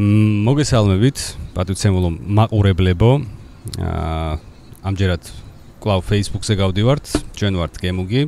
მოგესალმებით, 0.00 1.18
პატრიცემულო 1.52 2.08
მაყურებლებო. 2.24 3.10
აა 3.76 4.40
ამჯერად 4.80 5.28
კლავ 5.76 6.00
Facebook-ზე 6.08 6.56
გავდივართ, 6.56 7.04
ჩვენ 7.36 7.54
ვართ 7.60 7.74
გემუგი. 7.84 8.22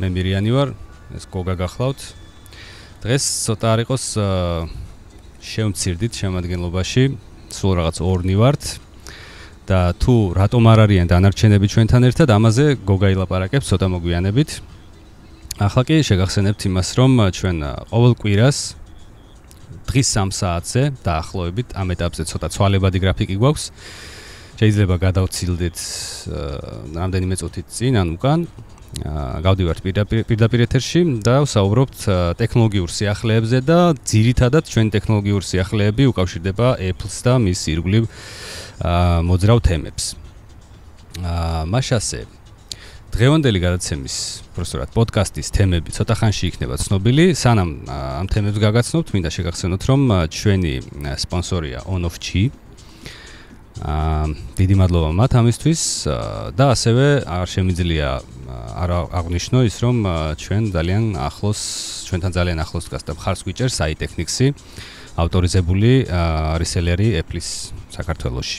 მე 0.00 0.06
მირიანი 0.08 0.50
ვარ, 0.56 0.72
ეს 1.12 1.28
გოგა 1.28 1.60
გახლავთ. 1.60 2.00
დღეს 3.04 3.24
ცოტა 3.44 3.66
არ 3.74 3.78
იყოს 3.84 4.04
შემცირდით 5.44 6.12
შემადგენლობაში, 6.24 7.04
სულ 7.52 7.72
რაღაც 7.84 7.96
ორნი 8.00 8.36
ვართ. 8.40 8.62
და 9.64 9.96
თუ 9.96 10.36
რატომ 10.36 10.60
არ 10.72 10.78
არიან 10.88 11.08
დანარჩენები 11.08 11.66
ჩვენთან 11.68 12.02
ერთად, 12.04 12.28
ამაზე 12.32 12.84
გოგა 12.84 13.08
ილაპარაკებს 13.12 13.68
ცოტა 13.68 13.88
მოგვიანებით. 13.92 14.60
ახლა 15.60 15.82
კი 15.84 15.96
შეგახსენებთ 16.00 16.60
იმას, 16.68 16.88
რომ 16.96 17.10
ჩვენ 17.32 17.56
ყოველ 17.92 18.12
კვირას 18.16 18.58
დღის 19.94 20.08
3 20.10 20.34
საათზე 20.34 20.82
დაახლოებით 21.06 21.78
ამ 21.78 21.94
ეტაპზე 21.94 22.24
ცოტა 22.26 22.48
ცვალებადი 22.50 22.98
გრაფიკი 22.98 23.36
გვაქვს. 23.38 23.64
შეიძლება 24.58 24.94
გადავცილდეთ 25.06 25.78
რამდენიმე 26.98 27.34
წუთით 27.38 27.66
წინ 27.70 27.94
ან 28.02 28.08
უკან. 28.18 28.40
გავდივართ 29.46 29.78
პირდაპირ 30.26 30.60
ეთერში 30.66 31.00
და 31.22 31.46
ვსაუბრობთ 31.46 31.98
ტექნოლოგიურ 32.42 32.90
სიახლეებზე 32.90 33.58
და 33.66 33.78
ძირითადად 34.02 34.64
ჩვენ 34.66 34.86
ტექნოლოგიურ 34.98 35.42
სიახლეები 35.46 36.04
უკავშირდება 36.10 36.66
Apple-ს 36.90 37.16
და 37.26 37.34
მის 37.38 37.60
ირგვლივ 37.74 38.04
მოძრავ 39.30 39.58
თემებს. 39.66 40.04
აა 41.22 41.70
მაშასე 41.70 42.26
დღევანდელი 43.14 43.60
გადაცემის 43.62 44.14
პროფესორად 44.56 44.90
პოდკასტის 44.90 45.52
თემები 45.54 45.92
ცოტა 45.94 46.14
ხანში 46.18 46.48
იქნება 46.50 46.74
ცნობილი. 46.82 47.26
სანამ 47.38 47.70
ამ 47.86 48.26
თემებს 48.26 48.58
გაგაცნობთ, 48.58 49.12
მინდა 49.14 49.30
შეგახსენოთ, 49.30 49.82
რომ 49.86 50.00
ჩვენი 50.34 50.72
სპონსორია 51.22 51.86
OnOfG. 51.86 52.50
აა 53.86 54.26
დიდი 54.58 54.74
მადლობა 54.82 55.10
მათ 55.14 55.32
ამისთვის 55.34 55.82
და 56.58 56.64
ასევე 56.74 57.06
არ 57.26 57.46
შემიძლია 57.54 58.08
არ 58.82 58.90
აღნიშნო 59.18 59.58
ის, 59.66 59.76
რომ 59.82 59.96
ჩვენ 60.34 60.62
ძალიან 60.74 61.04
ახლოს, 61.14 61.60
ჩვენთან 62.10 62.30
ძალიან 62.34 62.58
ახლოს 62.66 62.84
დგას 62.90 63.02
და 63.06 63.12
ხარს 63.14 63.46
გვიჭერს 63.46 63.78
iTechnics-ი, 63.94 64.46
ავტორიზებული 65.22 65.92
რესელერი 66.58 67.14
Apple-ის 67.22 67.70
საქართველოში. 67.94 68.58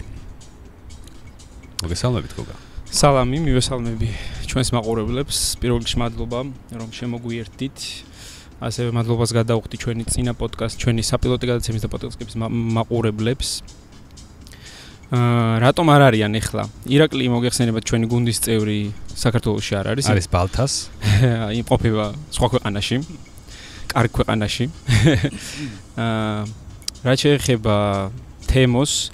მოგესალმებით, 1.84 2.32
გოგა. 2.40 2.65
სალამი, 2.96 3.42
მივესალმები 3.44 4.08
ჩვენს 4.48 4.70
მაყურებლებს. 4.72 5.38
პირველ 5.60 5.82
რიგში 5.84 5.98
მადლობა, 6.00 6.40
რომ 6.80 6.90
შემოგვიერთდით. 6.96 7.78
ასევე 8.64 8.90
მადლობას 8.96 9.36
გადავხდი 9.36 9.76
ჩვენი 9.84 10.04
წინა 10.08 10.32
პოდკასტ, 10.40 10.80
ჩვენი 10.80 11.04
საპილოტი 11.04 11.46
გადაცემის 11.52 11.84
და 11.84 11.90
პოდკასტების 11.92 12.36
მაყურებლებს. 12.40 13.50
აა 15.12 15.60
რატომ 15.60 15.86
არ 15.92 16.02
არიან 16.08 16.40
ახლა? 16.40 16.64
ირაკლი 16.88 17.28
მოგეხსენება 17.36 17.80
ჩვენი 17.84 18.06
გუნდის 18.08 18.40
წევრი 18.40 18.80
საქართველოსში 19.12 19.74
არ 19.76 19.86
არის? 19.92 20.06
არის 20.16 20.28
ბალთას. 20.32 20.74
იმყოფება 21.60 22.06
სხვა 22.32 22.48
ქვეყანაში. 22.56 22.96
კარგ 23.92 24.12
ქვეყანაში. 24.16 24.66
აა 26.00 26.48
რა 27.04 27.14
შეიძლება 27.20 27.76
თემოს 28.48 29.12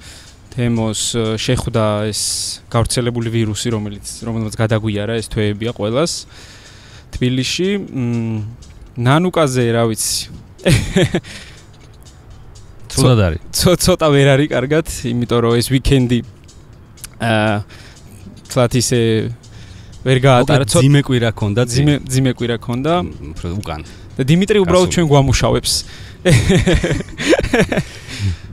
თემოს 0.52 1.02
შეხვდა 1.39 1.85
ეს 2.11 2.21
გავრცელებული 2.67 3.30
ვირუსი, 3.31 3.71
რომელიც 3.71 4.05
რომელმაც 4.27 4.53
გადაგვიარა 4.59 5.16
ეს 5.21 5.31
თვეებია 5.31 5.71
ყოველას 5.71 6.27
თბილისში. 7.16 7.69
ნანუკაზე, 8.99 9.63
რა 9.72 9.83
ვიცი. 9.88 10.19
ცოტა 12.91 13.23
არის. 13.31 13.41
ცოტა 13.56 14.07
ვერ 14.12 14.28
არის 14.35 14.50
კარგად, 14.51 14.85
იმიტომ 15.07 15.39
რომ 15.47 15.53
ეს 15.56 15.67
ვიკენდი 15.72 16.19
აა 17.22 17.56
თლათ 18.51 18.73
ისე 18.75 19.00
ვერ 20.03 20.18
გაატარა 20.19 20.66
ცოტა 20.68 20.83
ძიმე 20.83 21.01
კვირა 21.07 21.31
ქონდა, 21.31 21.62
ძიმე 21.72 21.95
ძიმე 22.03 22.31
კვირა 22.35 22.57
ქონდა 22.59 22.94
უკან. 23.56 23.81
და 24.19 24.22
დიმიტრი 24.28 24.59
უბრალოდ 24.68 24.89
ჩვენ 24.91 25.07
გვამუშავებს. 25.07 25.73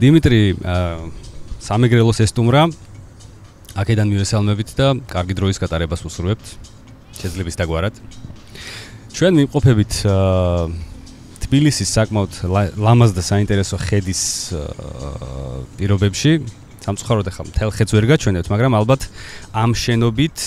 დიმიტრი 0.01 0.41
აა 0.63 1.28
სამეგრელოს 1.69 2.17
ესტუმრა 2.25 2.63
აქედან 3.77 4.09
მივესალმებით 4.09 4.71
და 4.73 4.87
კარგი 5.05 5.35
დროის 5.37 5.61
გატარებას 5.61 6.01
უსურვებთ. 6.01 6.47
შეძლებს 7.21 7.55
დაგვარად. 7.61 7.93
ჩვენ 9.13 9.33
მიმყოფებით 9.37 9.93
თბილისის 11.45 11.89
საკმაოდ 11.93 12.33
ლამაზ 12.73 13.11
და 13.13 13.21
საინტერესო 13.21 13.77
ხედის 13.85 14.21
პირობებში. 15.77 16.31
სამწუხაროდ 16.89 17.25
ახლა 17.29 17.43
მთელ 17.53 17.69
ხედს 17.77 17.91
ვერ 17.93 18.05
გაჩვენებთ 18.17 18.47
მაგრამ 18.49 18.73
ალბათ 18.73 19.01
ამ 19.53 19.77
შენობით 19.77 20.37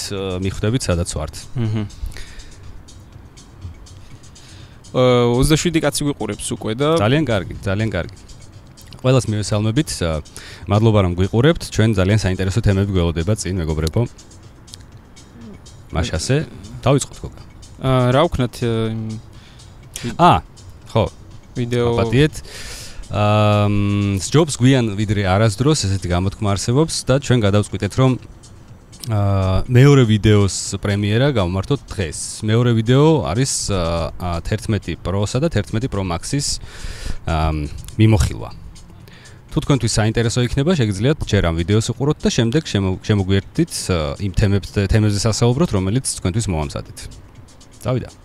მიხვდებით 0.42 0.82
სადაც 0.82 1.08
ვართ. 1.14 1.34
აჰა 1.62 1.86
27 5.38 5.80
კაცი 5.80 6.02
გვიყურებს 6.04 6.46
უკვე 6.52 6.72
და 6.76 6.88
ძალიან 6.98 7.24
კარგი 7.24 7.54
ძალიან 7.62 7.90
კარგი 7.94 8.31
ყველას 9.02 9.26
მივესალმებით. 9.26 9.90
მადლობა 10.70 10.98
რომ 11.04 11.12
გვიყურებთ. 11.18 11.62
ჩვენ 11.74 11.98
ძალიან 11.98 12.18
საინტერესო 12.22 12.60
თემები 12.62 12.90
გველოდება 12.94 13.34
წინ 13.34 13.58
მეგობრებო. 13.62 14.06
მაშასე 15.92 16.36
დავიწყოთ 16.86 17.18
გოგა. 17.20 17.42
აა 17.82 18.14
რა 18.14 18.22
ვქნათ 18.30 18.54
აა 20.22 20.38
ხო 20.94 21.04
ვიდეო 21.58 21.88
პატიეთ 21.98 22.34
აა 23.12 24.22
ჯობს 24.22 24.54
გვიან 24.62 24.94
ვიდრე 24.96 25.26
არასდროს 25.26 25.84
ესეთი 25.90 26.08
გამოთქმა 26.14 26.54
არსებობს 26.54 26.94
და 27.10 27.19
ჩვენ 27.20 27.38
გადავწყვიტეთ 27.42 27.92
რომ 27.98 28.12
აა 29.10 29.66
მეორე 29.66 30.02
ვიდეოს 30.06 30.56
პრემიერა 30.78 31.34
გამართოთ 31.34 31.80
დღეს. 31.90 32.46
მეორე 32.46 32.70
ვიდეო 32.78 33.26
არის 33.26 33.52
11 33.74 34.94
Pro-სა 35.02 35.42
და 35.42 35.50
11 35.50 35.90
Pro 35.90 36.06
Max-ის 36.06 36.62
აა 37.26 37.66
მიმოხილვა. 37.98 38.50
თუ 39.52 39.60
თქვენთვის 39.60 39.92
საინტერესო 39.92 40.40
იქნება, 40.48 40.72
შეგიძლიათ 40.80 41.18
ჯერ 41.28 41.44
ამ 41.52 41.60
ვიდეოს 41.60 41.92
უყუროთ 41.92 42.18
და 42.24 42.30
შემდეგ 42.32 42.62
შემოგვიერთდით 43.04 43.72
იმ 44.24 44.32
თემებს 44.32 44.68
თემებზე 44.88 45.20
სასაუბროთ, 45.28 45.70
რომელიც 45.76 46.08
თქვენთვის 46.16 46.46
მოამზადეთ. 46.48 46.98
წავიდა. 47.84 48.21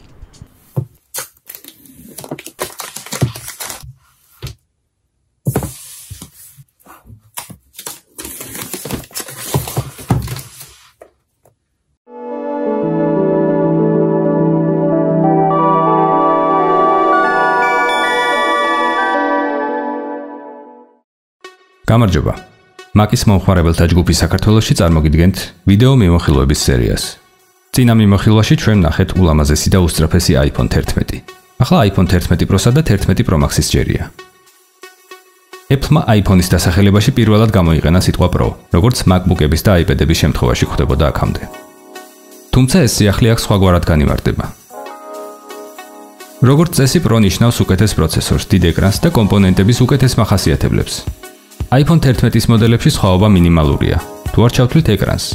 გამარჯობა. 21.88 22.34
მაკის 23.00 23.22
მომხმარებელთა 23.32 23.86
ჯგუფი 23.88 24.14
საქართველოსში 24.20 24.74
წარმოგიდგენთ 24.80 25.38
ვიდეო 25.72 25.94
მიმოხილვების 26.04 26.60
სერიას. 26.68 27.04
წინა 27.72 27.94
მიმოხილვაში 27.96 28.56
ჩვენ 28.60 28.80
ნახეთ 28.84 29.10
ულამაზესი 29.16 29.70
და 29.72 29.80
უსწრაფესი 29.88 30.34
iPhone 30.52 30.68
11. 30.68 31.24
ახლა 31.64 31.78
iPhone 31.88 32.10
11 32.12 32.44
Pro-სა 32.44 32.76
და 32.76 32.82
11 32.84 33.24
Pro 33.24 33.40
Max-ის 33.40 33.72
ჯერია. 33.72 34.12
Apple-მა 35.72 36.02
iPhone-ის 36.20 36.52
დასახელებაში 36.52 37.12
პირველად 37.16 37.56
გამოიყენა 37.56 38.00
სიტყვა 38.04 38.28
Pro, 38.36 38.48
როგორც 38.76 38.98
MacBook-ების 39.08 39.62
და 39.64 39.72
iPad-ების 39.88 40.18
შემთხვევაში 40.24 40.66
ხდებოდა 40.68 41.06
აქამდე. 41.12 41.44
თუმცა 42.52 42.78
ეს 42.84 42.92
სიახლე 43.00 43.28
აქ 43.32 43.40
სხვაგვარად 43.46 43.84
განიმარტება. 43.88 44.46
როგორც 46.44 46.72
წესი 46.78 47.00
Pro 47.00 47.18
ნიშნავს 47.24 47.58
უკეთეს 47.64 47.96
პროცესორს, 47.96 48.44
დიდ 48.52 48.64
ეკრანს 48.76 48.98
და 49.04 49.10
კომპონენტების 49.16 49.78
უკეთეს 49.88 50.14
მახასიათებლებს. 50.20 50.96
iPhone 51.68 52.00
11-ის 52.00 52.46
მოდელებში 52.48 52.92
სხვაობა 52.96 53.28
მინიმალურია. 53.28 53.98
თუ 54.32 54.40
არ 54.46 54.52
ჩავთვლით 54.56 54.88
ეკრანს, 54.96 55.26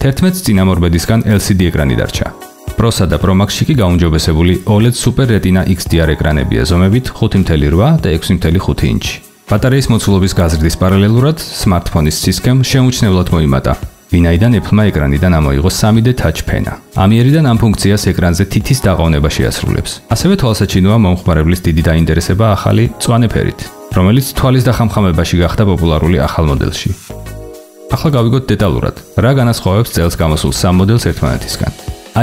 11-ს 0.00 0.40
წინამორბედისგან 0.46 1.20
LCD 1.28 1.68
ეკრანი 1.68 1.96
დარჩა. 2.00 2.26
Pro-სა 2.72 3.04
და 3.12 3.20
Pro 3.20 3.36
Max-ში 3.36 3.68
კი 3.68 3.74
გაუმჯობესებული 3.84 4.64
OLED 4.64 4.96
Super 4.96 5.28
Retina 5.28 5.60
XDR 5.68 6.16
ეკრანებია 6.16 6.64
ზომებით 6.64 7.12
5.8 7.12 8.00
და 8.00 8.08
6.5 8.16 8.88
ინჩი. 8.96 9.14
ბატარეის 9.44 9.86
მოცულობის 9.92 10.32
გაზრდის 10.40 10.76
პარალელურად 10.80 11.36
smartphone-ის 11.44 12.16
სისქემ 12.16 12.64
შეუმჩნევლად 12.64 13.28
მოიმატა. 13.36 13.72
ვინაიდან 14.08 14.52
Apple-მა 14.64 14.82
ეკრანიდან 14.88 15.32
ამოიღო 15.36 15.68
3D 15.68 16.08
Touch 16.16 16.48
Pen-ა. 16.48 16.80
ამიერიდან 16.96 17.44
ამ 17.44 17.60
ფუნქციას 17.60 18.08
ეკრანზე 18.08 18.44
თითის 18.48 18.78
დაყოვნება 18.88 19.28
შეასრულებს. 19.36 19.92
ასევე 20.14 20.34
თვალსაჩინოა 20.40 20.96
მომხმარებლის 21.04 21.60
დიდი 21.66 21.82
დაინტერესება 21.92 22.46
ახალი 22.56 22.84
მწვანე 22.96 23.28
ფერით. 23.28 23.83
რომელიც 23.94 24.34
თვალის 24.34 24.64
დახამხამებაში 24.66 25.36
გახდა 25.38 25.64
პოპულარული 25.70 26.18
ახალ 26.18 26.50
მოდელში. 26.50 26.90
ახლა 27.94 28.10
გავიგოთ 28.10 28.44
დეტალურად, 28.50 28.96
რა 29.22 29.30
განასხვავებს 29.38 29.94
წელს 29.94 30.14
გამოსულ 30.18 30.50
სამ 30.50 30.74
მოდელს 30.82 31.04
ერთმანეთისგან. 31.10 31.72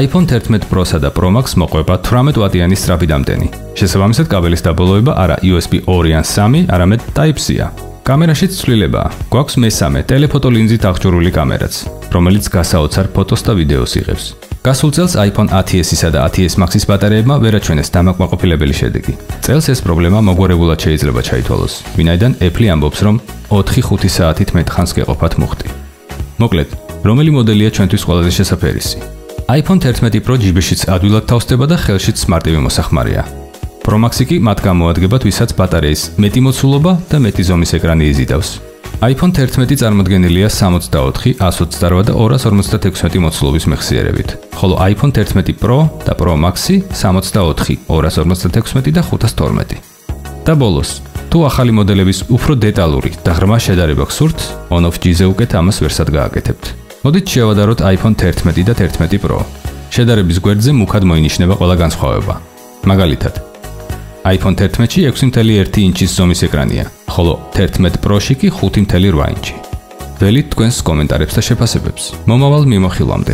iPhone 0.03 0.27
11 0.27 0.67
Pro-სა 0.67 0.99
და 0.99 1.09
Pro 1.15 1.31
Max 1.31 1.55
მოყვება 1.55 1.95
18 2.03 2.35
ვატიანი 2.43 2.75
სწრაფი 2.75 3.07
დამტენი. 3.07 3.47
შესაბამისად, 3.79 4.27
კაბელის 4.27 4.65
დაბოლოება 4.67 5.13
არა 5.23 5.37
USB 5.47 5.79
2 5.87 6.11
ან 6.11 6.25
3, 6.27 6.67
არამედ 6.67 7.01
Type-C-ა. 7.15 7.67
კამერაშიც 8.03 8.51
ცვლილებაა. 8.59 9.09
გვაქვს 9.31 9.55
მესამე 9.63 9.99
ტელეფოტო 10.11 10.49
ლინზით 10.51 10.83
აღჭურვილი 10.91 11.31
კამერაც, 11.31 11.73
რომელიც 12.11 12.45
გასაოცარ 12.51 13.07
ფოტოს 13.15 13.41
და 13.47 13.51
ვიდეოს 13.55 13.93
იღებს. 14.01 14.50
გასულ 14.61 14.91
წელს 14.93 15.13
iPhone 15.17 15.49
10s-ისა 15.49 16.09
და 16.13 16.21
10s 16.29 16.53
Max-ის 16.61 16.85
ბატარეებმა 16.85 17.33
ვერაჩვენეს 17.41 17.89
დამაკმაყოფილებელი 17.97 18.75
შედეგი. 18.77 19.13
წელს 19.41 19.65
ეს 19.73 19.79
პრობლემა 19.81 20.21
მოგვარებულად 20.21 20.77
შეიძლება 20.85 21.21
ჩაითვალოს, 21.25 21.73
ვინაიდან 21.97 22.31
Apple 22.45 22.69
ამბობს, 22.69 22.99
რომ 23.01 23.15
4-5 23.49 24.05
საათით 24.05 24.49
მეტ 24.53 24.67
ხანს 24.69 24.91
გეყოფათ 24.93 25.33
მუხტი. 25.41 25.67
მოკლედ, 26.37 26.69
რომელი 27.01 27.31
მოდელია 27.41 27.69
ჩვენთვის 27.73 28.05
ყველაზე 28.05 28.31
შესაფერისი? 28.37 28.97
iPhone 29.49 29.81
11 29.81 30.21
Pro 30.21 30.37
ჯიბეშიც 30.37 30.81
ადვილად 30.93 31.25
თავსდება 31.25 31.65
და 31.65 31.77
ხელშიც 31.81 32.17
TV 32.21 32.55
მოსახმარია. 32.61 33.25
Pro 33.81 33.97
Max-ი 33.97 34.29
კი 34.29 34.37
მათ 34.45 34.61
გამოადგება, 34.61 35.17
ვისაც 35.25 35.57
ბატარეის 35.57 36.21
მეტი 36.21 36.41
მოცულობა 36.45 36.91
და 37.09 37.17
მეტი 37.17 37.43
ზომის 37.49 37.71
ეკრანი 37.81 38.05
იზიდავს. 38.13 38.70
iPhone 39.01 39.33
11 39.33 39.81
წარმოდგენილია 39.81 40.45
64, 40.53 41.33
128 41.41 42.05
და 42.05 42.13
256 42.13 43.17
მოცულობის 43.23 43.65
მეხსიერებით, 43.73 44.35
ხოლო 44.53 44.77
iPhone 44.77 45.09
11 45.09 45.57
Pro 45.57 45.89
და 46.05 46.13
Pro 46.13 46.35
Max-ი 46.37 46.83
64, 46.93 47.81
256 47.89 48.93
და 48.93 49.01
512. 49.01 49.81
და 50.45 50.53
ბოლოს, 50.53 51.01
თუ 51.33 51.37
ახალი 51.49 51.73
მოდელების 51.81 52.29
უფრო 52.29 52.53
დეტალური 52.61 53.11
და 53.25 53.31
ღრმა 53.41 53.57
შედარება 53.57 54.05
გსურთ, 54.05 54.69
on-off 54.69 55.01
G-ზე 55.01 55.25
უკეთ 55.33 55.51
ამას 55.57 55.81
ვერსად 55.81 56.13
გააკეთებთ. 56.13 56.63
მოდით 57.01 57.25
შევადაროთ 57.25 57.79
iPhone 57.81 58.13
11 58.13 58.61
და 58.69 58.73
11 58.77 59.17
Pro. 59.17 59.41
შედარების 59.89 60.37
გვერდზე 60.45 60.71
მუქად 60.77 61.03
მოინიშნება 61.09 61.57
ყველა 61.57 61.75
განსხვავება. 61.83 62.33
მაგალითად, 62.85 63.33
iPhone 64.21 64.53
11-ში 64.53 65.07
6.1 65.09 65.81
ინჩის 65.81 66.11
ზომის 66.13 66.43
ეკრანია, 66.45 66.85
ხოლო 67.09 67.39
11 67.57 67.97
Pro-ში 68.05 68.35
კი 68.37 68.51
5.8 68.53 69.17
ინჩი. 69.33 69.55
ველით 70.21 70.53
თქვენს 70.53 70.77
კომენტარებს 70.85 71.33
და 71.33 71.41
შეფასებებს. 71.41 72.03
მომავალ 72.29 72.69
მიმოხილვამდე. 72.69 73.33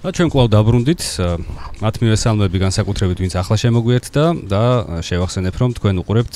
და 0.00 0.08
ჩვენ 0.16 0.30
კვლავ 0.32 0.46
დაბრუნდით 0.50 1.02
მათ 1.82 1.94
მივესალმები 2.02 2.56
განსაკუთრებით 2.66 3.18
ვინც 3.20 3.34
ახლა 3.36 3.56
შემოგვიერთდა 3.62 4.24
და 4.48 4.62
შევახსენებ 5.06 5.54
რომ 5.60 5.70
თქვენ 5.76 5.94
უყურებთ 6.02 6.34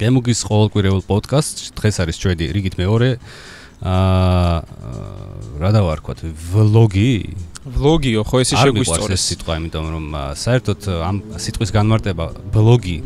გემუგის 0.00 0.40
ყოველკვირეულ 0.48 1.02
პოდკასტს. 1.08 1.74
დღეს 1.78 1.96
არის 2.02 2.16
ჩვენი 2.22 2.44
რიგით 2.54 2.74
მეორე 2.78 3.10
აა 3.84 4.56
რა 5.60 5.70
დავარქვათ? 5.76 6.18
ვლოგი 6.24 7.12
ვლოგიო 7.64 8.22
ხო 8.28 8.36
ესე 8.44 8.54
შეგვისწორეს 8.60 9.18
ეს 9.18 9.24
სიტყვა 9.34 9.52
იმიტომ 9.60 9.84
რომ 9.92 10.06
საერთოდ 10.36 10.80
ამ 11.00 11.16
სიტყვის 11.40 11.70
განმარტება 11.74 12.24
ბლოგი 12.54 12.98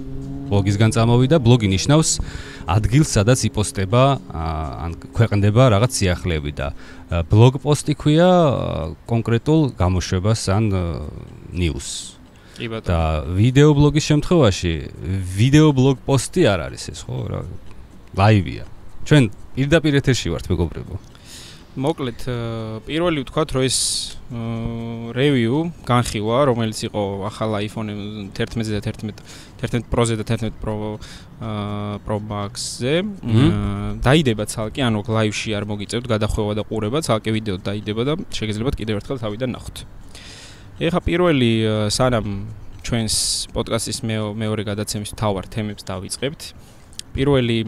ბლოგისგან 0.48 0.90
წამოვიდა. 0.96 1.36
ბლოგი 1.44 1.68
ნიშნავს 1.72 2.10
ადგილს 2.68 3.10
სადაც 3.16 3.38
იპოსტება 3.48 4.02
ან 4.84 4.92
ქვეყნდება 5.16 5.62
რაღაც 5.72 5.90
სიახლეები 5.98 6.52
და 6.56 6.68
ბლოგ 7.32 7.60
პოსტი 7.64 7.94
ქვია 7.96 8.30
კონკრეტულ 9.08 9.60
გამოშვებას 9.76 10.40
ან 10.52 10.64
ნიუსს 11.52 12.17
კი 12.58 12.66
ბატონო. 12.68 12.90
და 12.90 13.00
ვიდეო 13.38 13.70
ბლოგის 13.78 14.04
შემთხვევაში 14.10 14.74
ვიდეო 15.38 15.68
ბლოგ 15.78 15.96
პოსტი 16.06 16.42
არ 16.50 16.60
არის 16.68 16.84
ეს, 16.92 17.00
ხო, 17.06 17.16
რა 17.30 17.40
ლაივია. 18.18 18.64
ჩვენ 19.06 19.30
პირდაპირ 19.56 19.94
ეთერში 20.02 20.28
ვართ, 20.34 20.50
მეგობრებო. 20.50 20.94
მოკლედ, 21.78 22.20
პირველი 22.88 23.22
ვთქვათ, 23.22 23.48
რომ 23.54 23.62
ეს 23.62 23.78
რევიუ 25.14 25.58
განხილვა, 25.86 26.38
რომელიც 26.50 26.78
იყო 26.90 27.02
ახალ 27.30 27.54
iPhone 27.62 27.88
11-ზე 28.34 28.72
და 28.74 28.80
11 28.82 29.22
11 29.62 29.86
Pro-ზე 29.86 30.18
და 30.18 30.24
11 30.26 30.58
Pro 30.58 30.98
Pro 32.02 32.18
Max-ზე. 32.18 33.06
დაიდება 34.02 34.44
ცალკე, 34.50 34.82
ანუ 34.90 35.06
ლაივში 35.06 35.54
არ 35.54 35.64
მოგიწევთ 35.70 36.06
გადახვევა 36.10 36.52
და 36.58 36.62
ყურება, 36.66 36.98
ცალკე 37.06 37.30
ვიდეო 37.38 37.56
დაიდება 37.62 38.02
და 38.02 38.12
შეგიძლიათ 38.34 38.74
კიდევ 38.74 38.94
ერთხელ 38.98 39.18
თავიდან 39.22 39.50
ნახოთ. 39.54 39.76
ეხა 40.78 41.00
პირველი 41.02 41.52
სანამ 41.90 42.26
ჩვენს 42.86 43.14
პოდკასტის 43.50 43.98
მეორე 44.06 44.62
გადაცემის 44.62 45.10
თავარ 45.18 45.50
თემებს 45.50 45.82
დავიწყებთ. 45.82 46.40
პირველი 47.18 47.58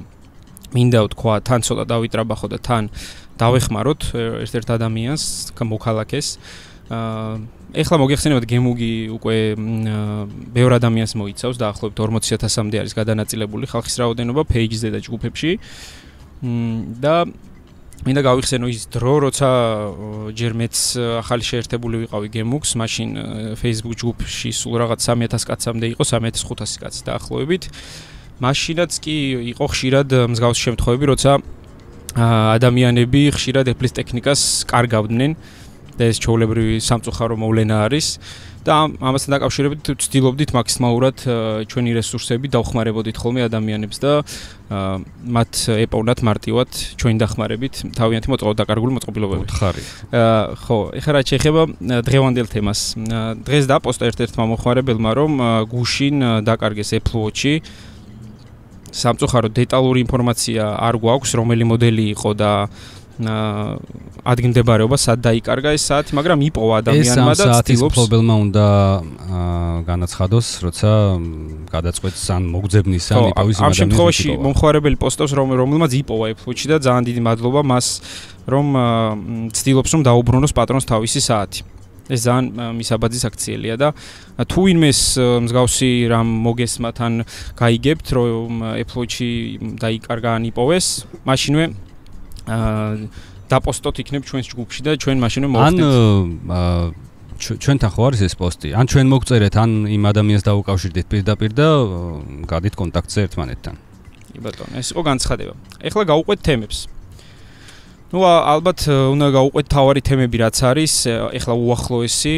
მინდა 0.71 1.01
ვთქვა, 1.11 1.35
თან 1.43 1.61
ცოტა 1.67 1.85
დავიტრაბახო 1.91 2.47
და 2.55 2.59
თან 2.62 2.91
დავეხმაროთ 3.43 4.03
ერთ-ერთ 4.47 4.69
ადამიანს, 4.79 5.23
მოქალაქეს. 5.59 6.27
აა 6.91 7.39
ეხლა 7.71 7.97
მოგეხსენებათ 8.03 8.47
გემუგი 8.51 8.93
უკვე 9.15 9.37
ბევრ 10.55 10.73
ადამიანს 10.79 11.15
მოიცავს 11.15 11.59
და 11.59 11.71
ახლობთ 11.71 11.95
40000-მდე 12.03 12.77
არის 12.83 12.95
გადანაწილებული 12.99 13.71
ხალხის 13.71 13.95
რაოდენობა 14.03 14.43
პეიჯზე 14.51 14.89
და 14.91 14.99
ჯგუფებში. 14.99 15.53
და 16.99 17.15
მინდა 18.00 18.23
გავიხსენო 18.25 18.67
ის 18.73 18.85
დრო, 18.88 19.14
როცა 19.29 19.49
ჯერ 20.32 20.52
მეც 20.56 20.76
ახალი 21.20 21.44
შეერთებული 21.44 21.97
ვიყავი 22.08 22.29
გემუქს, 22.32 22.70
მაშინ 22.81 23.08
Facebook 23.61 23.97
ჯგუფში 24.00 24.50
სულ 24.56 24.75
რაღაც 24.81 25.00
3000 25.05 25.44
კაცამდე 25.44 25.87
იყო, 25.93 26.02
3500 26.08 26.81
კაცი 26.81 27.00
დაახლოებით. 27.05 27.62
მაშინაც 28.41 28.93
კი 29.05 29.17
იყო 29.52 29.64
ხშირად 29.69 30.08
მსგავსი 30.32 30.61
შემთხვევები, 30.64 31.05
როცა 31.12 31.32
ადამიანები 32.17 33.23
ხშირად 33.37 33.69
Apple-ის 33.69 33.93
ტექნიკას 34.00 34.41
კარგავდნენ 34.64 35.32
და 36.00 36.02
ეს 36.08 36.17
ჩაოლებრივი 36.25 36.81
სამწუხარო 36.81 37.37
მოვლენა 37.37 37.76
არის. 37.85 38.06
და 38.67 38.77
ამასთან 39.01 39.35
დაკავშირებით 39.37 39.91
ვცდილობდით 39.97 40.51
მაქსიმალურად 40.53 41.23
ჩვენი 41.71 41.91
რესურსები 41.97 42.51
დავხმარებოდით 42.53 43.17
ხოლმე 43.17 43.47
ადამიანებს 43.49 43.97
და 44.05 44.12
მათ 45.37 45.53
ეპოვნათ 45.87 46.21
მარტივად 46.29 46.71
ჩვენი 47.01 47.17
დახმარებით 47.25 47.75
თავიანთი 47.97 48.29
მოწყობილ 48.31 48.57
დაკარგული 48.61 48.93
მოწყობილობებით. 49.01 49.51
ხარი. 49.51 49.83
ხო, 50.61 50.79
ეხლა 51.01 51.12
რა 51.17 51.23
შეიძლება 51.25 51.62
დღევანდელ 52.05 52.47
თემას. 52.53 52.81
დღეს 53.49 53.65
დაპოსტა 53.67 54.05
ერთ-ერთმა 54.12 54.45
მოხმარებელმა 54.53 55.11
რომ 55.17 55.33
გუშინ 55.73 56.17
დაკარგეს 56.45 56.91
Apple 57.01 57.19
Watch-ი 57.25 57.55
სამწუხაროდ 58.91 59.55
დეტალური 59.55 60.02
ინფორმაცია 60.02 60.62
არ 60.83 60.99
გვაქვს 60.99 61.35
რომელი 61.38 61.64
მოდელი 61.71 62.05
იყო 62.14 62.31
და 62.35 62.52
ადგილმდებარეობა 63.21 64.97
სად 64.97 65.21
დაიკარგა 65.25 65.75
ეს 65.77 65.85
საათი, 65.91 66.17
მაგრამ 66.17 66.41
იპოვა 66.49 66.75
ადამიანმა 66.81 67.35
და 67.37 67.47
ცდილობს 67.61 67.97
პრობლემა 67.97 68.35
უნდა 68.49 68.67
განაცხადოს, 69.91 70.47
როცა 70.65 70.91
გადაწყვეტს 71.75 72.25
ან 72.37 72.43
მოგძებნის 72.55 73.05
ან 73.12 73.23
იპოვის 73.33 73.57
ადამიანს. 73.61 73.69
ამ 73.69 73.75
შემთხვევაში 73.81 74.29
მომხმარებელი 74.47 74.97
პოსტავს 74.97 75.33
რომ 75.37 75.49
რომელმაც 75.61 75.93
იპოვა 76.00 76.25
Apple-ში 76.33 76.67
და 76.73 76.77
ძალიან 76.81 77.05
დიდი 77.09 77.21
მადლობა 77.29 77.61
მას 77.61 77.87
რომ 78.49 78.67
ცდილობს 79.53 79.91
რომ 79.95 80.03
დაუბრუნოს 80.09 80.53
პატრონს 80.57 80.87
თავისი 80.89 81.21
საათი. 81.21 81.62
ეს 82.11 82.27
ძალიან 82.27 82.75
მისაბაძის 82.75 83.23
აქციელია 83.31 83.75
და 83.79 83.89
თუ 84.50 84.61
ვინმეს 84.67 85.00
მსგავსი 85.47 85.91
რამ 86.11 86.29
მოგესმათ 86.43 86.97
ან 87.07 87.15
გაიგებთ 87.55 88.07
რომ 88.19 88.53
Apple-ში 88.83 89.31
დაიკარგა 89.79 90.31
ან 90.35 90.43
იპოვეს, 90.50 90.87
მაშინვე 91.23 91.65
დაპოსტოთ 92.47 93.97
იქნებ 94.04 94.23
ჩვენს 94.30 94.47
ჯგუფში 94.54 94.80
და 94.87 94.90
ჩვენ 94.97 95.16
მაშინვე 95.20 95.49
მოვხდით. 95.50 95.85
ან 95.85 96.94
ჩვენთან 97.40 97.90
ხო 97.90 98.02
არის 98.04 98.20
ეს 98.28 98.35
პოსტი? 98.37 98.68
ან 98.76 98.85
ჩვენ 98.85 99.06
მოგწერეთ, 99.11 99.54
ან 99.56 99.70
იმ 99.88 100.02
ადამიანს 100.12 100.44
დაუკავშირდით 100.44 101.06
პირდაპირ 101.09 101.50
და 101.56 101.68
გადით 102.44 102.75
კონტაქტზე 102.76 103.18
ერთმანეთთან. 103.26 103.75
კი 104.30 104.38
ბატონო, 104.44 104.73
ეს 104.76 104.88
იყო 104.92 105.02
განცხადება. 105.09 105.54
ეხლა 105.80 106.02
გავუყვეთ 106.12 106.40
თემებს. 106.44 106.78
ну 108.11 108.26
ალბათ 108.26 108.90
უნდა 108.90 109.26
გავუყვეთ 109.38 109.66
თავარი 109.70 110.00
თემები 110.02 110.37
რაც 110.42 110.59
არის 110.66 110.94
ეხლა 111.30 111.54
უახლოესი 111.54 112.35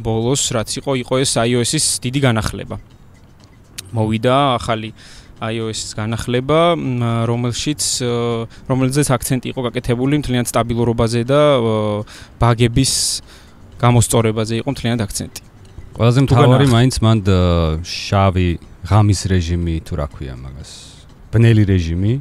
ბოლოს 0.00 0.42
რაც 0.56 0.70
იყო 0.80 0.92
იყო 1.04 1.14
ეს 1.20 1.32
iOS-ის 1.44 2.00
დიდი 2.00 2.20
განახლება 2.24 2.80
მოვიდა 3.92 4.34
ახალი 4.56 4.96
iOS-ის 5.52 5.92
განახლება, 5.98 6.60
რომელშიც 7.28 7.82
რომელზეც 8.70 9.08
აქცენტი 9.16 9.46
იყო 9.52 9.60
გაკეთებული 9.68 10.20
მთლიანად 10.22 10.48
სტაბილურობაზე 10.48 11.20
და 11.28 11.40
ბაგების 12.40 12.92
გამოსწორებაზე 13.82 14.54
იყო 14.62 14.68
მთლიანად 14.74 15.00
აქცენტი. 15.04 15.40
ყველაზე 15.94 16.20
მთავარი 16.26 16.66
მაინც 16.74 16.94
მანდ 17.04 17.26
შავი 17.86 18.48
ღამის 18.88 19.20
რეჟიმი 19.30 19.76
თუ 19.86 19.92
რა 20.00 20.06
ქვია 20.10 20.34
მაგას. 20.34 20.70
ბნელი 21.32 21.64
რეჟიმი. 21.70 22.14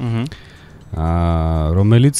აჰა. 0.00 0.22
აა 0.90 1.76
რომელიც 1.76 2.18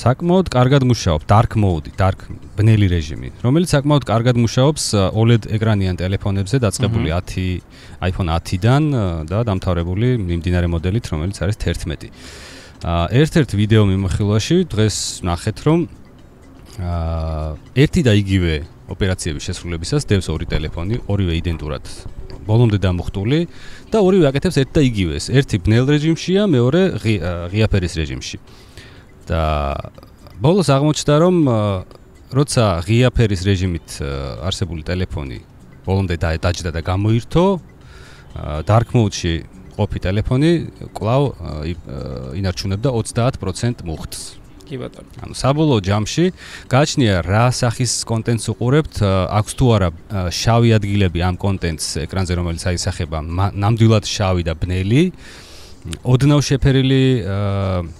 საკმაოდ 0.00 0.48
კარგად 0.48 0.84
მუშაობს 0.88 1.26
dark 1.28 1.54
mode, 1.60 1.90
dark 1.98 2.22
ბნელი 2.56 2.86
რეჟიმი, 2.88 3.30
რომელიც 3.44 3.72
საკმაოდ 3.74 4.04
კარგად 4.08 4.38
მუშაობს 4.40 4.84
OLED 5.12 5.48
ეკრანიან 5.56 5.98
ტელეფონებზე 6.00 6.60
დაწყებული 6.64 7.12
10 7.12 7.60
iPhone 8.08 8.32
10-დან 8.32 8.86
და 9.28 9.42
დამთავრებული 9.44 10.14
მიმდინარე 10.24 10.70
მოდელით, 10.72 11.10
რომელიც 11.12 11.42
არის 11.44 11.60
11. 11.60 12.08
აა 12.80 13.04
ერთ-ერთ 13.20 13.50
ვიდეო 13.60 13.82
მიმოხილვაში 13.92 14.56
დღეს 14.72 14.96
ნახეთ, 15.28 15.56
რომ 15.68 15.78
აა 16.80 17.48
ერთი 17.84 18.00
და 18.08 18.12
იგივე 18.16 18.54
ოპერაციების 18.88 19.44
შესრულებისას 19.52 20.08
დევს 20.08 20.32
ორი 20.32 20.48
ტელეფონი, 20.48 21.04
ორივე 21.12 21.36
იდენტურად 21.44 21.84
ბოლომდე 22.48 22.80
დამუხტული 22.80 23.40
და 23.92 24.00
ორივე 24.00 24.32
აკეთებს 24.32 24.56
ერთ 24.64 24.70
და 24.72 24.80
იგივეს. 24.80 25.24
ერთი 25.28 25.56
ბნელ 25.60 25.84
რეჟიმშია, 25.92 26.48
მეორე 26.48 26.80
ღიაფერის 27.52 27.94
რეჟიმში. 28.00 28.38
და 29.28 29.42
ბოლოს 30.40 30.68
აღმოჩნდა 30.72 31.14
რომ 31.20 31.36
როცა 32.30 32.64
ღიაფერის 32.86 33.42
რეჟიმით 33.42 33.88
არსებული 34.46 34.86
ტელეფონი 34.86 35.38
ბოლომდე 35.84 36.16
დაჯდა 36.20 36.70
და 36.70 36.80
გამოირთო 36.86 37.44
dark 38.68 38.94
mode-ში 38.94 39.34
ყოფი 39.74 39.98
ტელეფონი 40.04 40.52
კვლავ 40.94 41.22
ინარჩუნებდა 42.36 42.88
30% 42.94 43.82
მუხტს. 43.88 44.20
კი 44.70 44.78
ბატონო. 44.78 45.10
ანუ 45.26 45.34
საბოლოო 45.34 45.80
ჯამში 45.82 46.24
გააჩნია 46.70 47.14
რა 47.26 47.46
სახის 47.50 47.92
კონტენტს 48.06 48.44
უყურებთ, 48.54 48.94
აქვს 49.34 49.52
თუ 49.58 49.66
არა 49.74 49.88
შავი 50.30 50.70
ადგილები 50.78 51.18
ამ 51.26 51.34
კონტენტს 51.42 51.86
ეკრანზე, 52.06 52.32
რომელიც 52.38 52.62
აისახება 52.70 53.18
ნამდვილად 53.50 54.04
შავი 54.06 54.42
და 54.46 54.54
ბნელი, 54.54 55.02
ოდნავ 56.06 56.40
შეფერილი 56.46 57.02
აა 57.26 57.99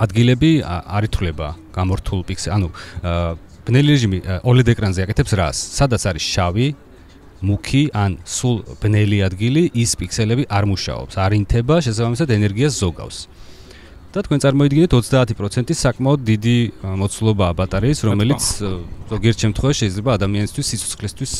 ადგილები 0.00 0.50
არ 0.66 1.06
ითვლება 1.08 1.48
გამორთულ 1.76 2.20
პიქსელ, 2.28 2.52
ანუ 2.56 2.68
ბნელი 3.68 3.90
რეჟიმი 3.94 4.18
OLED 4.48 4.72
ეკრანზე 4.72 5.04
აკეთებს 5.04 5.32
რას? 5.36 5.58
სადაც 5.76 6.02
არის 6.10 6.24
შავი 6.24 6.68
მუქი 7.40 7.82
ან 7.96 8.18
სულ 8.24 8.56
ბნელი 8.80 9.18
ადგილი, 9.24 9.62
ის 9.72 9.96
პიქსელები 10.00 10.44
არ 10.48 10.64
მუშაობს, 10.72 11.14
არ 11.16 11.32
ინთება, 11.40 11.80
შესაბამისად 11.84 12.28
ენერგიას 12.36 12.74
ზოგავს. 12.80 13.18
და 14.10 14.26
თქვენ 14.26 14.40
წარმოიდგინეთ 14.42 14.90
30% 14.90 15.70
საკმაოდ 15.70 16.20
დიდი 16.26 16.56
მოცულობაა 16.82 17.52
ბატარეის, 17.54 17.98
რომელიც 18.02 18.42
ზოგიერთ 19.06 19.38
შემთხვევაში 19.44 19.78
შეიძლება 19.86 20.10
ადამიანისთვის 20.18 20.66
სიცოცხლისთვის 20.66 21.32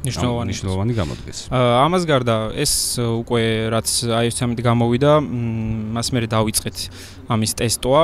მნიშვნელოვანი 0.00 0.50
მნიშვნელოვანი 0.50 0.92
გამოდგეს. 0.96 1.38
ამას 1.52 2.02
გარდა 2.08 2.36
ეს 2.56 2.72
უკვე 2.96 3.42
რაც 3.74 3.88
iOS 4.08 4.34
13 4.40 4.64
გამოვიდა, 4.64 5.10
მას 5.92 6.08
მე 6.16 6.24
დავიწყეთ 6.24 6.76
ამის 7.28 7.52
ტესტვა 7.60 8.00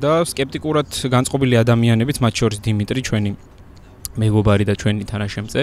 და 0.00 0.12
скеპტიკურად 0.24 0.88
განწყობილი 0.88 1.54
ადამიანებიც, 1.60 2.16
მათ 2.24 2.34
შორის 2.40 2.58
დიმიტრი 2.64 3.00
ჩვენი 3.04 3.30
მეგობარი 4.18 4.64
და 4.66 4.74
ჩვენი 4.74 5.04
თანაშემწე 5.06 5.62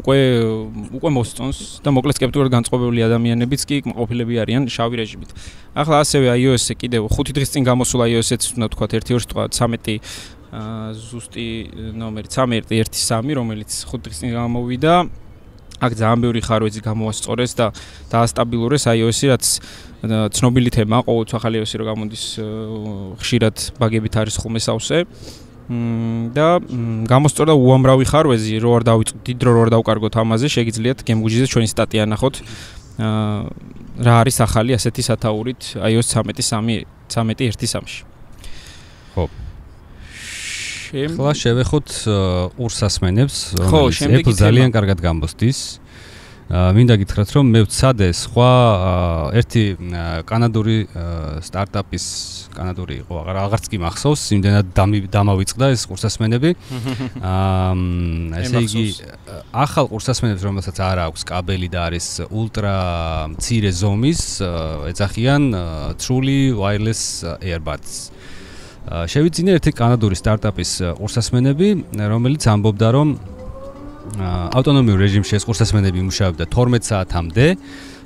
უკვე 0.00 0.18
უკვე 0.96 1.10
მოსწონს 1.18 1.58
და 1.84 1.92
მოკლედ 1.92 2.14
скеპტიკურად 2.16 2.50
განწყობილი 2.56 3.04
ადამიანებიც 3.04 3.60
კი 3.68 3.76
ყოფილები 3.92 4.34
არიან 4.42 4.64
შავი 4.72 4.96
რეჟიმით. 5.02 5.30
ახლა 5.76 5.96
ასევე 6.02 6.26
iOS-ზე 6.40 6.74
კიდევ 6.80 7.02
5 7.12 7.36
დღის 7.36 7.52
წინ 7.52 7.62
გამოსულა 7.68 8.04
iOS-იც, 8.16 8.42
უნდა 8.56 8.66
თქვა 8.72 8.86
1.2 8.96 9.20
13 9.52 10.00
ზუსტი 10.48 11.46
ნომერი 11.98 12.28
1313 12.32 13.36
რომელიც 13.36 13.70
5 13.84 14.04
დღის 14.04 14.20
წინ 14.22 14.30
გამოვიდა. 14.36 14.94
აქ 15.78 15.92
ძალიან 15.94 16.20
ბევრი 16.24 16.40
ხარვეზი 16.42 16.80
გამოასწორეს 16.82 17.52
და 17.54 17.66
დაასტაბილურეს 18.10 18.88
iOS-ი 18.90 19.26
რაც 19.30 19.44
ცნობილი 20.34 20.70
თემაა 20.74 21.06
ყოველთვის 21.06 21.36
ახალი 21.38 21.62
iOS-ი 21.62 21.76
რო 21.78 21.84
გამოდის 21.86 22.24
ხშირად 23.22 23.56
ბაგებით 23.78 24.14
არის 24.18 24.34
ხოლმე 24.42 24.60
სავსე. 24.64 24.98
და 25.68 26.64
გამოსწორდა 27.04 27.52
უამრავი 27.52 28.06
ხარვეზი, 28.08 28.56
რო 28.56 28.70
არ 28.80 28.82
დავიწყოთ 28.88 29.36
დრო 29.36 29.50
რო 29.52 29.60
არ 29.68 29.70
დავკარგოთ 29.76 30.14
ამაზე, 30.16 30.48
შეგიძლიათ 30.48 31.04
გემგუჯიზე 31.04 31.46
ჩვენი 31.52 31.68
სტატია 31.68 32.08
ნახოთ. 32.08 32.40
აა 33.04 33.52
რა 33.98 34.14
არის 34.24 34.36
ახალი 34.46 34.72
ასეთი 34.78 35.02
სათაურით 35.12 35.76
iOS 35.76 36.08
13.3 36.16 36.88
13.1.3-ში. 37.12 38.07
ხო. 40.88 41.04
ახლა 41.08 41.32
შევეხოთ 41.42 41.88
ყურსასმენებს, 42.56 43.36
რომელიც 43.60 44.26
ძალიან 44.38 44.72
კარგად 44.72 44.98
გამოსდის. 45.04 45.58
მინდა 46.48 46.94
გითხრათ 46.96 47.32
რომ 47.36 47.48
მე 47.52 47.60
ვცადე 47.66 48.06
სხვა 48.16 48.52
ერთი 49.36 49.64
კანადური 50.24 50.76
სტარტაპის 51.44 52.06
კანადური 52.56 52.96
იყო 53.04 53.18
აღარ 53.20 53.40
აღარც 53.42 53.68
კი 53.68 53.80
მახსოვს 53.84 54.22
იმდენად 54.38 54.70
დამავიწყდა 55.12 55.68
ეს 55.76 55.84
კურსასმენები 55.92 56.54
აა 57.32 58.40
ესე 58.40 58.64
იგი 58.64 58.86
ახალ 59.52 59.92
კურსასმენებს 59.92 60.48
რომელსაც 60.48 60.80
არ 60.88 61.04
აქვს 61.04 61.28
კაბელი 61.28 61.68
და 61.68 61.84
არის 61.92 62.08
ულტრა 62.32 62.76
მცირე 63.36 63.72
ზომის 63.84 64.22
ეძახიან 64.88 65.52
truly 66.00 66.56
wireless 66.56 67.28
earbuds 67.44 68.08
შევიძინე 68.88 69.56
ერთი 69.58 69.72
კანადური 69.76 70.16
სტარტაპის 70.18 70.70
კურსასმენები 70.98 71.68
რომელიც 72.12 72.46
ამბობდა 72.52 72.88
რომ 72.96 73.08
ავტონომიურ 74.16 75.02
რეჟიმში 75.04 75.36
ეს 75.38 75.44
ყურსასმენები 75.48 76.00
იმუშავებდა 76.04 76.44
12 76.48 76.88
საათამდე. 76.88 77.46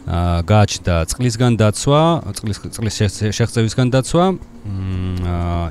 აა 0.03 0.43
გააჩნდა 0.51 0.95
წყლისგან 1.07 1.53
დაცვა, 1.63 2.03
წყლის 2.35 2.59
წყლის 2.75 2.95
შეხწევისგან 3.39 3.89
დაცვა. 3.95 4.25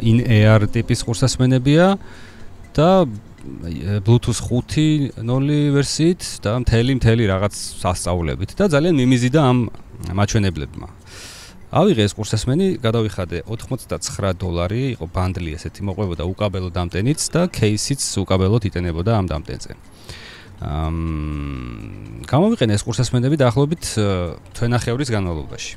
in 0.01 0.17
air 0.23 0.59
ტიპის 0.71 1.03
ყურსასმენებია 1.03 1.99
და 2.73 3.07
Bluetooth 4.05 4.39
5.0 4.39 5.75
ვერსიით 5.75 6.21
და 6.45 6.51
მთელი 6.63 6.91
მთელი 7.01 7.23
რაღაც 7.27 7.53
სასწაულებით 7.81 8.55
და 8.55 8.69
ძალიან 8.71 8.95
მიმიზი 9.01 9.29
და 9.35 9.41
ამ 9.49 9.57
მაჩვენებლებმა. 10.13 11.00
ავიღე 11.71 12.03
ეს 12.03 12.13
კურსესმენი, 12.17 12.67
გადავიხადე 12.83 13.43
99 13.47 14.35
დოლარი, 14.35 14.81
იყო 14.99 15.05
ბანდლი 15.07 15.55
ესეთი, 15.55 15.87
მოყვებოდა 15.87 16.27
უკაბელო 16.27 16.69
დამტენიც 16.75 17.21
და 17.31 17.47
кейსიც 17.47 18.03
უკაბელოდ 18.19 18.67
იტენებოდა 18.67 19.11
ამ 19.15 19.25
დამტენზე. 19.31 19.71
ამ 20.61 20.97
გამოვიყენე 22.27 22.73
ეს 22.75 22.83
კურსესმენები 22.85 23.35
დაახლოებით 23.39 23.83
თვენახევრის 24.53 25.09
განმავლობაში. 25.15 25.73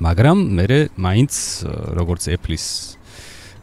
მაგრამ 0.00 0.36
მე 0.54 0.66
მაინც 0.96 1.32
როგორც 1.98 2.22
ეფლის 2.32 2.96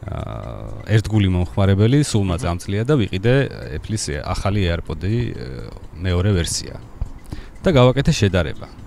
ერთგული 0.04 1.28
მომხმარებელი 1.32 2.04
სულმა 2.04 2.36
წამწლია 2.36 2.84
და 2.84 2.94
ვიყიდე 3.00 3.34
ეფლის 3.80 4.04
ახალი 4.20 4.68
AirPod-ი 4.68 5.16
მეორე 5.96 6.30
ვერსია 6.36 6.76
და 7.64 7.68
გავაკეთე 7.72 8.12
შედარება. 8.12 8.83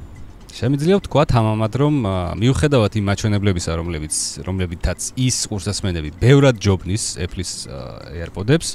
შემიძლია 0.58 0.98
ვთქვა 0.98 1.24
თამამად 1.30 1.72
რომ 1.78 1.96
მიუხედავად 2.42 2.98
იმ 2.98 3.06
მაჩვენებლებისა 3.12 3.72
რომლებიც 3.78 4.16
რომლებითაც 4.48 5.12
ის 5.14 5.38
კურსასმენები 5.52 6.18
ბევრად 6.18 6.58
ჯობნის 6.58 7.06
Apple-ის 7.22 7.52
AirPod-ებს 7.70 8.74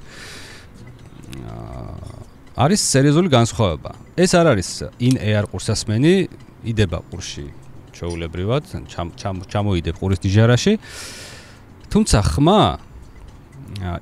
აა 1.43 2.23
არის 2.57 2.81
სერიოზული 2.85 3.29
განსხვავება. 3.33 3.97
ეს 4.17 4.31
არ 4.37 4.47
არის 4.53 4.69
in 5.01 5.17
air 5.17 5.49
ყურსასმენი, 5.49 6.29
იდება 6.69 7.01
ყურში 7.09 7.49
ჩაულებრივად, 7.97 8.63
ჩამოიდებ 9.49 9.97
ყურის 9.97 10.21
დიჟარაში. 10.21 10.73
თუმცა 11.89 12.19
ხმა 12.23 12.61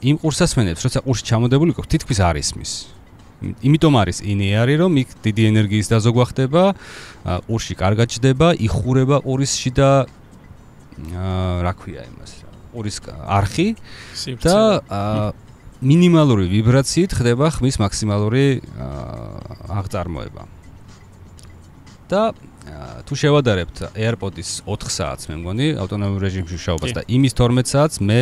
იმ 0.02 0.16
ყურსასმენებს, 0.18 0.82
როცა 0.82 1.00
ყურში 1.06 1.22
ჩამოდებული 1.30 1.72
ყო, 1.78 1.86
თითქმის 1.86 2.18
არ 2.18 2.36
ისმის. 2.42 2.72
იმიტომ 3.40 3.94
არის 4.00 4.18
air-ი, 4.20 4.74
რომ 4.84 4.92
იქ 5.00 5.08
დიდი 5.24 5.42
ენერგიის 5.50 5.86
დაზოგვა 5.90 6.24
ხდება, 6.30 6.64
ყურში 7.48 7.74
კარგად 7.80 8.08
ჯდება, 8.12 8.52
იხურება 8.56 9.24
ყურისში 9.24 9.70
და 9.76 9.90
რა 11.64 11.72
ქვია 11.80 12.04
იმას? 12.04 12.32
ყურის 12.70 12.96
არხი 13.08 13.68
და 14.44 14.58
აა 14.84 15.32
მინიმალური 15.80 16.44
ვიბრაციით 16.52 17.16
ხდება 17.16 17.48
ხმის 17.56 17.80
მაქსიმალური 17.80 18.60
აღწარმოება. 19.80 20.44
და 22.10 22.34
თუ 23.06 23.14
შევადარებთ 23.16 23.94
AirPods-ის 23.94 24.66
4 24.66 24.90
საათს, 24.90 25.30
მე 25.30 25.34
მგონი, 25.40 25.66
ავტონომიურ 25.78 26.24
რეჟიმში 26.26 26.58
შევაბას 26.58 26.92
და 26.98 27.02
იმის 27.06 27.32
12 27.38 27.70
საათს 27.70 28.02
მე 28.02 28.18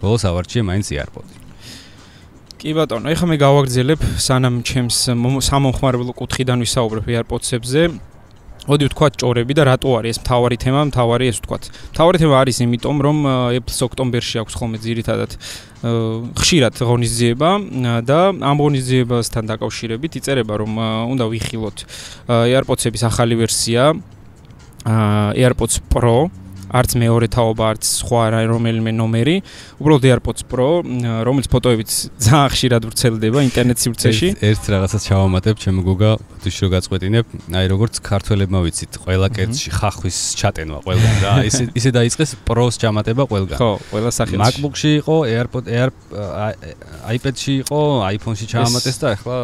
ბოლოს 0.00 0.24
ავარჩიე 0.24 0.64
მაინც 0.64 0.88
AirPods. 0.96 1.45
კი 2.66 2.72
ბატონო, 2.74 3.12
ეხლა 3.14 3.26
მე 3.30 3.36
გავაგრძელებ 3.38 4.00
სანამ 4.18 4.56
ჩემს 4.66 4.96
სამომხმარებლო 5.46 6.12
კუთხიდან 6.18 6.64
ვისაუბრებ 6.66 7.06
AirPods-ებზე. 7.14 7.82
მოდი 8.66 8.88
ვთქვა 8.90 9.08
ჭორები 9.22 9.54
და 9.54 9.62
რატო 9.70 9.90
არის 9.94 10.18
ეს 10.18 10.18
მთავარი 10.26 10.56
თემა, 10.58 10.80
მთავარი 10.90 11.24
ეს 11.30 11.38
ვთქვა. 11.38 11.58
მთავარი 11.94 12.16
თემა 12.18 12.34
არის 12.42 12.56
იმიტომ, 12.66 12.96
რომ 13.06 13.18
Apple-ს 13.54 13.80
ოქტომბერში 13.86 14.36
აქვს 14.42 14.54
ხოლმე 14.58 14.78
ძირითადად 14.82 15.30
ხშირად 16.42 16.74
ღონისძიება 16.82 17.50
და 18.02 18.18
ამ 18.34 18.56
ღონისძიებასთან 18.58 19.44
დაკავშირებით 19.46 20.12
იწერება, 20.18 20.54
რომ 20.58 20.72
უნდა 21.14 21.24
ვიხილოთ 21.30 21.78
AirPods-ების 22.26 23.02
ახალი 23.06 23.34
ვერსია 23.46 23.94
AirPods 25.38 25.86
Pro 25.86 26.34
არც 26.76 26.90
მეორე 27.00 27.26
თაობა, 27.32 27.64
არც 27.72 27.82
სხვა 27.86 28.22
რომელიმე 28.46 28.90
ნომერი. 28.92 29.36
უბრალოდ 29.80 30.04
AirPods 30.12 30.42
Pro, 30.50 30.68
რომელიც 31.26 31.46
ფოტოებით 31.52 31.90
ძალიან 32.20 32.48
ხშირად 32.52 32.82
ვრცელდება 32.88 33.38
ინტერნეტ 33.48 33.78
სივრცეში. 33.80 34.28
ერთ 34.40 34.64
რაღაცას 34.72 35.02
ჩავამატებ, 35.08 35.54
ჩემო 35.56 35.82
გოგა, 35.86 36.10
თვითონ 36.42 36.62
რო 36.62 36.68
გაწყვეტინებ, 36.76 37.26
აი 37.56 37.66
როგორც 37.72 37.94
ქართველებმა 38.02 38.58
ვიცით, 38.66 38.92
ყველა 39.02 39.28
კერძში 39.36 39.68
ხახვის 39.76 40.18
ჩატენვა 40.40 40.78
ყველგან 40.86 41.16
რა. 41.24 41.32
ისე 41.50 41.62
ისე 41.74 41.90
დაიწყეს 41.96 42.30
Pro-ს 42.46 42.76
ჩამატება 42.82 43.24
ყველგან. 43.26 43.58
ხო, 43.58 43.70
ყველა 43.90 44.10
სახელში. 44.12 44.42
MacBook-ში 44.42 44.90
იყო, 45.00 45.16
AirPod 45.26 45.64
Air 45.70 45.90
iPad-ში 47.16 47.52
იყო, 47.66 47.80
iPhone-ში 48.16 48.46
ჩაამატეს 48.52 48.96
და 49.02 49.06
ახლა 49.16 49.36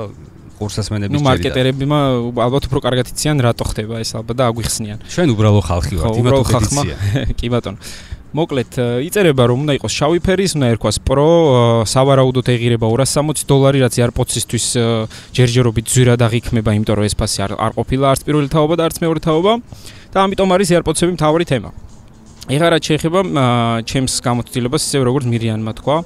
ყურსასმენების 0.62 1.11
ჯერია. 1.11 1.19
ნუ 1.19 1.26
მარკეტერებმა 1.26 1.99
ალბათ 2.47 2.62
უფრო 2.71 2.78
კარგად 2.87 3.07
იციან 3.12 3.38
რატო 3.42 3.64
ხდება 3.66 3.99
ეს 3.99 4.14
ალბათ 4.14 4.37
და 4.38 4.45
აგვიხსნიან. 4.49 4.99
ჩვენ 5.11 5.28
უბრალო 5.35 5.61
ხალხი 5.66 5.95
ვართ, 5.99 6.16
იმათო 6.23 6.45
ხალხია. 6.47 6.97
კი 7.38 7.47
ბატონო. 7.50 7.78
მოკლედ 8.33 8.78
იწერება 9.04 9.45
რომ 9.45 9.64
უნდა 9.69 9.75
იყოს 9.76 9.92
შავი 9.92 10.21
ფერის, 10.25 10.57
უნდა 10.57 10.66
ერქვას 10.73 10.99
Pro, 11.04 11.28
სავარაუდოდ 11.85 12.49
ეღირება 12.49 12.88
260 12.88 13.45
დოლარი, 13.45 13.85
რაც 13.85 13.95
AirPods-ისთვის 14.09 14.66
ჯერჯერობით 15.37 15.87
ძვირად 15.92 16.25
აღიქმება, 16.25 16.73
იმიტომ 16.81 16.97
რომ 16.97 17.09
ეს 17.12 17.16
ფასი 17.21 17.45
არ 17.45 17.52
არ 17.61 17.73
ყოფილა 17.76 18.04
არც 18.16 18.25
პირველი 18.25 18.49
თაობა 18.49 18.75
და 18.81 18.83
არც 18.88 18.97
მეორე 19.04 19.21
თაობა 19.21 19.52
და 20.16 20.19
ამიტომ 20.25 20.49
არის 20.57 20.69
AirPods-ები 20.81 21.12
მთავარი 21.12 21.45
თემა. 21.52 21.71
ეხლა 22.49 22.69
რა 22.73 22.78
შეიძლება 22.83 23.21
ჩემს 23.85 24.14
გამოცდილებას 24.25 24.83
ისე 24.88 24.99
როგორც 25.04 25.25
მირიანმა 25.28 25.73
თქვა, 25.78 25.97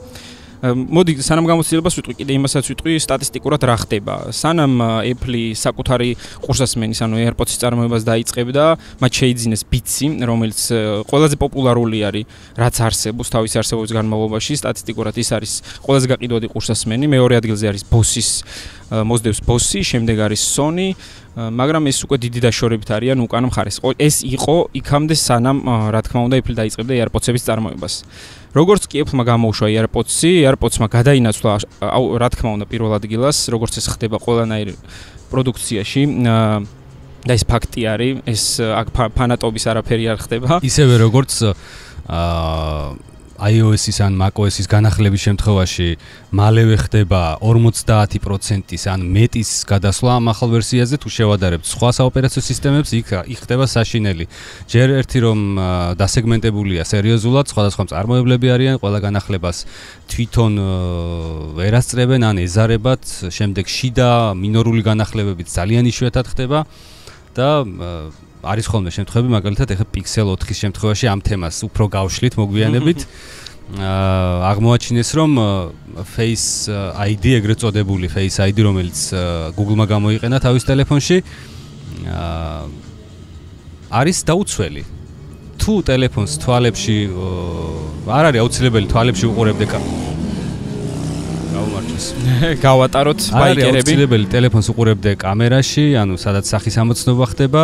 მოდი 0.74 1.12
სანამ 1.22 1.46
გამოცდილებას 1.50 1.96
ვიტყვი 1.98 2.14
კიდე 2.18 2.32
იმასაც 2.38 2.64
ვიტყვი 2.72 2.92
სტატისტიკურად 3.04 3.62
რა 3.68 3.76
ხდება. 3.82 4.14
სანამ 4.34 4.74
Apple 5.06 5.54
საკუთარი 5.54 6.10
ყურსასმენის 6.42 7.02
ანუ 7.06 7.16
AirPods-ის 7.26 7.60
წარმოებას 7.62 8.04
დაიწყებდა 8.08 8.64
მათ 9.02 9.12
შეიძინეს 9.20 9.62
Beats-ი 9.70 10.06
რომელიც 10.26 10.58
ყველაზე 11.10 11.36
პოპულარული 11.36 11.98
არის 12.08 12.24
რაც 12.56 12.74
არსებობს 12.88 13.28
თავის 13.34 13.52
არსებობის 13.60 13.92
განმავლობაში. 13.98 14.52
სტატისტიკურად 14.56 15.14
ის 15.20 15.30
არის 15.36 15.52
ყველაზე 15.86 16.06
გაყიდვადი 16.12 16.46
ყურსასმენი. 16.54 17.04
მეორე 17.06 17.34
ადგილზე 17.40 17.66
არის 17.70 17.82
Bose-ის 17.86 18.30
მოსდევს 18.90 19.40
Bose-ი 19.42 19.82
შემდეგ 19.82 20.16
არის 20.26 20.42
Sony 20.56 20.94
მაგრამ 21.36 21.84
ეს 21.92 22.00
უკვე 22.00 22.16
დიდი 22.16 22.40
დაშორებით 22.48 22.90
არიან 22.96 23.20
უკან 23.20 23.44
მხარეს. 23.52 23.76
ეს 24.00 24.24
იყო 24.24 24.72
იქამდე 24.72 25.14
სანამ 25.20 25.58
რა 25.92 26.00
თქმა 26.00 26.20
უნდა 26.32 26.36
Apple 26.40 26.56
დაიწყებდა 26.56 26.92
AirPods-ების 26.96 27.42
წარმოებას. 27.44 27.94
როგორც 28.56 28.82
კი 28.88 29.04
Apple-მა 29.04 29.24
გამოუშვა 29.28 29.68
AirPods-ი, 29.68 30.30
AirPods-მა 30.48 30.86
გადაინაცვლა, 30.88 31.52
აუ, 31.92 32.04
რა 32.16 32.28
თქმა 32.32 32.50
უნდა, 32.56 32.64
პირველ 32.72 32.92
ადგილას, 32.96 33.52
როგორც 33.52 33.72
ეს 33.76 33.86
ხდება 33.92 34.16
ყველანაირ 34.16 34.72
პროდუქციაში, 35.28 36.02
და 37.26 37.32
ეს 37.36 37.44
ფაქტი 37.44 37.80
არის, 37.84 38.12
ეს 38.24 38.42
აქ 38.64 38.86
ფანატობის 39.12 39.64
არაფერი 39.68 40.04
არ 40.08 40.18
ხდება. 40.24 40.50
ისევე 40.64 40.94
როგორც 41.04 41.32
აა 42.08 42.96
iOS-ის 43.36 43.98
ან 44.00 44.16
macOS-ის 44.16 44.66
განახლების 44.70 45.20
შემთხვევაში 45.26 45.88
მალევე 46.32 46.76
ხდება 46.82 47.20
50%-ის 47.40 48.82
ან 48.88 49.00
მეტის 49.06 49.50
გადასვლა 49.68 50.10
ამ 50.18 50.30
ახალ 50.32 50.50
ვერსიაზე 50.56 50.96
თუ 51.02 51.08
შევადარებთ 51.16 51.66
სხვა 51.68 51.90
საოპერაციო 52.00 52.42
სისტემებს, 52.42 52.90
იქ 52.96 53.08
იქ 53.32 53.38
ხდება 53.44 53.64
საშინელი. 53.68 54.26
ჯერ 54.66 54.88
ერთი 55.00 55.18
რომ 55.26 55.38
დასეგმენტებულია 56.00 56.82
სერიოზულად, 56.88 57.46
სხვადასხვა 57.52 57.84
წარმოებლები 57.92 58.46
არიან, 58.56 58.76
ყველა 58.82 58.98
განახლებას 59.06 59.56
თვითონ 60.10 60.52
ვერასწრებენ 61.60 62.22
ან 62.26 62.36
ეზარებათ, 62.46 63.02
შემდეგ 63.30 63.66
შიდა 63.66 64.10
მინორული 64.34 64.82
განახლებებით 64.82 65.48
ძალიან 65.52 65.84
იშვიათად 65.92 66.26
ხდება 66.32 66.58
და 67.36 67.48
არის 68.46 68.66
ხოლმე 68.70 68.90
შემთხვევები, 68.94 69.30
მაგალითად, 69.36 69.68
ეხა 69.74 69.86
Pixel 69.90 70.30
4-ის 70.32 70.58
შემთხვევაში 70.62 71.06
ამ 71.10 71.20
თემას 71.26 71.56
უფრო 71.66 71.84
გავშლით 71.90 72.34
მოგვიანებით. 72.40 73.00
აა 73.66 74.54
აღმოაჩინეს, 74.54 75.10
რომ 75.18 75.30
Face 76.06 76.70
ID 76.70 77.24
ეგრეთ 77.42 77.58
წოდებული 77.66 78.06
Face 78.06 78.38
ID, 78.38 78.62
რომელიც 78.62 78.98
Google-მა 79.58 79.86
გამოიყენა 79.90 80.38
თავის 80.38 80.62
ტელეფონში, 80.70 81.16
აა 82.06 82.62
არის 83.90 84.18
დაუცველი. 84.30 84.82
თუ 85.56 85.72
ტელეფონს 85.88 86.32
თვალებში 86.42 86.96
არ 88.06 88.24
არის 88.30 88.40
აუცილებელი 88.44 88.86
თვალებში 88.92 89.24
უყურებდე 89.32 89.66
კამერა 89.72 90.15
გაუმარჯოს. 91.56 92.06
გავატაროთ 92.66 93.20
ბაიკერები. 93.32 93.64
არის 93.66 93.80
აუცილებელი 93.80 94.26
ტელეფონს 94.34 94.68
უყურებდე 94.72 95.10
კამერაში, 95.20 95.84
ანუ 96.02 96.14
სადაც 96.20 96.44
სახის 96.52 96.76
ამოცნობა 96.82 97.24
ხდება, 97.32 97.62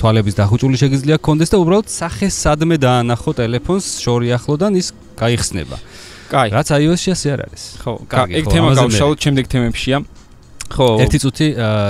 თვალების 0.00 0.34
დახუჭული 0.38 0.76
შეგიძლია 0.82 1.16
გქონდეს 1.22 1.52
და 1.52 1.56
უბრალოდ 1.64 1.88
სახეს 1.88 2.34
სადმე 2.44 2.76
დაანახო 2.84 3.30
ტელეფონს 3.40 3.86
შორი 4.04 4.36
ახლოდან 4.36 4.72
ის 4.76 4.92
გაიხსნება. 5.16 5.76
კაი. 6.32 6.48
რაც 6.48 6.68
iOS-ში 6.72 7.10
ასე 7.12 7.28
არ 7.34 7.40
არის. 7.44 7.62
ხო, 7.84 7.92
კარგი. 8.08 8.32
ეგ 8.40 8.44
თემა 8.48 8.70
გავშალოთ 8.72 9.18
შემდეგ 9.20 9.44
თემებშია. 9.52 9.96
ხო. 10.70 10.86
ერთი 11.02 11.18
წუთი 11.22 11.46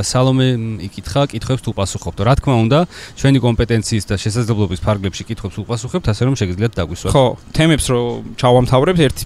სალომე 0.07 0.49
იკითხა, 0.89 1.23
კითხვებს 1.33 1.63
თუ 1.63 1.71
პასუხობთ. 1.77 2.19
რა 2.25 2.35
თქმა 2.41 2.55
უნდა, 2.65 2.79
ჩვენი 3.21 3.39
კომპეტენციის 3.43 4.05
და 4.09 4.15
შესაძლებლობის 4.17 4.81
ფარგლებში 4.81 5.23
კითხვებს 5.29 5.57
უპასუხებთ, 5.63 6.07
ასე 6.09 6.23
რომ 6.27 6.35
შეგიძლიათ 6.41 6.73
დაგვისვათ. 6.79 7.13
ხო, 7.13 7.25
თემებს 7.53 7.87
რო 7.93 8.03
ჩავამთავრებთ, 8.41 9.01
ერთი 9.07 9.25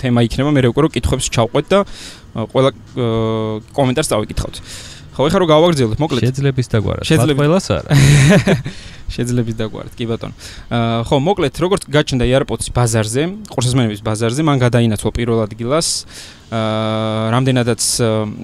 თემა 0.00 0.20
იქნება, 0.24 0.50
მე 0.56 0.60
როგორ 0.72 0.84
კითხვებს 0.96 1.26
ჩავყვეთ 1.28 1.66
და 1.68 1.78
ყველა 2.32 2.70
კომენტარს 3.76 4.08
წავიკითხავთ. 4.08 4.56
ხო, 5.16 5.30
ეხლა 5.32 5.38
რო 5.40 5.46
გავაგრძელოთ, 5.48 5.98
მოკლედ. 6.02 6.22
შეძლებს 6.28 6.68
დაგვარად. 6.68 7.04
შეძლებს 7.08 7.40
ყველას 7.40 7.66
არა. 7.72 7.90
შეძლებს 9.16 9.56
დაგვარად, 9.56 9.92
კი 9.96 10.04
ბატონო. 10.12 10.34
აა 10.68 11.08
ხო, 11.08 11.16
მოკლედ, 11.24 11.54
როგორც 11.56 11.88
გაჩნდა 11.88 12.24
AirPods-ი 12.36 12.70
ბაზარზე, 12.76 13.22
ყურსასმენების 13.48 14.00
ბაზარზე, 14.04 14.44
მან 14.44 14.60
გადაინაცვლა 14.60 15.10
პირველ 15.16 15.40
ადგილას. 15.48 15.88
აა 16.52 17.32
რამდენადაც 17.32 17.82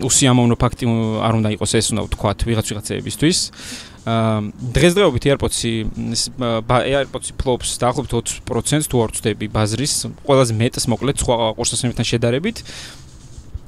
უსიამოვნო 0.00 0.56
ფაქტი 0.56 0.84
არ 1.20 1.32
უნდა 1.44 1.48
იყოს 1.60 1.72
ეს, 1.76 1.86
უნდა 1.92 2.02
ვთქვა 2.08 2.30
ვიღაც 2.40 2.66
ვიღაცეებისთვის. 2.72 3.38
აა 4.02 4.38
დღესდღეობით 4.74 5.24
AirPods-ი 5.30 5.72
AirPods-ი 6.98 7.32
ფლოპს 7.38 7.70
დაახლოებით 7.78 8.10
20% 8.42 8.90
თუ 8.90 8.96
არ 8.98 9.10
ვწდები 9.14 9.46
ბაზრის, 9.46 9.94
ყველაზე 10.26 10.52
მეტს 10.58 10.84
მოკლედ 10.90 11.16
სხვა 11.22 11.54
ყურსასმენებთან 11.54 12.06
შედარებით. 12.10 12.66
აა 12.66 13.01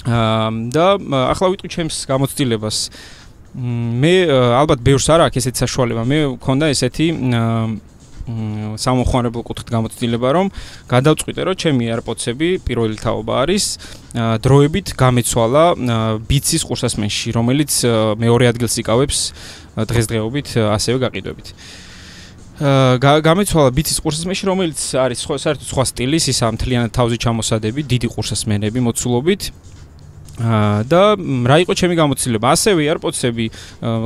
და 0.04 0.86
ახლა 1.32 1.46
ვიტყვი 1.54 1.68
ჩემს 1.72 1.96
გამოცდილებას. 2.04 2.78
მე 3.54 4.14
ალბათ 4.60 4.80
ბევრს 4.84 5.06
არ 5.14 5.20
აქვს 5.30 5.38
ესეთი 5.40 5.58
საშუალება. 5.64 6.02
მე 6.04 6.18
მქონდა 6.36 6.66
ესეთი 6.74 7.06
აა 7.14 7.92
სამოხმარებლო 8.24 9.42
კუთხით 9.44 9.68
გამოცდილება, 9.68 10.28
რომ 10.32 10.46
გადავწყვიტე, 10.88 11.40
რომ 11.44 11.56
ჩემი 11.60 11.84
AirPods-ები 11.92 12.48
პირველი 12.64 12.96
თაობა 12.96 13.32
არის 13.44 13.64
დროებით 14.40 14.96
გამეცვალა 14.96 15.64
Beats-ის 16.24 16.64
ყურსასმენში, 16.64 17.36
რომელიც 17.36 17.72
მეორე 18.16 18.44
ადგილს 18.48 18.74
იკავებს 18.80 19.18
დღესდღეობით 19.76 20.48
ასევე 20.72 20.96
გაყიდვებით. 21.04 21.46
გამეცვალა 23.28 23.70
Beats-ის 23.76 23.98
ყურსასმენში, 24.00 24.44
რომელიც 24.48 24.80
არის 25.04 25.18
სხვა 25.20 25.36
საერთოდ 25.44 25.68
სხვა 25.68 25.84
სტილის, 25.84 26.24
ისა 26.32 26.48
მთლიანად 26.54 26.90
თავზე 26.96 27.16
ჩამოსადები, 27.20 27.80
დიდი 27.92 28.08
ყურსასმენები 28.08 28.80
მოცულობით. 28.88 29.42
და 30.34 31.14
რა 31.46 31.56
იყო 31.62 31.72
ჩემი 31.78 31.94
გამოცდილება? 31.94 32.46
ასევე 32.58 32.80
AirPods-ები 32.90 33.46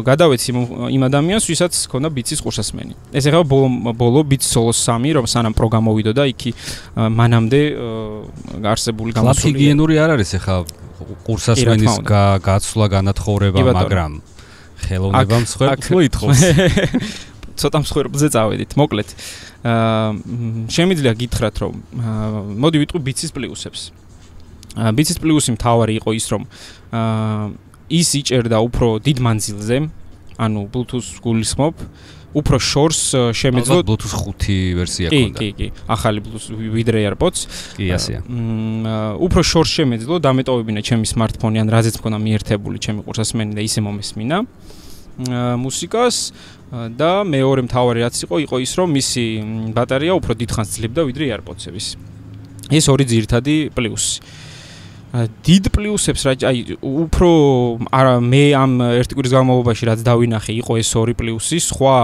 გადავეცი 0.05 0.51
იმ 0.93 1.03
ადამიანს, 1.09 1.45
ვისაც 1.49 1.73
ჰქონდა 1.89 2.09
Beats-ის 2.13 2.45
ყურსასმენი. 2.45 2.93
ეს 3.17 3.25
ეხება 3.33 3.45
ბოლო 3.49 3.69
ბოლო 3.97 4.21
Beats 4.29 4.45
Solo 4.45 4.77
3, 4.77 5.17
რომ 5.17 5.25
სანამ 5.25 5.57
პრო 5.57 5.73
გამოვიდო 5.73 6.13
და 6.13 6.29
იქი 6.29 6.53
მანამდე 7.01 7.61
არსებული 8.61 9.17
გამოცდილი. 9.17 9.57
ლაფიგიენური 9.57 9.95
არ 9.97 10.11
არის 10.21 10.31
ეხა 10.37 10.57
ყურსასმენის 11.25 11.97
გაცვლა 12.45 12.87
განათხოვრება, 12.93 13.61
მაგრამ 13.73 14.13
ხელოვნება 14.85 15.37
მსხვერპლო 15.49 15.99
ითხოვს. 16.13 16.41
ცოტა 17.59 17.79
მსხვერპლზე 17.83 18.29
წავედით, 18.37 18.77
მოკლედ. 18.79 19.09
აა 19.67 20.71
შემიძლია 20.71 21.13
გითხრათ, 21.19 21.57
რომ 21.65 21.73
მოდი 22.63 22.77
ვიტყვი 22.85 23.01
Beats-ის 23.03 23.33
პლუსებს. 23.35 23.91
ბიცის 24.77 25.19
პლუსი 25.23 25.57
მთავარი 25.57 25.97
იყო 26.03 26.11
ის 26.19 26.27
რომ 26.33 26.43
აა 26.93 27.49
ის 27.89 28.09
იჭერდა 28.21 28.59
უფრო 28.69 29.01
დიდ 29.01 29.19
მანძილზე 29.25 29.77
ანუ 30.39 30.61
bluetooth 30.73 31.09
გულისხმობ 31.25 31.75
უფრო 32.37 32.57
შორს 32.61 33.01
შემეძლო 33.33 33.81
bluetooth 33.89 34.13
5 34.13 34.77
ვერსია 34.77 35.09
ქონდა 35.09 35.41
კი 35.41 35.49
კი 35.57 35.57
კი. 35.57 35.69
ახალი 35.89 36.21
bluetooth 36.21 36.53
widre 36.77 37.01
airpods 37.09 37.49
კი 37.81 37.89
ასეა. 37.97 38.21
უფრო 39.25 39.41
შორს 39.41 39.71
შემეძლო 39.81 40.21
დამეტოვებინა 40.21 40.81
ჩემი 40.85 41.09
smartphone-ი 41.09 41.65
ან 41.65 41.73
რაზეც 41.73 41.97
მქონდა 41.99 42.19
მიერთებული 42.21 42.77
ჩემი 42.85 43.01
ყურსასმენი 43.09 43.57
და 43.57 43.63
ისე 43.65 43.81
მომესმინა. 43.89 44.39
მუსიკას 45.59 46.17
და 46.95 47.13
მეორე 47.27 47.65
მთავარი 47.67 48.05
რაც 48.07 48.17
იყო 48.29 48.37
იყო 48.45 48.57
ის 48.63 48.73
რომ 48.79 48.89
მისი 48.93 49.25
ბატარეა 49.75 50.15
უფრო 50.21 50.33
დიდხანს 50.39 50.69
ძლებდა 50.79 51.03
ვიდრე 51.09 51.25
airpods-ების 51.35 51.87
ეს 52.69 52.85
ორი 52.93 53.05
ძირითადი 53.09 53.73
პლუსი 53.75 54.21
დიდ 55.09 55.65
პლუსებს 55.73 56.23
რა 56.29 56.33
აი 56.45 56.77
უფრო 56.85 57.29
არა 57.89 58.15
მე 58.21 58.43
ამ 58.61 58.73
ერთი 59.01 59.17
კვირის 59.17 59.33
განმავლობაში 59.33 59.89
რაც 59.89 60.01
დავინახე 60.05 60.53
იყო 60.61 60.73
ეს 60.85 60.91
ორი 61.01 61.15
პლუსი. 61.17 61.57
სხვა 61.65 61.95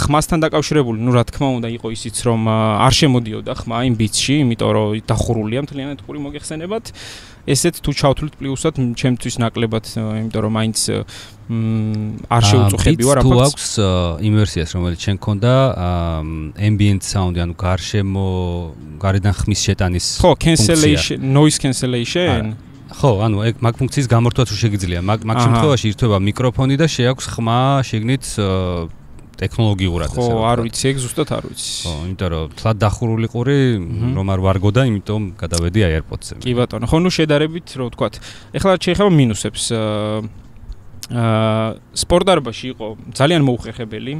ხმასთან 0.00 0.38
დაკავშირებული 0.48 0.96
ნუ 1.04 1.12
რა 1.12 1.24
თქმა 1.28 1.48
უნდა 1.60 1.68
იყო 1.76 1.92
ისიც 1.92 2.16
რომ 2.24 2.40
არ 2.48 2.92
შემოდიოდა 3.04 3.52
ხმა 3.60 3.76
იმ 3.84 3.94
ბიცში 4.00 4.34
იმიტომ 4.48 4.70
რომ 4.80 4.88
დახურულია 5.04 5.60
მთლიანად 5.68 5.98
ყური 6.08 6.18
მოგეხსენებათ 6.24 6.84
ესეც 7.44 7.80
თუ 7.84 7.90
ჩავთვლით 7.92 8.34
პლუსად 8.40 8.78
ჩემთვის 8.96 9.34
ნაკლებად 9.42 9.84
იმიტომ 10.00 10.40
რომ 10.44 10.52
მაინც 10.56 10.78
არ 12.32 12.42
შეუწუხები 12.48 13.04
ვარ 13.04 13.20
აფაქტს 13.20 13.28
თუ 13.28 13.40
აქვს 13.44 13.66
იმ 14.24 14.34
ვერსიას 14.40 14.70
რომელიც 14.76 15.00
შენ 15.04 15.16
ქონდა 15.20 15.52
ambient 16.56 17.02
sound 17.04 17.36
ანუ 17.36 17.54
გარშემო 17.60 18.28
გარედან 18.96 19.34
ხმის 19.44 19.60
შეტანის 19.68 20.06
ხო 20.24 20.32
cancellation 20.40 21.20
noise 21.20 21.60
cancellation? 21.60 22.56
ხო 22.96 23.10
ანუ 23.28 23.36
ეგ 23.52 23.54
მაგ 23.60 23.74
ფუნქციის 23.76 24.08
გამორთვაც 24.08 24.48
შეგიძლია? 24.48 25.00
მაგ 25.04 25.20
მაგ 25.28 25.36
შემთხვევაში 25.44 25.86
ირთვება 25.92 26.18
მიკროფონი 26.24 26.76
და 26.80 26.86
შეაქვს 26.88 27.26
ხმა 27.36 27.60
შეგნით 27.84 28.24
ტექნოლოგიურად 29.44 30.10
ესე 30.16 30.24
ხო 30.24 30.44
არ 30.48 30.58
ვიცი 30.64 30.84
ეგ 30.90 30.96
ზუსტად 31.04 31.28
არ 31.36 31.44
ვიცი. 31.52 31.72
ხო 31.84 31.92
იმიტომ 32.08 32.28
რომ 32.34 32.54
თლად 32.58 32.76
დახურული 32.80 33.28
ყური 33.28 33.58
რომ 34.16 34.26
არ 34.34 34.40
ვარგო 34.44 34.70
და 34.72 34.82
იმიტომ 34.88 35.22
გადავედი 35.38 35.80
AirPods-ზე 35.88 36.34
კი 36.40 36.52
ბატონო. 36.56 36.88
ხო 36.88 36.98
ნუ 37.04 37.10
შედარებით 37.12 37.68
რო 37.76 37.84
ვთქვა 37.92 38.08
ეხლა 38.56 38.72
შეიძლება 38.80 39.10
მინუსებს. 39.20 39.62
აა 41.04 41.76
სპორტდარბაში 42.00 42.66
იყო 42.72 42.86
ძალიან 43.12 43.42
მოუხერხებელი 43.44 44.12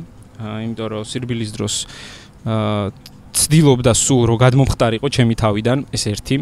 იმიტომ 0.68 0.88
რომ 0.92 1.02
სირბილის 1.08 1.50
დროს 1.56 1.74
აა 2.44 2.92
ცდილობდა 3.34 3.92
სულ 3.96 4.22
რომ 4.28 4.36
გადმომხტარიყო 4.44 5.08
ჩემი 5.08 5.34
თავიდან 5.40 5.78
ეს 5.96 6.04
ერთი. 6.12 6.36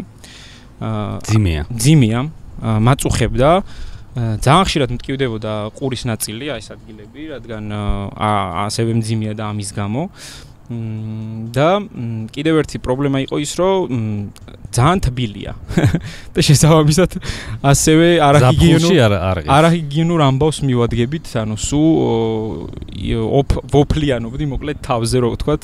აა 0.83 1.23
ძიმია 1.23 1.63
ძიმია 1.71 2.19
მაწუხებდა 2.59 3.49
ძალიან 4.13 4.65
ხშირად 4.69 4.89
მткиვდებოდა 4.93 5.53
ყურის 5.77 6.03
ნაწილი 6.05 6.45
აი 6.53 6.61
ეს 6.61 6.69
ადგილები, 6.75 7.21
რადგან 7.33 7.63
ასევე 8.69 8.91
მძიმეა 9.01 9.33
და 9.33 9.43
ამის 9.49 9.69
გამო. 9.73 10.03
და 11.53 11.69
კიდევ 12.33 12.55
ერთი 12.63 12.77
პრობლემა 12.79 13.19
იყო 13.27 13.35
ის, 13.43 13.51
რომ 13.59 13.75
ძალიან 14.73 14.99
თბილია. 15.05 15.53
და 16.33 16.39
შესაბამისად 16.41 17.17
ასევე 17.61 18.07
არაჰიგიენურ 18.25 19.15
არაჰიგიენურ 19.47 20.19
ამბავს 20.27 20.59
მივადგებით, 20.65 21.25
ანუ 21.43 21.55
სუ 21.61 21.81
ვოფლიანობდი, 23.73 24.45
მოკლედ 24.53 24.77
თავზე 24.81 25.17
რო 25.23 25.29
ვთქვათ, 25.37 25.61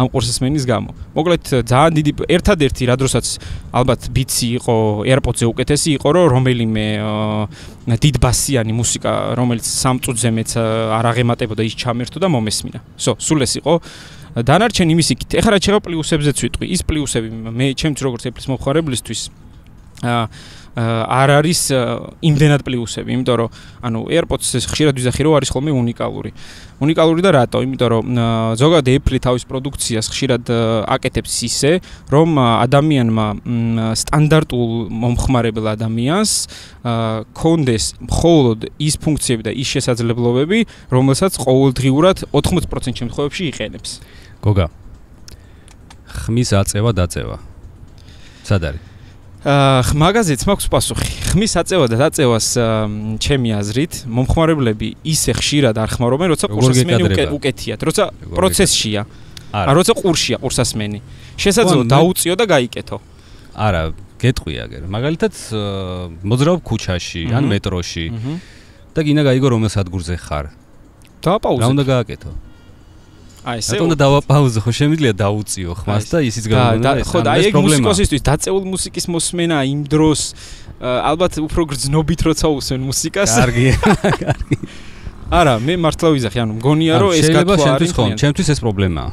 ამ 0.00 0.06
ყურსასმენის 0.12 0.64
გამო. 0.64 0.90
მოკლედ 1.12 1.44
ძალიან 1.68 1.92
დიდი 2.00 2.12
ერთადერთი 2.32 2.82
რა 2.88 2.96
დროსაც 2.96 3.26
ალბათ 3.76 4.00
ბიცი 4.16 4.48
იყო 4.60 4.76
AirPods-ზე 5.04 5.46
უკეთესი 5.52 5.88
იყო, 6.00 6.08
რომ 6.16 6.26
რომელიმე 6.32 6.86
დიდ 7.86 8.16
ბასიანი 8.18 8.72
მუსიკა, 8.74 9.10
რომელიც 9.38 9.62
სამ 9.62 10.00
წუთზე 10.02 10.30
მეც 10.34 10.50
არ 10.96 11.04
აღემატებოდა 11.12 11.62
ის 11.62 11.74
ჩამერთო 11.78 12.18
და 12.18 12.28
მომესმინა. 12.32 12.80
სო, 12.98 13.14
სულ 13.20 13.46
ეს 13.46 13.52
იყო 13.62 13.74
დანარჩენ 14.36 14.92
იმის 14.92 15.08
იქით. 15.16 15.30
ეხლა 15.40 15.50
რა 15.56 15.58
შეიძლება 15.60 15.84
პლუსებზეც 15.88 16.36
ვიტყვი. 16.44 16.66
ის 16.68 16.80
პლუსები 16.84 17.28
მე 17.32 17.66
ჩემთვის 17.72 18.04
როგორც 18.04 18.22
Apple-ის 18.28 18.48
მომხარებლისთვის 18.52 19.20
აა 20.04 20.24
არ 20.76 21.30
არის 21.40 21.60
იმდენად 22.20 22.60
პლუსები, 22.60 23.08
იმიტომ 23.16 23.36
რომ 23.40 23.48
ანუ 23.80 24.00
AirPods-ს 24.12 24.68
ხშირად 24.68 24.98
ვიზახი 25.00 25.24
რომ 25.24 25.36
არის 25.40 25.48
ხოლმე 25.48 25.72
უნიკალური. 25.72 26.30
უნიკალური 26.84 27.20
და 27.24 27.30
რატო? 27.32 27.64
იმიტომ 27.64 27.88
რომ 27.88 28.04
ზოგადად 28.60 28.92
Apple 28.92 29.16
თავის 29.24 29.48
პროდუქციას 29.48 30.06
ხშირად 30.12 30.44
აკეთებს 30.84 31.32
ისე, 31.48 31.72
რომ 32.12 32.36
ადამიანმა 32.36 33.26
სტანდარტულ 33.96 34.92
მომხმარებელ 34.92 35.66
ადამიანს 35.80 36.32
კონდეს 37.32 37.84
მხოლოდ 38.04 38.68
ის 38.76 38.94
ფუნქციები 39.00 39.48
და 39.48 39.52
ის 39.56 39.68
შესაძლებლობები, 39.80 40.92
რომელსაც 40.92 41.40
ყოველდღიურად 41.40 42.28
80% 42.36 43.00
შემთხვევებში 43.00 43.48
იყენებს. 43.48 44.04
გოგა 44.46 44.66
ხმის 46.06 46.50
აწევა 46.56 46.90
დაწევა. 46.96 47.38
სად 48.46 48.62
არის 48.70 48.82
აა 49.46 49.94
მაგაზეც 49.94 50.42
მაქვს 50.48 50.66
პასუხი. 50.74 51.10
ხმის 51.30 51.52
აწევა 51.60 51.86
და 51.86 51.96
დაწევას 52.02 52.46
ჩემი 53.22 53.50
აზრით 53.58 53.94
მომხმარებლები 54.10 54.88
ისე 55.06 55.32
ხშირად 55.38 55.76
არ 55.78 55.88
ხმარობენ 55.94 56.28
როცა 56.34 56.46
ყურსასმენი 56.50 57.30
უკეთიათ 57.30 57.80
როცა 57.86 58.04
პროცესშია. 58.34 59.02
არა. 59.54 59.70
როცა 59.78 59.92
ყურშია 60.02 60.36
ყურსასმენი. 60.42 60.98
შესაძლოა 61.38 61.86
დაუწიო 61.94 62.34
და 62.34 62.44
გაიკეთო. 62.50 62.96
არა 63.54 63.82
გეტყვი 64.18 64.54
აგერ. 64.66 64.82
მაგალითად 64.90 65.34
მოძრაობ 66.26 66.60
ქუჩაში 66.66 67.22
ან 67.30 67.44
მეტროში 67.46 68.06
და 68.94 69.00
გინდა 69.06 69.22
გაიგო 69.30 69.48
რომელ 69.54 69.70
სადგურზე 69.70 70.14
ხარ. 70.26 70.50
დააპაუზე 71.22 71.62
რა 71.62 71.70
უნდა 71.70 71.84
გააკეთო 71.86 72.30
აი 73.46 73.60
ესე 73.62 73.78
უნდა 73.78 73.96
დავაპაუზო 74.02 74.60
ხო 74.64 74.72
შემიძლია 74.74 75.12
დაუწიო 75.22 75.74
ხმას 75.78 76.04
და 76.10 76.18
ისიც 76.26 76.44
გამოგონა 76.50 76.92
ეს 76.98 77.10
ხო 77.14 77.20
და 77.22 77.30
აი 77.30 77.44
ეგ 77.46 77.54
მუსიკოსისთვის 77.62 78.22
დაწეულ 78.26 78.64
მუსიკის 78.74 79.06
მოსმენა 79.14 79.58
იმ 79.70 79.80
დროს 79.86 80.20
ალბათ 80.82 81.38
უფრო 81.46 81.62
გრძნობით 81.70 82.20
როცა 82.26 82.46
უსმენ 82.50 82.82
მუსიკას. 82.90 83.30
კარგი 83.38 83.66
კარგი. 84.26 84.56
არა 85.30 85.54
მე 85.62 85.74
მართლა 85.78 86.08
ვიზახი 86.16 86.38
ანუ 86.42 86.52
მგონია 86.58 86.94
რომ 86.98 87.10
ეს 87.14 87.26
გათვლა 87.30 87.70
არის 87.78 87.90
ხო 87.94 88.04
ჩემთვის 88.18 88.48
ეს 88.50 88.58
პრობლემაა 88.66 89.10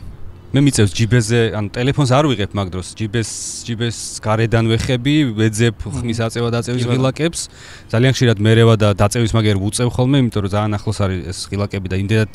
მე 0.53 0.59
მიწევს 0.65 0.91
ჯიბეზე 0.93 1.39
ანუ 1.57 1.69
ტელეფონს 1.73 2.11
არ 2.13 2.25
ვიღებ 2.29 2.51
მაგ 2.53 2.67
დროს. 2.73 2.87
ჯიბეს 2.93 3.29
ჯიბეს 3.65 3.97
გარედან 4.21 4.69
ვეხები 4.69 5.15
ვეძებ 5.33 5.77
ხმის 5.81 6.19
აწევა 6.29 6.49
დაწევის 6.53 6.85
ღილაკებს. 6.89 7.41
ძალიან 7.89 8.13
ხშირად 8.13 8.37
მერევა 8.37 8.75
და 8.77 8.89
დაწევის 8.93 9.33
მაგერ 9.33 9.57
ვუწევ 9.57 9.89
ხოლმე 9.89 10.17
იმიტომ 10.21 10.41
რომ 10.45 10.51
ძალიან 10.53 10.73
ახლოს 10.77 10.97
არის 11.01 11.19
ეს 11.33 11.39
ღილაკები 11.49 11.87
და 11.89 11.97
იმდენად 12.05 12.33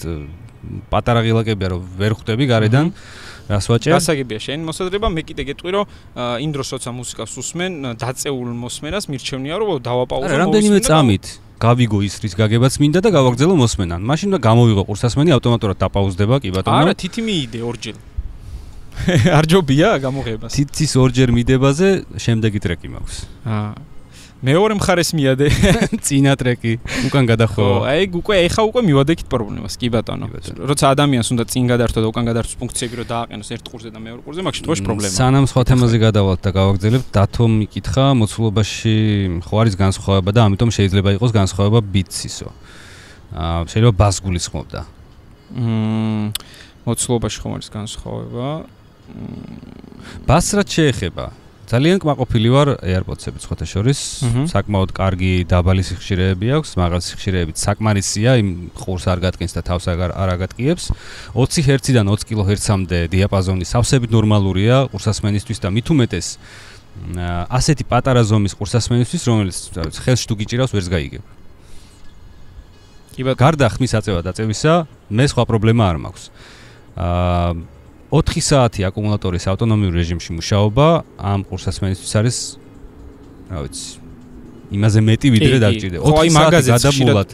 პატარა 0.92 1.20
ღილაკებია 1.24 1.68
რომ 1.74 1.81
ვერ 1.98 2.12
ხვდები 2.18 2.44
გარედან 2.48 2.87
რას 3.48 3.66
ვაჭერ? 3.68 3.96
გასაგებია 3.96 4.38
შენ 4.44 4.61
მოსაზრება, 4.68 5.09
მე 5.09 5.22
კიდე 5.24 5.42
გეტყვი 5.48 5.70
რომ 5.72 5.85
იმ 6.44 6.50
დროს 6.52 6.68
როცა 6.76 6.90
მუსიკას 6.92 7.33
უსმენ, 7.40 7.72
დაწეულ 7.96 8.48
მოსმენას 8.64 9.04
მირჩევნია 9.09 9.54
რომ 9.57 9.68
დავაპაუზო 9.81 10.28
მოსმენა. 10.28 10.42
რამდენიმე 10.44 10.78
წამით 10.85 11.24
გავიგო 11.59 11.98
ის 12.07 12.14
რის 12.22 12.35
გაგებაც 12.38 12.74
მინდა 12.78 13.00
და 13.02 13.11
გავაგზელო 13.18 13.54
მოსმენან. 13.59 14.00
მაშინ 14.04 14.28
და 14.37 14.38
გამოვიღო 14.38 14.83
ყურსასმენი 14.87 15.31
ავტომატურად 15.35 15.76
დაპაუზდება 15.83 16.37
კი 16.44 16.48
ბატონო. 16.54 16.76
არა, 16.87 16.92
თითი 16.94 17.20
მიიდე 17.24 17.61
ორჯერ. 17.66 17.96
არ 19.38 19.44
ჯობია 19.50 19.88
გამოგებას. 19.98 20.52
თითის 20.54 20.92
ორჯერ 21.02 21.31
მიდებაზე 21.35 21.88
შემდეგი 22.14 22.59
ტრეკი 22.62 22.88
მაქვს. 22.94 23.16
აა 23.48 23.97
მეორე 24.38 24.74
მხარეს 24.79 25.11
მიადე 25.18 25.48
წინა 26.07 26.37
ტრეკი. 26.38 26.79
უკან 27.11 27.24
გადახო. 27.27 27.83
აი 27.90 28.07
უკვე 28.14 28.35
ეხა 28.46 28.62
უკვე 28.70 28.81
მივადექით 28.87 29.27
პრობლემას 29.27 29.74
კი 29.74 29.90
ბატონო. 29.90 30.31
როცა 30.62 30.94
ადამიანს 30.94 31.29
უნდა 31.35 31.44
წინ 31.51 31.64
გადართო 31.66 31.98
და 31.98 32.07
უკან 32.07 32.24
გადარჩოს 32.31 32.55
ფუნქციები 32.62 32.94
რომ 33.03 33.07
დააყენოს 33.11 33.48
ერთ 33.59 33.64
ყურზე 33.66 33.90
და 33.90 33.98
მეორე 33.98 34.20
ყურზე 34.22 34.40
მაგ 34.46 34.55
შემთხვევაში 34.55 34.85
პრობლემაა 34.87 35.18
სანამ 35.18 35.44
სხვა 35.51 35.62
თემაზე 35.74 35.98
გადავალთ 36.07 36.40
და 36.46 36.51
გავაგზავნებთ 36.55 37.09
დათო 37.18 37.44
მიკითხა 37.59 38.07
მოცულობაში 38.14 38.94
ხო 39.42 39.55
არის 39.59 39.74
განსხვავება 39.74 40.31
და 40.31 40.40
ამიტომ 40.46 40.70
შეიძლება 40.70 41.11
იყოს 41.18 41.33
განსხვავება 41.35 41.81
ბიცისო. 41.83 42.48
აა 43.35 43.66
შეიძლება 43.74 43.94
ბასგულის 43.98 44.46
ხმობდა 44.55 44.81
მმ 45.48 46.31
მოცულობაში 46.87 47.38
ხომ 47.42 47.53
არის 47.59 47.68
განსხვავება? 47.74 48.46
ბასრად 50.29 50.68
შეეხება 50.68 51.27
ძალიან 51.68 52.00
კმაყოფილი 52.00 52.48
ვარ 52.48 52.68
AirPods-ების 52.81 53.44
ხოთა 53.44 53.66
შორის. 53.68 54.00
საკმაოდ 54.48 54.90
კარგი 54.96 55.44
დაბალი 55.44 55.85
სიხშირეები 55.85 56.48
აქვს, 56.57 56.70
მაღალი 56.81 57.04
სიხშირეებით 57.04 57.57
საკმარისია, 57.61 58.31
იმ 58.40 58.48
ყურს 58.72 59.04
არ 59.04 59.18
გატკინს 59.20 59.52
და 59.52 59.61
თავს 59.68 59.85
აღარ 59.92 60.11
არ 60.16 60.28
აგატკიებს. 60.33 60.85
20 61.37 61.68
Hz-დან 61.68 62.09
20 62.09 62.24
kHz-მდე 62.24 62.98
დიაპაზონი 63.12 63.68
სავსებით 63.68 64.11
ნორმალურია 64.16 64.88
ყურსასმენისთვის 64.88 65.59
და 65.61 65.68
მით 65.68 65.87
უმეტეს 65.92 66.28
ასეთი 67.52 67.85
პატარა 67.85 68.22
ზომის 68.24 68.57
ყურსასმენისთვის, 68.59 69.22
რომელიც 69.28 69.96
ხელში 70.02 70.24
თუ 70.24 70.35
გიჭირავს, 70.40 70.72
ვერს 70.72 70.88
გაიგებ. 70.88 71.24
კი 73.14 73.22
ბატონო. 73.22 73.38
გარდა 73.38 73.66
ხმის 73.70 73.92
აწევა 73.98 74.20
და 74.24 74.33
წევისა, 74.35 74.72
მე 75.11 75.24
სხვა 75.31 75.42
პრობლემა 75.46 75.85
არ 75.85 75.96
მაქვს. 76.02 76.24
აა 76.98 77.77
4 78.09 78.40
საათი 78.40 78.87
აკუმულატორის 78.88 79.44
ავტონომიურ 79.53 79.92
რეჟიმში 80.01 80.33
მუშაობა 80.33 80.87
ამ 81.21 81.40
ყურსასმენისთვის 81.44 82.12
არის 82.21 82.37
რა 83.53 83.59
ვიცი 83.68 83.88
იმაზე 84.73 85.01
მეტი 85.05 85.29
ვიდრე 85.35 85.57
დაგჭირდება. 85.64 86.05
4 86.09 86.33
საათი 86.33 86.71
გადამულად 86.73 87.29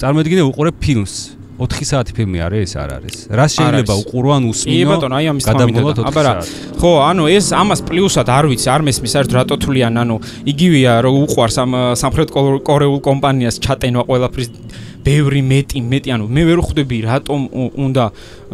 წარმოიდგინე 0.00 0.42
უყურებ 0.48 0.76
ფილმს. 0.80 1.14
4 1.60 1.88
საათი 1.88 2.12
ფილმი 2.16 2.38
არის 2.48 2.60
ეს 2.64 2.72
არ 2.80 2.90
არის. 2.96 3.16
რა 3.28 3.46
შეიძლება 3.56 3.94
უყურო 4.04 4.30
ან 4.36 4.42
უსმინო 4.52 4.76
კი 4.76 4.88
ბატონო 4.88 5.14
აი 5.20 5.26
ამის 5.32 5.44
თქმა 5.44 5.92
აბა 6.08 6.22
რა 6.24 6.32
ხო 6.80 6.92
ანუ 7.12 7.24
ეს 7.36 7.46
ამას 7.52 7.80
პლუსად 7.84 8.28
არ 8.28 8.44
ვიცი 8.52 8.68
არ 8.72 8.82
მესმის 8.88 9.14
არ 9.20 9.24
რატო 9.36 9.56
თვლიან 9.64 9.94
ანუ 10.00 10.16
იგივეა 10.52 10.92
რომ 11.04 11.14
უყვარს 11.28 11.56
ამ 11.64 11.72
სამხრეთ 11.96 12.28
კორეულ 12.64 13.00
კომპანიას 13.08 13.56
ჩატენვა 13.64 14.04
ყველაფრის 14.08 14.48
ბევრი 15.06 15.42
მეტი 15.46 15.82
მეტი 15.92 16.14
ანუ 16.16 16.26
მე 16.36 16.42
ვერ 16.50 16.62
ხვდები 16.66 16.98
რატომ 17.06 17.46
უნდა 17.86 18.04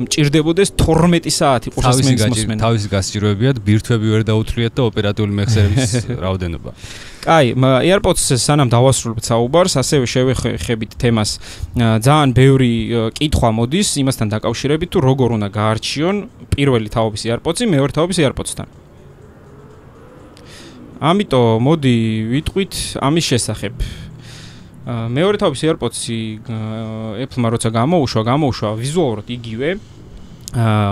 მჭirdებოდეს 0.04 0.74
12 0.82 1.32
საათი 1.38 1.72
ყურსასმენის 1.76 2.26
მოსმენა 2.32 2.60
თავისი 2.64 2.92
გასჭიროებიათ 2.92 3.62
ბირთვები 3.66 4.12
ვერ 4.12 4.26
დაუთვლიათ 4.28 4.76
და 4.76 4.82
ოპერატიული 4.92 5.32
მეხსიერების 5.40 5.96
რაოდენობა 6.24 6.70
კაი, 7.22 7.52
AirPods-ს 7.54 8.42
სანამ 8.42 8.70
დავასრულებთ 8.72 9.28
საუბარს, 9.30 9.76
ასევე 9.78 10.08
შევეხებით 10.10 10.96
თემას. 10.98 11.38
ძალიან 11.78 12.34
ბევრი 12.34 12.72
კითხვა 13.14 13.50
მოდის 13.54 13.94
იმასთან 14.02 14.32
დაკავშირებით, 14.34 14.90
თუ 14.90 14.98
როგორ 15.06 15.36
უნდა 15.38 15.48
გაარჩიონ 15.54 16.16
პირველი 16.50 16.90
თაობის 16.90 17.22
AirPods-ი 17.30 17.70
მეორე 17.70 17.94
თაობის 17.94 18.18
AirPods-თან. 18.26 18.66
ამიტომ 21.02 21.62
მოდი 21.66 21.96
ვიტყვით 22.30 22.74
ამის 23.02 23.24
შესახებ. 23.30 23.74
მეორე 24.86 25.38
თაობის 25.38 25.62
AirPods-ი 25.62 26.18
Apple-მა 27.22 27.48
როცა 27.54 27.70
გამოუშვა, 27.70 28.22
გამოუშვა 28.26 28.70
ვიზუალურად 28.82 29.28
იგივე, 29.30 29.68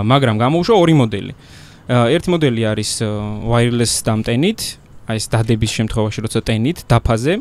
მაგრამ 0.07 0.35
გამოუშვა 0.39 0.75
ორი 0.79 0.95
მოდელი. 0.95 1.33
ერთი 1.91 2.29
მოდელი 2.31 2.61
არის 2.71 2.91
wireless 3.51 3.99
დამტენით, 4.07 4.59
აი 5.11 5.17
ეს 5.19 5.25
დადების 5.27 5.71
შემთხვევაში 5.75 6.19
როცა 6.23 6.39
ტენით 6.47 6.77
დაფაზე 6.87 7.33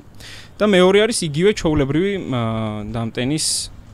და 0.58 0.64
მეორე 0.66 0.98
არის 1.06 1.18
იგივე 1.30 1.50
ჩაულებრივი 1.54 2.12
დამტენის 2.90 3.46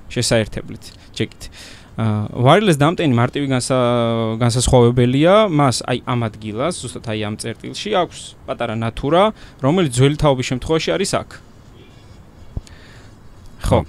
შესაერთებლით. 0.09 0.85
ჩეკით. 1.13 1.43
აა 1.97 2.41
wireless 2.41 2.81
დამტენი 2.81 3.15
მარტივი 3.21 3.47
განსასხვავებელია, 4.41 5.49
მას 5.53 5.85
აი 5.85 5.99
ამ 6.09 6.21
ადგილას, 6.29 6.81
ზუსტად 6.81 7.05
აი 7.13 7.21
ამ 7.25 7.35
წერტილში 7.37 7.91
აქვს 8.01 8.21
პატარა 8.49 8.75
ნატურა, 8.81 9.33
რომელიც 9.61 9.93
ძველი 9.97 10.17
თაობის 10.21 10.47
შემთხვევაში 10.57 10.91
არის 10.97 11.13
აქ. 11.21 11.46
ხო. 13.67 13.81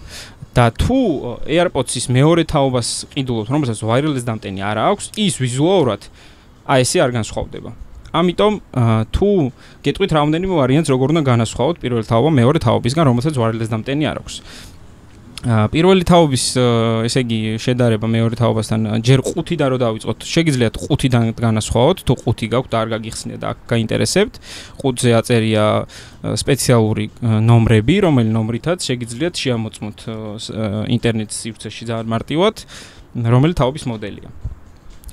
და 0.57 0.73
თუ 0.73 0.97
AirPods-ის 1.45 2.09
მეორე 2.09 2.43
თაობას 2.49 2.87
ყიდულობთ, 3.13 3.49
რომელსაც 3.53 3.77
wireless 3.85 4.25
დამტენი 4.25 4.61
არ 4.65 4.77
აქვს, 4.89 5.05
ის 5.13 5.37
ვიზუალურად 5.37 6.01
აი 6.65 6.81
ესე 6.81 6.97
არ 7.05 7.11
განსხვავდება. 7.13 7.69
ამიტომ 8.17 8.53
თუ 9.13 9.27
გეტყვით 9.85 10.11
რამდენიმე 10.17 10.53
ვარიანტს 10.57 10.89
როგორ 10.89 11.07
უნდა 11.13 11.23
განასხვავოთ 11.29 11.75
პირველი 11.77 12.05
თაობა 12.09 12.29
მეორე 12.41 12.59
თაობისგან, 12.65 13.05
რომელსაც 13.05 13.35
wireless 13.37 13.69
დამტენი 13.69 14.03
არ 14.09 14.17
აქვს. 14.23 14.35
პირველი 15.37 16.01
თაობის 16.01 16.43
ესე 17.05 17.21
იგი 17.21 17.61
შედარება 17.61 18.07
მეორე 18.09 18.35
თაობასთან 18.41 18.87
ჯერ 19.05 19.21
5-დან 19.21 19.69
რო 19.69 19.77
დავიწყოთ, 19.77 20.25
შეგიძლიათ 20.25 20.75
5-დან 20.81 21.25
განასხვაოთ, 21.37 21.97
თუ 22.09 22.13
5 22.25 22.49
გაქვთ 22.57 22.71
არ 22.73 22.87
გაგიხსნიათ 22.97 23.41
და 23.45 23.49
გაინტერესებთ. 23.69 24.33
5-ზე 24.81 25.11
აწერია 25.13 25.65
სპეციალური 26.41 27.05
ნომრები, 27.21 27.95
რომელი 28.01 28.29
ნომრითაც 28.33 28.79
შეგიძლიათ 28.81 29.35
შეამოწმოთ 29.37 29.99
ინტერნეტის 30.97 31.37
სივრცეში 31.37 31.83
ძალიან 31.85 32.07
მარტივად, 32.17 32.55
რომელი 33.21 33.53
თაობის 33.61 33.83
მოდელია. 33.93 34.29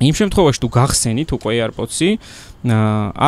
იმ 0.08 0.14
შემთხვევაში 0.24 0.58
თუ 0.64 0.68
გახსენით 0.72 1.28
უკვე 1.36 1.52
AirPods-ი, 1.68 2.08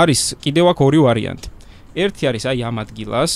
არის 0.01 0.21
კიდევ 0.41 0.65
აქ 0.73 0.79
ორი 0.81 0.99
ვარიანტი. 1.05 1.49
ერთი 1.93 2.23
არის 2.25 2.45
აი 2.51 2.59
ამ 2.65 2.77
ადგილას, 2.83 3.33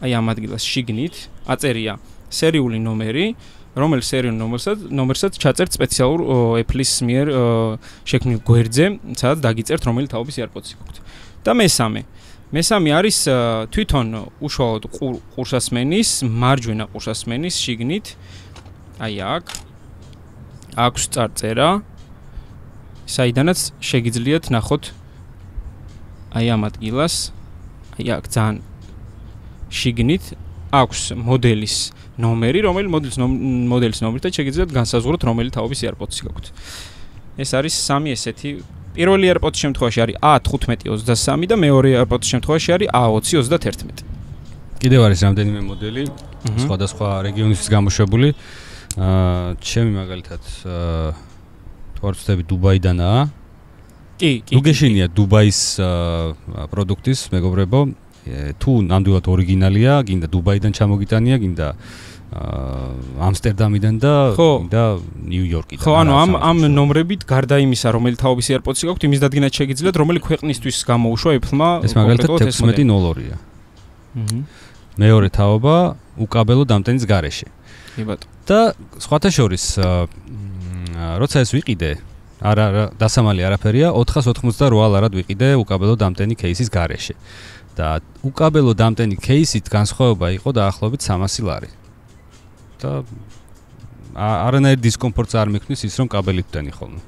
აი 0.00 0.10
ამ 0.16 0.26
ადგილას 0.32 0.64
შიგნით 0.64 1.14
აწერია 1.44 2.00
სერიული 2.32 2.78
ნომერი, 2.80 3.26
რომელიც 3.76 4.06
სერიული 4.08 4.36
ნომერსაც 4.36 4.78
ნომერსაც 4.92 5.36
ჩაწერთ 5.40 5.76
სპეციალურ 5.76 6.20
Apple-ის 6.60 6.92
მიერ 7.08 7.26
შექმნილ 8.08 8.40
გვერდზე, 8.44 8.86
სადაც 9.16 9.38
დაგიწერთ 9.46 9.82
რომელი 9.88 10.08
თაობის 10.12 10.36
AirPods-ი 10.44 10.74
გაქვთ. 10.80 10.96
და 11.42 11.52
მესამე. 11.58 12.00
მესამე 12.52 12.90
არის 12.92 13.18
თვითონ 13.72 14.06
უშუალოდ 14.44 14.84
ყურსასმენის, 15.34 16.10
მარჯვენა 16.28 16.84
ყურსასმენის 16.92 17.54
შიგნით. 17.64 18.06
აი 19.00 19.14
აქ. 19.34 19.44
აქვს 20.76 21.02
წარწერა. 21.12 21.68
საიდანაც 23.08 23.60
შეგიძლიათ 23.80 24.44
ნახოთ 24.52 24.84
აი 26.36 26.46
ამ 26.54 26.62
ადგილას. 26.68 27.32
აი 27.98 28.06
აქ 28.20 28.24
ძალიან 28.28 28.56
შიგნით 29.72 30.24
აქვს 30.72 31.00
მოდელის 31.20 31.76
ნომერი, 32.22 32.60
რომელი 32.64 32.88
მოდელის 32.92 33.18
მოდელის 33.72 34.00
ნომრით 34.04 34.24
შეგიძლიათ 34.38 34.70
განსაზღვროთ 34.72 35.22
რომელი 35.28 35.50
თაობის 35.52 35.80
AirPods-ი 35.88 36.22
გაქვთ. 36.28 36.46
ეს 37.42 37.50
არის 37.56 37.74
სამი 37.76 38.08
ესეთი 38.16 38.50
პირველი 38.96 39.26
AirPods 39.32 39.58
შემთხვევაში 39.64 39.98
არის 40.04 40.16
A1523 40.20 41.48
და 41.48 41.56
მეორე 41.56 41.88
AirPods 42.00 42.26
შემთხვევაში 42.32 42.70
არის 42.76 42.88
A2031. 42.92 44.04
კიდევ 44.82 45.00
არის 45.06 45.20
რამდენიმე 45.28 45.60
მოდელი 45.68 46.02
სხვადასხვა 46.64 47.08
რეგიონისთვის 47.28 47.68
გამოშვებული. 47.76 48.28
აა 48.92 49.56
ჩემი 49.60 49.90
მაგალითად 49.96 50.42
აა 50.68 51.12
ვარცდები 52.02 52.42
დუბაიდანაა. 52.50 53.20
კი, 54.18 54.32
კი. 54.42 54.52
უგეშინია 54.58 55.06
დუბაის 55.14 55.60
პროდუქტის 56.72 57.20
მეგობრებო. 57.32 57.80
თუ 58.62 58.70
ნამდვილად 58.86 59.26
ორიგინალია, 59.26 59.92
გინდა 60.06 60.26
დუბაიდან 60.30 60.72
ჩამოგიტანია, 60.78 61.36
გინდა 61.42 61.68
ამსტერდამიდან 62.32 63.94
და 64.00 64.12
და 64.72 64.82
ნიუ-იორკიდან. 65.28 65.84
ხო, 65.84 65.92
ანუ 66.00 66.12
ამ 66.16 66.30
ამ 66.40 66.56
ნომრებით 66.72 67.26
გარდა 67.28 67.60
იმისა, 67.60 67.92
რომელი 67.92 68.16
თაობის 68.16 68.46
AirPods-ი 68.56 68.88
გაქვთ, 68.88 69.02
იმის 69.04 69.20
დადგენაც 69.20 69.52
შეგიძლიათ, 69.52 69.96
რომელი 70.00 70.20
ქვეყნისთვის 70.24 70.76
გამოუშვა 70.88 71.30
Apple-მა. 71.36 71.70
ეს 71.84 71.92
მაგალითად 71.92 72.28
16.02-ია. 72.40 73.36
აჰა. 74.16 74.40
მეორე 74.96 75.28
თაობა 75.28 75.76
უკაბელო 76.24 76.64
დამტენის 76.72 77.04
გარეშე. 77.04 77.48
კი 77.96 78.02
ბატონო. 78.08 78.32
და 78.48 78.60
სხვათა 78.96 79.28
შორის 79.28 79.64
როცა 81.20 81.36
ეს 81.44 81.50
ვიყიდე, 81.52 81.90
არა, 82.40 82.96
დასამალი 82.96 83.40
არაფერია, 83.44 83.92
498 83.92 84.88
ლარად 84.88 85.12
ვიყიდე 85.12 85.48
უკაბელო 85.60 85.94
დამტენი 86.00 86.34
кейსის 86.36 86.68
გარეშე. 86.72 87.14
აჰა. 87.16 87.51
და 87.76 88.00
უკაბელო 88.22 88.72
დამტენი 88.76 89.16
кейსით 89.16 89.66
განსხვავება 89.72 90.32
იყო 90.38 90.50
დაახლოებით 90.52 91.00
300 91.08 91.46
ლარი. 91.46 91.70
და 92.82 93.06
არანაირ 94.18 94.80
დისკომფორტს 94.82 95.38
არ 95.38 95.48
მიქმნის 95.54 95.86
ის 95.86 95.94
რომ 95.96 96.08
კაბელით 96.12 96.46
ვტენი 96.50 96.72
ხოლმე. 96.76 97.00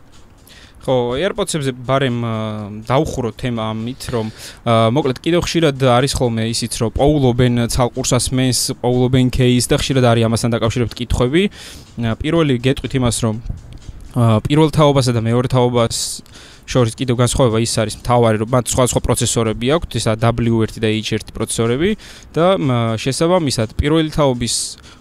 ხო, 0.84 1.16
AirPods-ებზე 1.16 1.72
ბარემ 1.80 2.20
დაუხურო 2.84 3.32
თემა 3.40 3.72
ამით, 3.72 4.02
რომ 4.12 4.26
მოკლედ 4.68 5.18
კიდევ 5.24 5.40
ხშირად 5.48 5.80
არის 5.80 6.12
ხოლმე 6.12 6.44
ისიც, 6.52 6.72
რომ 6.76 6.90
პოულობენ 6.92 7.54
ცალკურსას 7.72 8.28
მენს, 8.36 8.60
პოულობენ 8.84 9.32
кейს 9.32 9.64
და 9.64 9.80
ხშირად 9.80 10.04
არის 10.04 10.28
ამასთან 10.28 10.50
დაკავშირებით 10.54 10.94
კითხვები. 11.00 11.42
პირველი 12.20 12.54
გეტყვით 12.60 12.92
იმას, 13.00 13.16
რომ 13.24 13.34
პირველ 14.44 14.68
თაობასა 14.76 15.12
და 15.16 15.20
მეორე 15.24 15.48
თაობას 15.48 15.96
შორის 16.64 16.96
კიდევ 16.96 17.16
განსხვავება 17.20 17.60
ის 17.60 17.72
არის 17.76 17.94
მთავარი 18.00 18.40
რომ 18.40 18.50
მათ 18.54 18.72
სხვა 18.72 18.84
სხვა 18.88 19.00
პროცესორები 19.04 19.66
აქვთ 19.76 19.90
ისა 20.00 20.12
W1 20.16 20.80
და 20.80 20.88
H1 20.88 21.32
პროცესორები 21.36 21.90
და 22.32 22.46
შესაბამისად 22.96 23.76
პირველი 23.76 24.10
თაობის 24.16 24.54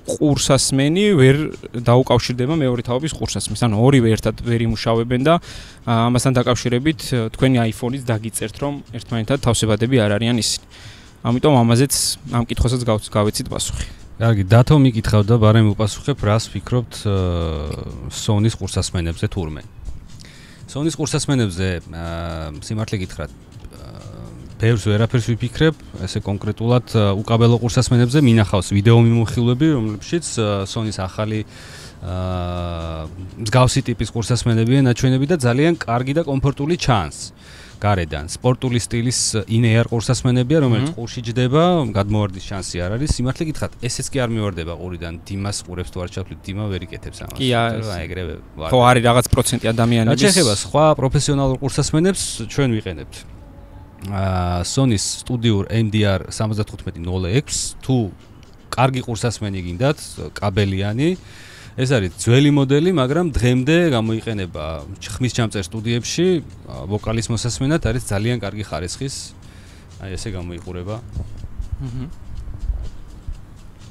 ყურსასმენი 0.03 1.05
ვერ 1.15 1.35
დაუკავშირდება 1.79 2.53
მეორე 2.59 2.83
თაობის 2.83 3.15
ყურსასმენს. 3.15 3.63
ანუ 3.63 3.75
ორივე 3.79 4.09
ერთად 4.11 4.43
ვერ 4.43 4.59
იმუშავებენ 4.67 5.21
და 5.23 5.39
ამასთან 5.87 6.33
დაკავშირებით 6.43 6.99
თქვენი 7.31 7.57
iPhone-იც 7.71 8.03
დაგიწერთ 8.11 8.55
რომ 8.59 8.73
ერთმანეთთან 8.99 9.39
თავსებადები 9.47 9.95
არ 10.03 10.19
არიან 10.19 10.37
ისინი. 10.43 10.65
ამიტომ 11.23 11.53
ამაზეც 11.63 11.93
ამ 12.35 12.43
კითხვასაც 12.43 12.81
გავეცით 12.83 13.47
პასუხი. 13.47 13.87
კარგი, 14.19 14.43
დათო 14.43 14.75
მიკითხავდა, 14.79 15.35
ბარემ 15.39 15.67
უპასუხებ, 15.71 16.19
რას 16.19 16.45
ფიქრობთ 16.51 16.93
Sony-ს 18.11 18.55
ყურსასმენებზე 18.59 19.27
თურმე? 19.31 19.63
Sony-ს 20.73 20.97
ყურსასმენებზე 20.97 21.67
სიმართლე 22.65 22.97
გითხრათ, 23.03 23.33
ბევრს 24.57 24.85
ვერაფერს 24.89 25.27
ვიფიქრებ, 25.29 25.81
ესე 26.07 26.21
კონკრეტულად 26.25 26.95
უკაბელო 27.21 27.59
ყურსასმენებზე 27.61 28.23
მინახავს 28.25 28.71
ვიდეო 28.73 28.97
მიმოხილვები, 29.05 29.69
რომლებშიც 29.75 30.31
Sony-ს 30.71 30.97
ახალი 31.03 31.43
აა 32.03 33.05
მსგავსი 33.45 33.85
ტიპის 33.91 34.09
ყურსასმენებია 34.15 34.81
ნაჩვენები 34.89 35.29
და 35.29 35.37
ძალიან 35.45 35.77
კარგი 35.77 36.17
და 36.17 36.23
კომფორტული 36.25 36.75
ჩანს. 36.81 37.19
გარედან. 37.83 38.25
სპორტული 38.31 38.79
სტილის 38.79 39.19
ინეარ 39.51 39.89
ყურსასმენებია 39.91 40.59
რომელიც 40.63 40.89
ყურში 40.95 41.21
ჯდება 41.27 41.63
გადმოვარდის 41.91 42.43
შანსი 42.47 42.77
არ 42.85 42.95
არის. 42.95 43.09
სიმართლე 43.19 43.43
გითხრათ 43.51 43.73
ესეც 43.83 44.07
კი 44.07 44.17
არ 44.23 44.29
მივარდება 44.31 44.73
ყურიდან. 44.79 45.13
დიმას 45.27 45.57
ყურებს 45.67 45.91
თუ 45.91 45.97
არ 46.03 46.09
ჩავთვლით 46.15 46.41
დიმა 46.47 46.65
ვერ 46.71 46.81
იკეთებს 46.87 47.19
ამას. 47.27 47.37
კი 47.37 47.47
ეგრევე 48.07 48.33
ვარ. 48.55 48.69
ხო 48.71 48.79
არის 48.87 49.03
რაღაც 49.03 49.25
პროცენტი 49.35 49.65
ადამიანების. 49.75 50.21
შეიძლება 50.23 50.55
სხვა 50.63 50.85
პროფესიონალურ 51.01 51.57
ყურსასმენებს 51.59 52.21
ჩვენ 52.47 52.69
ვიყენებთ. 52.79 53.15
აა 54.03 54.63
Sony-s 54.67 55.23
Studio 55.23 55.63
MDR 55.69 56.27
7506 56.27 57.79
თუ 57.83 58.11
კარგი 58.73 59.01
ყურსასმენი 59.05 59.59
გინდათ 59.63 59.97
კაბელიანი 60.35 61.09
ეს 61.73 61.89
არის 61.89 62.11
ძველი 62.21 62.51
მოდელი, 62.53 62.91
მაგრამ 62.93 63.31
დღემდე 63.33 63.77
გამოიყენება 63.97 64.65
ხმის 65.01 65.33
ჩამწერ 65.33 65.63
სტუდიებში, 65.65 66.27
ვოკალის 66.91 67.27
მოსასმენად 67.33 67.81
არის 67.89 68.03
ძალიან 68.13 68.37
კარგი 68.43 68.63
ხარისხის. 68.69 69.15
აი 70.05 70.13
ესე 70.13 70.29
გამოიყურება. 70.37 70.95
აჰა. 71.81 72.05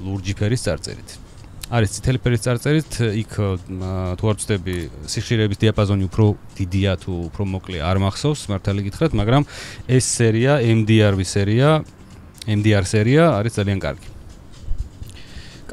ლურჯი 0.03 0.33
ფერის 0.39 0.63
წარწერით. 0.63 1.09
არის 1.73 1.89
წითელი 1.95 2.19
ფერის 2.23 2.41
წარწერით, 2.45 2.91
იქ 3.23 3.31
თუ 4.19 4.23
არ 4.31 4.35
ვწდები, 4.39 4.75
სიხშირეების 5.09 5.57
დიაპაზონი 5.63 6.07
უფრო 6.07 6.25
დიდია 6.59 6.93
თუ 7.03 7.11
უფრო 7.33 7.43
მოკლე 7.49 7.79
არ 7.83 7.97
მახსოვს, 8.03 8.47
მართალი 8.51 8.81
გითხრათ, 8.87 9.11
მაგრამ 9.17 9.43
ეს 9.87 10.05
სერია 10.07 10.59
MDR-ვის 10.59 11.29
სერია 11.35 11.83
MDR 12.47 12.85
სერია 12.85 13.23
არის 13.39 13.59
ძალიან 13.59 13.79
კარგი. 13.79 14.12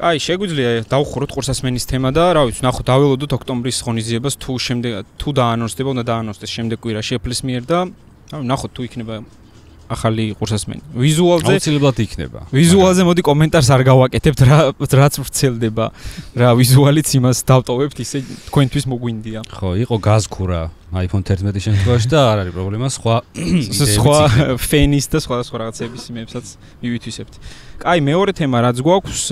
აი, 0.01 0.17
შეგვიძლია 0.17 0.69
დავხუროთ 0.89 1.33
ყურსასმენის 1.35 1.85
თემა 1.85 2.09
და 2.09 2.23
რა 2.33 2.41
ვიცი, 2.49 2.63
ნახოთ, 2.65 2.85
დაველოდოთ 2.89 3.35
ოქტომბრის 3.37 3.81
ღონისძიებას 3.85 4.37
თუ 4.41 4.55
შემდეგ 4.65 4.93
თუ 5.21 5.29
დაანონსდება, 5.37 5.93
უნდა 5.93 6.03
დაანონსდეს 6.09 6.55
შემდეგ 6.57 6.81
კვირაში 6.81 7.19
Apple-ის 7.21 7.41
მიერ 7.45 7.63
და 7.69 7.79
ნახოთ 8.33 8.71
თუ 8.73 8.81
იქნება 8.89 9.15
ახალი 9.91 10.31
ყურსასმენი. 10.39 10.81
ვიზუალზე 10.95 11.53
აუცილებლად 11.59 11.97
იქნება. 12.05 12.39
ვიზუალზე 12.55 13.01
მოდი 13.03 13.21
კომენტარს 13.27 13.69
არ 13.75 13.81
გავაკეთებთ 13.91 14.39
რა 14.47 14.59
რაც 14.79 15.13
ვრცელდება. 15.19 15.85
რა 16.39 16.49
ვიზუალიც 16.55 17.07
იმას 17.19 17.37
დავტოვებთ 17.43 17.97
ისე 17.99 18.17
თქვენთვის 18.47 18.85
მოგვინდია. 18.87 19.39
ხო, 19.51 19.69
იყო 19.83 19.95
გაზქურა 19.99 20.61
iPhone 20.91 21.23
11-ის 21.23 21.63
შემთხვევაში 21.67 22.07
და 22.11 22.19
არ 22.31 22.37
არის 22.43 22.53
პრობლემა, 22.55 22.87
სხვა 22.91 23.15
სხვა 23.95 24.17
ფენის 24.59 25.05
და 25.07 25.17
სხვა 25.23 25.35
სხვა 25.47 25.57
რაღაცების 25.63 26.03
იმებსაც 26.11 26.45
მივითვისებთ. 26.83 27.33
კაი, 27.79 27.99
მეორე 28.03 28.31
თემა 28.35 28.57
რაც 28.67 28.77
გვაქვს, 28.83 29.23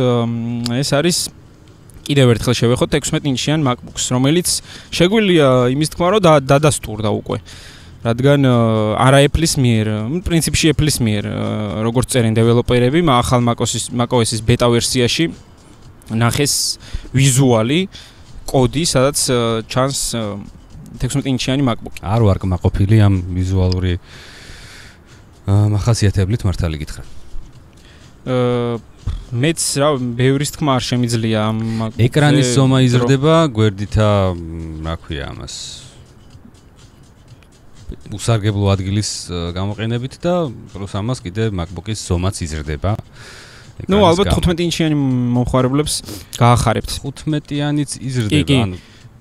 ეს 0.80 0.90
არის 0.96 1.18
კიდევ 2.08 2.28
ერთხელ 2.34 2.56
შევეხოთ 2.58 2.90
16 2.96 3.28
ინჩიან 3.30 3.60
MacBook-ს, 3.62 4.06
რომელიც 4.16 4.48
შეგვიძლია 4.90 5.48
იმის 5.76 5.90
თქმა 5.94 6.08
რომ 6.16 6.22
დადასტურდა 6.48 7.10
უკვე. 7.14 7.38
რადგან 8.04 8.48
არა 8.96 9.20
Apple-ის 9.28 9.54
მიერ, 9.60 9.88
პრინციპში 10.24 10.72
Apple-ის 10.74 10.98
მიერ, 11.04 11.24
როგორც 11.84 12.16
წერენ 12.16 12.34
დეველოპერები, 12.38 13.04
ახალ 13.12 13.44
macOS-ის 13.44 13.90
macOS-ის 13.92 14.42
ბეტა 14.46 14.72
ვერსიაში 14.72 15.30
ნახეს 16.16 16.80
ვიზუალი 17.14 17.90
კოდი, 18.50 18.84
სადაც 18.88 19.18
ჩანს 19.70 20.00
16 21.00 21.28
ინჩიანი 21.30 21.64
MacBook. 21.64 21.96
არ 22.02 22.22
ვარ 22.26 22.38
კმაყოფილი 22.42 22.98
ამ 23.04 23.16
ვიზუალური 23.36 24.00
მახასიათებლით 25.46 26.42
მართალი 26.50 26.76
გითხრა. 26.82 27.04
აა 28.26 28.80
მეც 29.30 29.62
რა 29.78 29.90
ბევრის 30.18 30.52
თქმა 30.58 30.80
არ 30.80 30.84
შემიძლია 30.90 31.40
ამ 31.50 31.58
ეკრანის 32.02 32.50
ზომა 32.58 32.82
იზრდება 32.82 33.36
გვერდითა 33.54 34.10
რა 34.86 34.96
ქვია 35.06 35.30
ამას 35.30 35.56
უსარგებლო 38.14 38.70
ადგილის 38.74 39.10
გამოყენებით 39.56 40.20
და 40.24 40.34
პლუს 40.74 40.94
ამას 41.00 41.24
კიდე 41.26 41.50
MacBook-ის 41.54 42.00
ზომაც 42.06 42.42
იზრდება. 42.46 42.96
ნუ 43.88 43.98
ალბათ 44.04 44.34
15 44.36 44.66
ინჩიანი 44.68 44.96
მომხარებლებს 45.40 45.94
გაახარებთ. 46.36 46.90
15-იანიც 47.00 47.92
იზრდება, 48.04 48.58
ანუ 48.68 48.78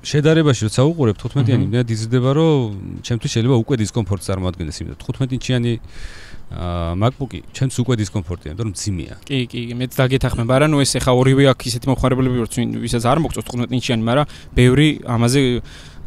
შედარებაში 0.08 0.66
როცა 0.66 0.82
უყურებ 0.88 1.16
15-იანი, 1.18 1.66
მე 1.68 1.82
დიზრდება, 1.86 2.30
რომ 2.38 3.02
ჩემთვის 3.06 3.30
შეიძლება 3.34 3.56
უკვე 3.62 3.74
დისკომფორტს 3.82 4.26
წარმოადგენდეს, 4.30 4.76
იმიტომ 4.82 5.06
15 5.10 5.36
ინჩიანი 5.38 5.72
აა 6.48 6.94
MacBook-ი 6.96 7.42
ჩემს 7.52 7.76
უკვე 7.82 7.94
დისკომფორტია, 8.00 8.56
იმიტომ 8.56 8.68
რომ 8.72 8.76
ძიმეა. 8.80 9.14
კი, 9.28 9.38
კი, 9.52 9.60
მეც 9.76 9.92
დაგეთახმება, 10.00 10.52
არა, 10.56 10.66
ნუ 10.72 10.80
ეს 10.80 10.96
ახლა 10.96 11.12
ორივე 11.20 11.44
აქვს 11.52 11.64
ისეთი 11.68 11.86
მომხარებლები, 11.92 12.36
ვისაც 12.80 13.04
არ 13.04 13.18
მოგწონს 13.20 13.48
15 13.52 13.76
ინჩიანი, 13.76 14.02
მაგრამ 14.08 14.26
ბევრი 14.56 14.88
ამაზე 15.04 15.40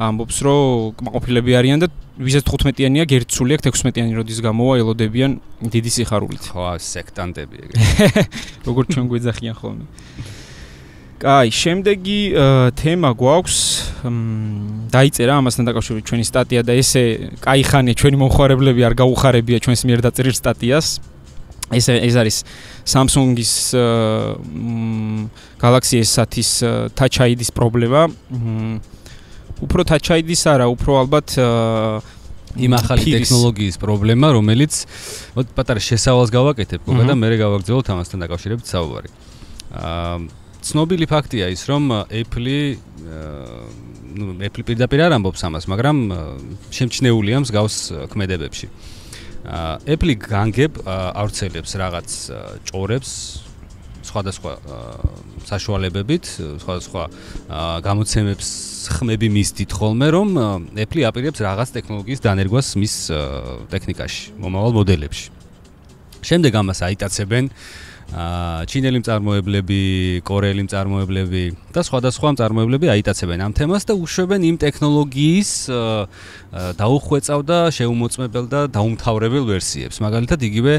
ამბობს, 0.02 0.38
რომ 0.42 0.98
კმაყოფილები 0.98 1.52
არიან 1.62 1.84
და 1.86 1.88
ვისაც 2.22 2.46
15-იანია 2.50 3.06
გერცული 3.06 3.58
აქვს 3.58 3.84
16-იანი 3.86 4.18
როდის 4.18 4.40
გამოვა 4.42 4.74
ელოდებიან 4.82 5.32
დიდი 5.74 5.92
სიხარულით. 5.96 6.44
ხო, 6.50 6.66
სექტანტები 6.82 7.56
ეგრე. 7.62 7.76
როგორ 8.68 8.84
ჩვენ 8.92 9.06
გვეძახიან 9.14 9.56
ხოლმე. 9.62 9.86
კაი, 11.22 11.54
შემდეგი 11.54 12.22
თემა 12.82 13.12
გვაქვს. 13.14 13.58
დაიწერა 14.90 15.34
ამასთან 15.38 15.70
დაკავშირებით 15.70 16.06
ჩვენი 16.10 16.26
სტატია 16.26 16.62
და 16.66 16.74
ესე 16.82 17.04
კაი 17.46 17.62
ხანია 17.62 17.94
ჩვენი 17.94 18.18
მომხარებლები 18.26 18.82
არ 18.90 18.94
გაუხარებია 18.98 19.62
ჩვენს 19.62 19.82
მიერ 19.86 20.00
დაწერილ 20.02 20.34
სტატიას. 20.34 20.88
ეს 21.72 21.86
ეს 21.88 22.16
არის 22.20 22.38
Samsung-ის 22.84 23.54
Galaxy 25.62 26.02
S10-ის 26.04 26.52
Touch 26.98 27.18
ID-ის 27.22 27.52
პრობლემა. 27.56 28.10
უფრო 29.62 29.86
Touch 29.86 30.10
ID-ს 30.18 30.44
არა, 30.50 30.66
უფრო 30.74 30.98
ალბათ 31.06 31.38
იმ 32.60 32.76
ახალი 32.76 33.14
ტექნოლოგიის 33.16 33.78
პრობლემა, 33.80 34.32
რომელიც 34.36 34.84
მოდ 35.38 35.52
პატარა 35.56 35.82
შესავალს 35.84 36.32
გავაკეთებ, 36.34 36.84
გოგა 36.88 37.06
და 37.08 37.16
მე 37.16 37.30
გავაგზავნოთ 37.40 37.92
ამასთან 37.96 38.26
დაკავშირებით 38.26 38.68
საუბარი. 38.68 39.10
აა 39.72 40.18
ცნობილი 40.62 41.06
ფაქტია 41.10 41.48
ის, 41.54 41.62
რომ 41.66 41.84
Apple 42.12 42.78
ნუ 44.12 44.26
Apple 44.44 44.64
პირდაპირ 44.68 45.08
არ 45.08 45.16
ამბობს 45.18 45.42
ამას, 45.48 45.66
მაგრამ 45.72 45.98
შემჩნეულია 46.76 47.38
მსგავს 47.46 47.76
ქმედებებში. 48.12 48.68
აა 49.48 49.72
Apple 49.96 50.14
განგებ 50.20 50.84
ავრცელებს 50.86 51.72
რაღაც 51.80 52.10
ჭორებს 52.68 53.12
სხვადასხვა 54.12 54.54
საშუალებებით, 55.48 56.26
სხვადასხვა 56.62 57.04
გამოცემებს 57.88 58.50
ხმები 58.98 59.28
მისდით 59.32 59.72
ხოლმე, 59.72 60.08
რომ 60.12 60.28
Apple 60.76 61.08
აპირებს 61.08 61.40
რაღაც 61.42 61.70
ტექნოლოგიის 61.80 62.20
დანერგვას 62.22 62.76
მის 62.76 62.96
ტექნიკაში, 63.72 64.36
მომავალ 64.42 64.72
მოდელებში. 64.82 65.28
შემდეგ 66.22 66.54
ამას 66.54 66.80
აიტაცებენ 66.86 67.46
აა 67.50 67.91
ჩინელი 68.12 69.00
მწარმოებლები, 69.00 69.82
კორეელი 70.28 70.66
მწარმოებლები 70.68 71.44
და 71.72 71.82
სხვადასხვა 71.88 72.34
მწარმოებლები 72.36 72.92
აიტაცებენ 72.92 73.40
ამ 73.48 73.54
თემას 73.56 73.88
და 73.88 73.96
უშვებენ 73.96 74.42
იმ 74.52 74.56
ტექნოლოგიის 74.60 75.52
დაუხვეწავ 76.76 77.40
და 77.48 77.60
შეუმოწმებელ 77.72 78.46
და 78.52 78.62
დაუმთავრებელ 78.76 79.44
ვერსიებს. 79.48 80.04
მაგალითად, 80.04 80.44
იგივე 80.44 80.74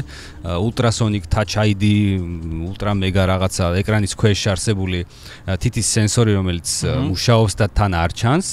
Ultrasonic 0.61 1.25
Touch 1.25 1.57
ID, 1.57 2.21
Ultra 2.69 2.93
Mega 2.93 3.25
რაღაცა 3.25 3.81
ეკრანის 3.81 4.13
ქვეშ 4.13 4.53
არსებული 4.53 5.01
თითის 5.57 5.87
სენსორი, 5.89 6.37
რომელიც 6.37 6.69
მუშაობს 7.09 7.53
და 7.57 7.65
თან 7.73 7.91
არ 7.97 8.11
ჩანს. 8.13 8.47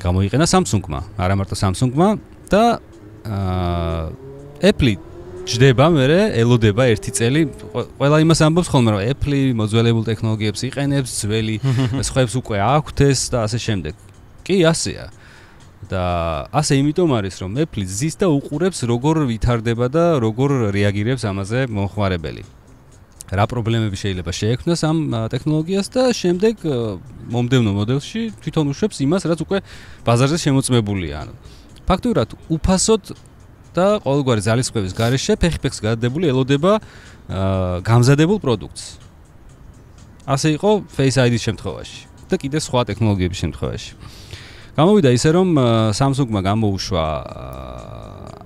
გამოიყენა 0.00 0.46
Samsung-მა, 0.48 1.00
არა 1.20 1.34
მარტო 1.36 1.56
Samsung-მა 1.60 2.08
და 2.48 2.80
აა 3.28 4.30
Apple 4.60 5.09
ჯდება 5.50 5.88
მე 5.90 6.06
ელოდება 6.38 6.84
ერთი 6.94 7.10
წელი. 7.10 7.40
ყველა 7.98 8.18
იმას 8.22 8.40
ამბობს 8.46 8.68
ხოლმე 8.70 8.90
რომ 8.94 9.02
Apple 9.02 9.40
მოძველებულ 9.58 10.04
ტექნოლოგიებს 10.06 10.60
იყენებს 10.70 11.10
ძველი 11.26 11.56
სხვებს 12.06 12.34
უკვე 12.38 12.58
აქვთ 12.62 12.98
ეს 13.10 13.20
და 13.34 13.38
ასე 13.50 13.58
შემდეგ. 13.66 13.94
კი 14.46 14.56
ასეა. 14.70 15.06
და 15.90 16.02
ასე 16.54 16.76
იმიტომ 16.78 17.10
არის 17.18 17.34
რომ 17.42 17.50
Apple 17.66 17.82
ზის 17.82 18.14
და 18.20 18.26
უყურებს 18.30 18.84
როგორ 18.86 19.26
ვითარდება 19.26 19.86
და 19.90 20.04
როგორ 20.22 20.70
რეაგირებს 20.76 21.24
ამაზე 21.26 21.66
მომხმარებელი. 21.66 22.42
რა 23.34 23.44
პრობლემები 23.50 23.96
შეიძლება 23.98 24.30
შეექმნას 24.30 24.80
ამ 24.86 24.98
ტექნოლოგიას 25.34 25.86
და 25.90 26.02
შემდეგ 26.14 26.54
მომდევნო 27.26 27.72
მოდელში 27.74 28.22
თვითონ 28.38 28.70
უშვებს 28.70 28.96
იმას 29.02 29.22
რაც 29.26 29.40
უკვე 29.42 29.58
ბაზარზე 30.06 30.38
შემოწმებულია 30.46 31.14
ანუ. 31.26 31.34
ფაქტურად 31.90 32.28
უფასოდ 32.54 33.02
და 33.76 33.86
ყოველგვარი 34.04 34.42
ძალისხმევის 34.48 34.94
გარეშე 34.98 35.34
ფეხი-ფეხს 35.40 35.78
გადადებული 35.84 36.26
ელოდება 36.32 36.72
გამზადებულ 37.86 38.38
პროდუქტს. 38.42 38.84
ასე 40.30 40.48
იყო 40.56 40.70
Face 40.90 41.18
ID-ის 41.18 41.42
შემთხვევაში 41.48 42.00
და 42.30 42.34
კიდე 42.38 42.58
სხვა 42.62 42.80
ტექნოლოგიების 42.90 43.38
შემთხვევაში. 43.42 43.92
გამოვიდა 44.78 45.10
ისე 45.18 45.30
რომ 45.34 45.48
Samsung-მა 45.98 46.40
გამოუშვა 46.46 47.06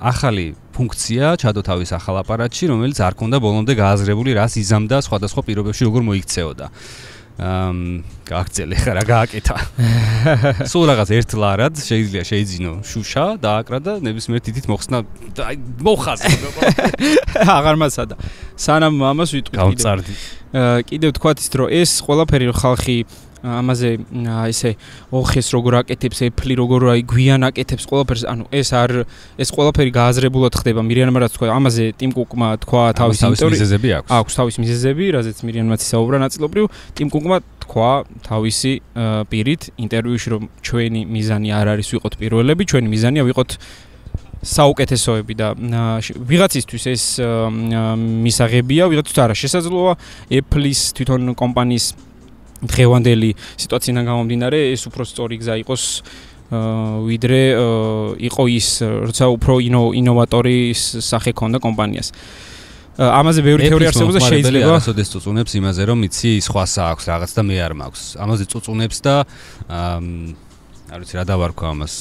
ახალი 0.00 0.46
ფუნქცია 0.72 1.36
ჩადო 1.36 1.60
თავის 1.60 1.90
ახალ 1.92 2.16
აპარატში, 2.24 2.64
რომელიც 2.72 2.98
არ 3.04 3.14
ქონდა 3.14 3.36
ბოლომდე 3.44 3.72
გააზრებული, 3.76 4.30
რას 4.40 4.56
იზამდა 4.56 5.04
სხვადასხვა 5.04 5.40
პირობებში 5.44 5.82
როგორ 5.84 6.02
მოიქცეოდა. 6.08 6.66
ამ 7.34 8.04
გააქცელე 8.30 8.76
ხა 8.78 8.92
რა 8.94 9.02
გააკეთა. 9.08 9.56
სულ 10.70 10.84
რაღაც 10.92 11.10
ერთ 11.18 11.34
ლარად 11.34 11.74
შეიძლება 11.82 12.22
შეიძინო 12.30 12.72
შუშა 12.86 13.24
და 13.42 13.50
აკრა 13.58 13.78
და 13.82 13.92
ნებისმიერ 14.06 14.42
თითით 14.46 14.68
მოხსნა 14.70 14.98
და 15.34 15.42
აი 15.50 15.58
მოხაზე. 15.82 16.30
აღარ 17.58 17.76
მასადა. 17.82 18.14
სანამ 18.54 19.02
ამას 19.02 19.34
ვიტყვი 19.34 19.56
კიდე. 19.58 19.66
გავწარდი. 19.66 20.14
კიდევ 20.86 21.10
თქვათ 21.18 21.42
ის 21.42 21.48
რომ 21.58 21.68
ეს 21.74 21.90
ყველაფერი 22.06 22.46
ხალხი 22.54 22.98
ამაზე 23.44 23.90
ესე 24.48 24.70
ოხეს 25.12 25.48
როგორ 25.52 25.72
აკეთებს 25.84 26.18
ეფლი 26.28 26.54
როგორ 26.56 26.80
აი 26.94 27.02
გვიან 27.12 27.44
აკეთებს 27.52 27.84
ყველაფერს 27.84 28.24
ანუ 28.24 28.44
ეს 28.48 28.68
არ 28.72 28.90
ეს 29.36 29.48
ყველაფერი 29.52 29.90
გააზრებულად 29.92 30.52
ხდება. 30.56 30.80
მირიანმა 30.80 31.18
რაც 31.24 31.32
თქვა 31.36 31.52
ამაზე 31.52 31.84
ტიმ 32.00 32.12
კუკმა 32.16 32.48
თქვა 32.64 32.82
თავის 32.96 33.20
მიზეზები 33.20 33.88
აქვს. 34.00 34.08
აქვს 34.08 34.32
თავის 34.38 34.56
მიზეზები 34.64 35.04
რაზეც 35.16 35.38
მირიანმა 35.44 35.76
ისაუბრა 35.76 36.18
ნაწილობრივ. 36.24 36.64
ტიმ 36.96 37.08
კუკმა 37.12 37.36
თქვა 37.64 37.90
თავისი 38.24 38.72
პირით 39.28 39.62
ინტერვიუში 39.76 40.28
რომ 40.32 40.42
ჩვენი 40.64 41.00
მიზანი 41.04 41.48
არ 41.52 41.66
არის 41.76 41.88
ვიყოთ 41.94 42.14
პირველები 42.20 42.62
ჩვენი 42.64 42.88
მიზანია 42.88 43.22
ვიყოთ 43.28 43.50
საუკეთესოები 44.44 45.34
და 45.40 45.48
ვიღაცისთვის 46.28 46.84
ეს 46.92 47.04
მისაღებია 48.24 48.84
ვიღაცთვის 48.92 49.20
არა 49.24 49.34
შესაძლოა 49.40 49.92
Apple-ის 50.38 50.80
თვითონ 50.96 51.32
კომპანიის 51.32 51.86
დღევანდელი 52.70 53.30
სიტუაციიდან 53.60 54.04
გამომდინარე 54.10 54.58
ეს 54.74 54.82
უფრო 54.88 55.02
სწორი 55.04 55.36
გზა 55.42 55.54
იყოს 55.64 55.84
ვიდრე 56.52 57.42
იყო 58.28 58.42
ის 58.52 58.68
როცა 58.84 59.24
უფრო 59.32 59.54
ინოვატორი 60.00 60.58
სახე 60.76 61.32
ქონდა 61.32 61.58
კომპანიას. 61.64 62.12
ამაზე 62.94 63.40
ბევრი 63.42 63.66
თეორია 63.66 63.90
არსებობს 63.90 64.14
და 64.14 64.22
შეიძლება 64.22 64.70
არასოდეს 64.70 65.08
წუწუნებს 65.10 65.52
იმაზე 65.58 65.82
რომ 65.88 65.98
იცი 66.06 66.30
სხვასა 66.46 66.82
აქვს 66.94 67.04
რაღაც 67.10 67.30
და 67.34 67.42
მე 67.42 67.56
არ 67.64 67.72
მაქვს. 67.80 68.02
ამაზე 68.22 68.44
წუწუნებს 68.54 68.98
და 69.02 69.14
არ 70.94 70.98
ვიცი 71.02 71.14
რა 71.18 71.24
დავარქვა 71.26 71.66
ამას. 71.74 71.94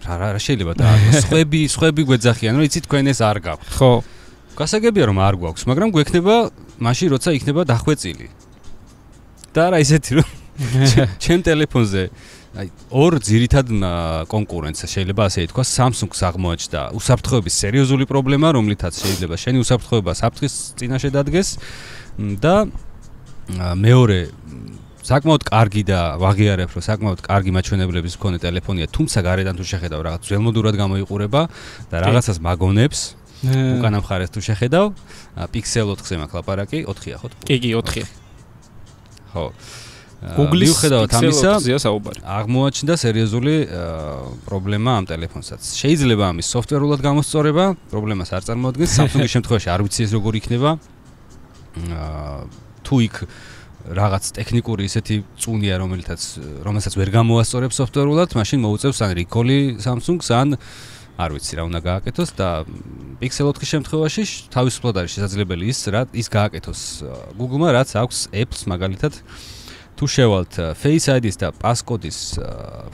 რა 0.00 0.14
რა 0.32 0.40
შეიძლება 0.40 0.72
და 0.80 0.88
სხვები 1.26 1.60
სხვები 1.68 2.02
გვეძახიან 2.08 2.52
რომ 2.56 2.64
იცი 2.64 2.80
თქვენ 2.88 3.04
ეს 3.12 3.20
არ 3.20 3.38
გაქვთ. 3.44 3.68
ხო. 3.76 3.92
გასაგებია 4.56 5.04
რომ 5.10 5.18
არ 5.20 5.34
გვაქვს, 5.40 5.62
მაგრამ 5.68 5.88
გვექნება 5.94 6.36
მაშინ 6.80 7.08
როცა 7.14 7.30
იქნება 7.38 7.62
დახვეწილი. 7.68 8.26
და 9.54 9.64
რა 9.74 9.78
ისეთი 9.82 10.12
რომ 10.18 10.28
ჩემ 11.22 11.40
ტელეფონზე 11.42 12.02
აი 12.50 12.68
ორ 12.90 13.12
ძირითად 13.22 13.66
კონკურენტს 14.30 14.86
შეიძლება 14.90 15.22
ასე 15.30 15.46
ითქვა 15.46 15.64
Samsung-ს 15.66 16.20
აღმოაჩნდა 16.26 16.80
უსაფრთხოების 16.98 17.54
სერიოზული 17.62 18.04
პრობლემა 18.10 18.48
რომლითაც 18.58 18.94
შეიძლება 19.02 19.36
შენი 19.38 19.58
უსაფრთხოება 19.62 20.12
საფრთხის 20.18 20.54
წინაშე 20.78 21.10
დადგეს 21.14 21.48
და 22.42 22.54
მეორე 23.54 24.18
საკმაოდ 25.10 25.42
კარგი 25.46 25.82
და 25.88 26.00
ვაღიარებ 26.20 26.70
რომ 26.74 26.82
საკმაოდ 26.84 27.20
კარგი 27.24 27.50
მაჩვენებლების 27.56 28.14
მქონე 28.20 28.38
ტელეფონია 28.44 28.86
თუმცა 28.94 29.18
გარედან 29.26 29.54
თუ 29.58 29.64
შეხედავ 29.70 30.00
რაღაც 30.06 30.22
ძველმოდურად 30.28 30.74
გამოიყურება 30.76 31.40
და 31.90 31.96
რაღაცას 32.04 32.38
მაგონებს 32.44 33.00
უკანა 33.44 34.00
მხარეს 34.04 34.30
თუ 34.34 34.40
შეხედავ 34.44 34.86
Pixel 35.54 35.92
4-ზე 35.96 36.16
მაქვს 36.20 36.36
ლაპარაკი 36.36 36.78
4-ია 36.84 37.16
ხო? 37.20 37.28
კი 37.48 37.56
კი 37.56 37.70
4-ია. 37.72 38.06
ხო. 39.32 39.44
Google-ის 40.20 40.68
მიუხედავად 40.68 41.14
ამისა, 41.16 41.52
აღმოაჩნდა 42.28 42.94
სერიოზული 43.00 43.54
პრობლემა 44.44 44.90
ამ 45.00 45.04
ტელეფონსაც. 45.08 45.64
შეიძლება 45.80 46.24
ამის 46.36 46.46
სოფტვერულად 46.52 47.00
გამოსწორება, 47.00 47.64
პრობლემას 47.88 48.28
არ 48.36 48.44
წარმოადგენს. 48.44 48.90
Samsung-ის 49.00 49.32
შემთხვევაში 49.40 49.68
არ 49.72 49.80
ვიცი 49.88 50.00
ეს 50.04 50.12
როგორ 50.12 50.32
იქნება. 50.44 50.70
აა 51.80 52.36
თუ 52.84 52.96
იქ 53.08 53.16
რაღაც 53.96 54.24
ტექნიკური 54.36 54.84
ისეთი 54.84 55.16
წუნია, 55.40 55.80
რომელთაც 55.80 56.20
რომელსაც 56.68 56.94
ვერ 57.00 57.08
გამოასწორებს 57.16 57.80
სოფტვერულად, 57.80 58.36
მაშინ 58.36 58.58
მოუწევს 58.60 58.98
ან 59.00 59.10
recall-ი 59.16 59.58
Samsung-ს 59.80 60.28
ან 60.36 60.48
არ 61.20 61.36
ვიცი 61.36 61.54
რა 61.58 61.62
უნდა 61.68 61.80
გააკეთოს 61.84 62.30
და 62.40 62.48
Pixel 63.20 63.52
4-ის 63.52 63.70
შემთხვევაში 63.74 64.22
თავისუფლად 64.54 65.00
არის 65.00 65.14
შესაძლებელი 65.16 65.64
ის 65.68 65.80
რა 65.92 66.02
ის 66.16 66.28
გააკეთოს 66.32 66.82
Google-მა 67.36 67.68
რაც 67.76 67.94
აქვს 68.00 68.18
Apple-ს 68.32 68.64
მაგალითად 68.72 69.18
თუ 70.00 70.06
შევალთ 70.08 70.54
Face 70.80 71.12
ID-ს 71.12 71.36
და 71.36 71.48
Passcode-ის 71.52 72.40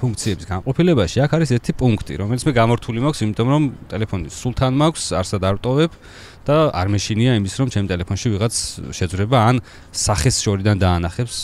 ფუნქციების 0.00 0.48
განყოფილებაში, 0.50 1.22
აქ 1.22 1.30
არის 1.38 1.50
ერთი 1.54 1.72
პუნქტი, 1.78 2.18
რომელიც 2.18 2.42
მე 2.42 2.52
გამორთული 2.56 2.98
მაქვს, 3.04 3.20
იმიტომ 3.22 3.48
რომ 3.54 3.62
ტელეფონი 3.92 4.32
სულთან 4.34 4.74
მაქვს, 4.74 5.04
არსად 5.14 5.46
არ 5.46 5.54
ვტოვებ 5.60 5.92
და 6.50 6.56
არ 6.74 6.90
მეშინია 6.90 7.38
იმის, 7.38 7.54
რომ 7.62 7.70
ჩემ 7.70 7.86
ტელეფონში 7.86 8.26
ვიღაც 8.34 8.54
შეძრება 8.90 9.38
ან 9.38 9.62
სახეს 9.94 10.42
შორიდან 10.42 10.82
დაანახებს. 10.82 11.36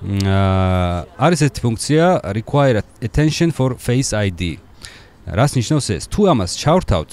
აა 0.00 1.06
არის 1.22 1.40
ერთი 1.46 1.60
ფუნქცია 1.60 2.04
require 2.34 2.82
attention 2.98 3.54
for 3.54 3.78
Face 3.78 4.10
ID. 4.10 4.58
რას 5.30 5.52
ნიშნავს 5.54 5.86
ეს? 5.94 6.04
თუ 6.10 6.20
ამას 6.34 6.52
ჩავრთავთ 6.58 7.10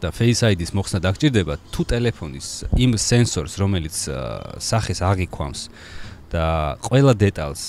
და 0.00 0.08
Face 0.14 0.42
ID-ს 0.46 0.72
მოხსნა 0.72 0.98
დაგჭირდება, 1.04 1.54
თუ 1.74 1.80
ტელეფონის 1.90 2.48
იმ 2.78 2.96
სენსორს, 2.96 3.54
რომელიც 3.60 3.96
სახეს 4.62 5.02
აღიქვამს, 5.04 5.60
და 6.30 6.78
ყველა 6.86 7.14
დეტალს 7.18 7.62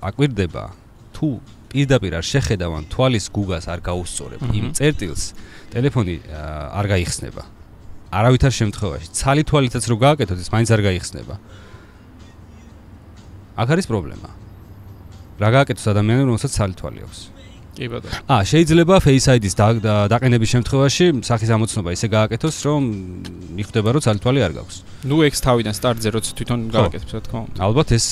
აკვირდება 0.00 0.64
თუ 1.12 1.28
პირდაპირ 1.68 2.16
არ 2.18 2.24
შეხედავან 2.24 2.88
თვალის 2.88 3.28
გუგას 3.28 3.68
არ 3.68 3.80
გაუსწორებ 3.84 4.40
იმ 4.56 4.72
წერტილს 4.72 5.24
ტელეფონი 5.74 6.16
არ 6.32 6.86
გაიხსნება. 6.88 7.42
არავითარ 8.14 8.52
შემთხვევაში 8.54 9.08
ცალი 9.12 9.42
თვალითაც 9.44 9.84
რო 9.90 9.96
გააკეთოთ 10.00 10.38
ეს 10.40 10.50
მაინც 10.54 10.68
არ 10.70 10.80
გაიხსნება. 10.86 11.34
აქ 13.58 13.68
არის 13.74 13.86
პრობლემა. 13.90 14.30
რა 15.34 15.48
გააკეთოს 15.50 15.86
ადამიანს 15.92 16.26
რომელსაც 16.30 16.52
ცალი 16.56 16.74
თვალი 16.78 17.00
აქვს 17.04 17.33
კი 17.74 17.88
ბატონო. 17.90 18.18
აა 18.30 18.42
შეიძლება 18.50 18.94
Face 19.04 19.26
ID-ს 19.34 19.54
დაყენების 20.10 20.50
შემთხვევაში 20.54 21.06
სახის 21.26 21.50
ამოცნობა 21.56 21.90
ისე 21.96 22.06
გააკეთოს, 22.14 22.56
რომ 22.66 22.82
მიხვდება, 23.58 23.88
რომ 23.94 24.02
ცალთვალი 24.06 24.40
არ 24.46 24.52
გაქვს. 24.58 24.76
ნუ 25.10 25.16
ექს 25.26 25.40
თავიდან 25.42 25.74
სტარტზე 25.74 26.08
როცა 26.14 26.30
თვითონ 26.38 26.60
გააკეთებს, 26.70 27.12
რა 27.14 27.20
თქმა 27.26 27.40
უნდა. 27.44 27.58
ალბათ 27.66 27.88
ეს 27.98 28.06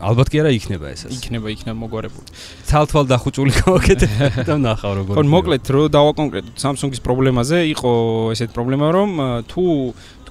ალბათ 0.00 0.28
კი 0.32 0.36
არა 0.40 0.50
იქნება 0.56 0.86
ესეც. 0.96 1.12
იქნება, 1.12 1.46
იქნება 1.52 1.76
მოგვარებული. 1.76 2.28
ცალთვალ 2.64 3.04
დახუჭული 3.10 3.52
გავაკეთე 3.60 4.08
და 4.48 4.54
ნახავ 4.56 4.92
როგორ. 4.96 5.12
ხო, 5.18 5.22
მოკლედ 5.28 5.64
რო 5.68 5.82
დავაკონკრეტოთ 5.92 6.56
Samsung-ის 6.56 7.00
პრობლემაზე, 7.04 7.58
იყო 7.76 7.92
ესეთ 8.32 8.50
პრობლემა, 8.56 8.86
რომ 8.96 9.10
თუ 9.44 9.64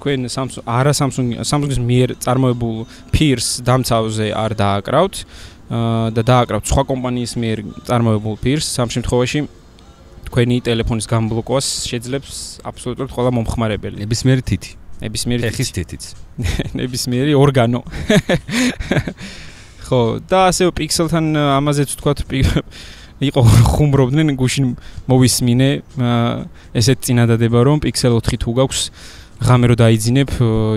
თქვენ 0.00 0.26
Samsung 0.26 0.64
არა 0.66 0.92
Samsung 0.96 1.28
Samsung-ის 1.46 1.78
მიერ 1.78 2.16
წარმოებულ 2.24 2.76
Pierce 3.14 3.62
დამცავზე 3.62 4.26
არ 4.34 4.52
დააკრავთ, 4.58 5.14
და 5.70 6.22
დააკრავთ 6.26 6.66
სხვა 6.66 6.82
კომპანიის 6.90 7.32
მიერ 7.38 7.58
წარმოებულ 7.86 8.36
პირს 8.42 8.66
სამ 8.74 8.90
შემთხვევაში 8.90 9.40
თქვენი 10.26 10.56
ტელეფონის 10.66 11.06
გამბლოკვას 11.10 11.66
შეძლებს 11.90 12.34
აბსოლუტურად 12.66 13.10
ყველა 13.14 13.30
მომხმარებელი. 13.38 14.02
ნებისმიერი 14.02 14.42
თითი. 14.50 14.70
ნებისმიერი 15.02 15.42
თითის 15.50 15.70
თითიც. 15.74 16.02
ნებისმიერი 16.78 17.32
ორგანო. 17.38 17.80
ხო, 19.86 20.00
და 20.26 20.50
ასე 20.50 20.70
პიქსელთან 20.74 21.34
ამაზეც 21.38 21.94
ვთქვათ 21.94 22.18
იყო 23.30 23.40
ხუმრობდნენ 23.76 24.32
გუშინ 24.40 24.66
მოვისმინე 25.10 25.68
ესეთ 26.80 26.98
წინადადება 27.04 27.60
რომ 27.68 27.82
პიქსელ 27.84 28.16
4 28.24 28.40
თუ 28.40 28.50
გაქვს 28.58 28.82
ღამე 29.40 29.66
რო 29.72 29.76
დაიძინებ 29.80 30.30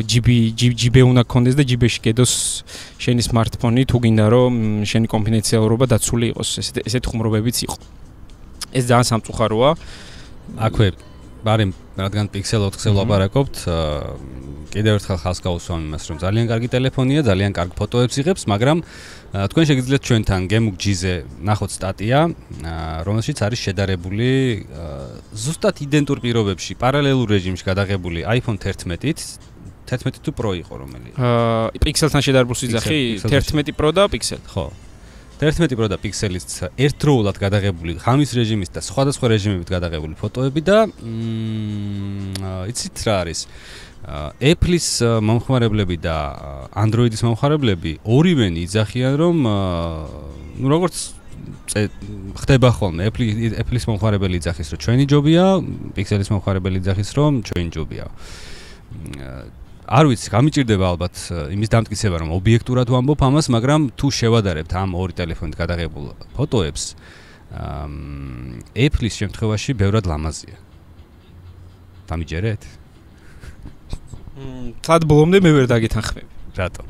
GB 0.07 0.27
GB 0.55 0.95
უნდა 1.03 1.27
გქონდეს 1.27 1.55
და 1.59 1.63
GB-ში 1.67 1.99
გედოს 1.99 2.33
შენი 2.95 3.21
smartphone-ი 3.27 3.83
თუ 3.91 3.97
გინდა 3.99 4.25
რომ 4.31 4.53
შენი 4.87 5.07
კონფიდენციალურობა 5.11 5.85
დაცული 5.91 6.31
იყოს. 6.31 6.49
ესეთ 6.63 6.75
ესეთ 6.87 7.03
ხუმრობებიც 7.11 7.57
იყო. 7.67 7.77
ეს 8.71 8.83
ძალიან 8.87 9.07
სამწუხაროა. 9.11 9.69
აქვე 10.63 10.87
ბარემ 11.43 11.75
რადგან 11.99 12.31
Pixel 12.31 12.63
4-ზე 12.71 12.89
ვლაპარაკობთ 12.95 13.55
კიდევ 14.73 14.97
ერთხელ 14.97 15.17
ხალხს 15.21 15.41
გავუსვამ 15.45 15.81
იმას 15.87 16.03
რომ 16.09 16.17
ძალიან 16.23 16.45
კარგი 16.49 16.67
ტელეფონია 16.73 17.21
ძალიან 17.29 17.51
კარგ 17.53 17.71
ფოტოებს 17.77 18.15
იღებს 18.21 18.43
მაგრამ 18.49 18.77
თქვენ 19.33 19.65
შეგიძლიათ 19.69 20.03
ჩვენთან 20.07 20.41
Gemuk 20.49 20.75
G-ზე 20.77 21.13
ნახოთ 21.41 21.71
სტატია, 21.73 22.19
რომელშიც 23.05 23.37
არის 23.45 23.59
შედარებული 23.65 24.29
ზუსტად 25.33 25.81
იდენტურ 25.85 26.17
პირობებში, 26.21 26.77
პარალელურ 26.77 27.33
რეჟიმში 27.33 27.65
გადაღებული 27.65 28.25
iPhone 28.29 28.61
11-ით 28.61 29.19
11 29.89 30.21
თუ 30.21 30.31
Pro 30.37 30.53
იყო 30.53 30.73
რომელი? 30.79 31.09
აა 31.17 31.81
Pixel-თან 31.81 32.21
შედარებულ 32.23 32.55
სიძახი 32.55 32.99
11 33.25 33.73
Pro 33.73 33.89
და 33.91 34.07
Pixel. 34.07 34.39
ხო. 34.47 34.71
11 35.41 35.75
Pro 35.75 35.89
და 35.91 35.97
Pixel-ის 35.99 36.69
ერთდროულად 36.77 37.35
გადაღებული 37.41 37.97
ხამის 37.99 38.31
რეჟიმის 38.37 38.69
და 38.71 38.79
სხვადასხვა 38.85 39.33
რეჟიმებით 39.33 39.69
გადაღებული 39.75 40.15
ფოტოები 40.15 40.61
და 40.63 40.77
მმ 40.87 42.69
იცით 42.71 42.95
რა 43.03 43.15
არის? 43.25 43.39
Apple-ის 44.03 44.87
მომხმარებლები 45.23 45.95
და 46.03 46.15
Android-ის 46.75 47.23
მომხმარებლები 47.23 47.93
ორივენი 48.03 48.65
იძახიან 48.67 49.13
რომ 49.15 49.35
ну 50.59 50.67
როგორც 50.67 50.97
ხდება 52.35 52.69
ხოლმე 52.75 53.07
Apple 53.07 53.55
Apple-ის 53.63 53.87
მომხმარებელი 53.87 54.39
იძახის 54.43 54.75
რომ 54.75 54.79
ჩვენი 54.83 55.05
ჯობია, 55.07 55.45
Pixel-ის 55.95 56.29
მომხმარებელი 56.35 56.83
იძახის 56.83 57.09
რომ 57.15 57.41
ჩვენი 57.47 57.69
ჯობია. 57.73 58.05
არ 59.83 60.05
ვიცი, 60.07 60.27
გამიჭirdება 60.35 60.85
ალბათ 60.95 61.15
იმის 61.55 61.69
დამტკიცება 61.71 62.15
რომ 62.23 62.29
ობიექტურად 62.37 62.87
ვამბობ 62.91 63.19
ამას, 63.23 63.47
მაგრამ 63.55 63.81
თუ 63.99 64.07
შევადარებთ 64.19 64.71
ამ 64.79 64.95
ორი 64.95 65.13
ტელეფონით 65.15 65.55
გადაღებულ 65.59 66.05
ფოტოებს, 66.35 66.83
Apple-ის 68.75 69.15
შემთხვევაში 69.19 69.71
ბევრად 69.79 70.07
ლამაზია. 70.07 70.55
დამიჯერეთ? 72.07 72.82
თად 74.83 75.05
ბოლომდე 75.05 75.43
მე 75.45 75.51
ვერ 75.53 75.65
დაგეთანხმები. 75.69 76.29
რატო? 76.57 76.83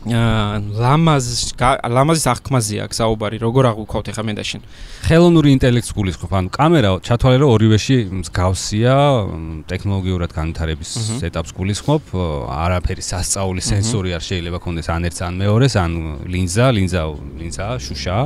აა 0.00 0.80
ლამაზ 0.80 1.26
ლამაზის 1.60 2.24
აღქმაზე 2.32 2.76
აქვს 2.88 2.98
საუბარი, 3.04 3.36
როგორ 3.36 3.64
აღვიქავთ 3.68 4.06
ახლა 4.10 4.24
მე 4.24 4.34
და 4.40 4.44
შენ. 4.48 4.60
ხელოვნური 5.04 5.52
ინტელექტს 5.60 5.92
გულისხმობ, 5.92 6.32
ანუ 6.40 6.48
კამერა 6.56 6.90
ჩათვალე 7.04 7.36
რომ 7.44 7.50
ორივეში 7.52 7.96
მსგავსია, 8.08 8.94
ტექნოლოგიურად 9.68 10.30
განვითარების 10.32 10.90
ეტაპს 11.20 11.52
გულისხმობ, 11.52 12.02
არაფერი 12.48 13.02
სასწაული 13.04 13.60
სენსორი 13.60 14.16
არ 14.16 14.24
შეიძლება 14.24 14.58
კონდეს 14.64 14.88
ან 14.88 15.04
ერთს 15.04 15.20
ან 15.20 15.36
მეორეს, 15.36 15.74
ან 15.76 15.92
ლინზა, 16.32 16.66
ლინზა, 16.80 17.02
ლინზა, 17.36 17.66
შუშა 17.84 18.18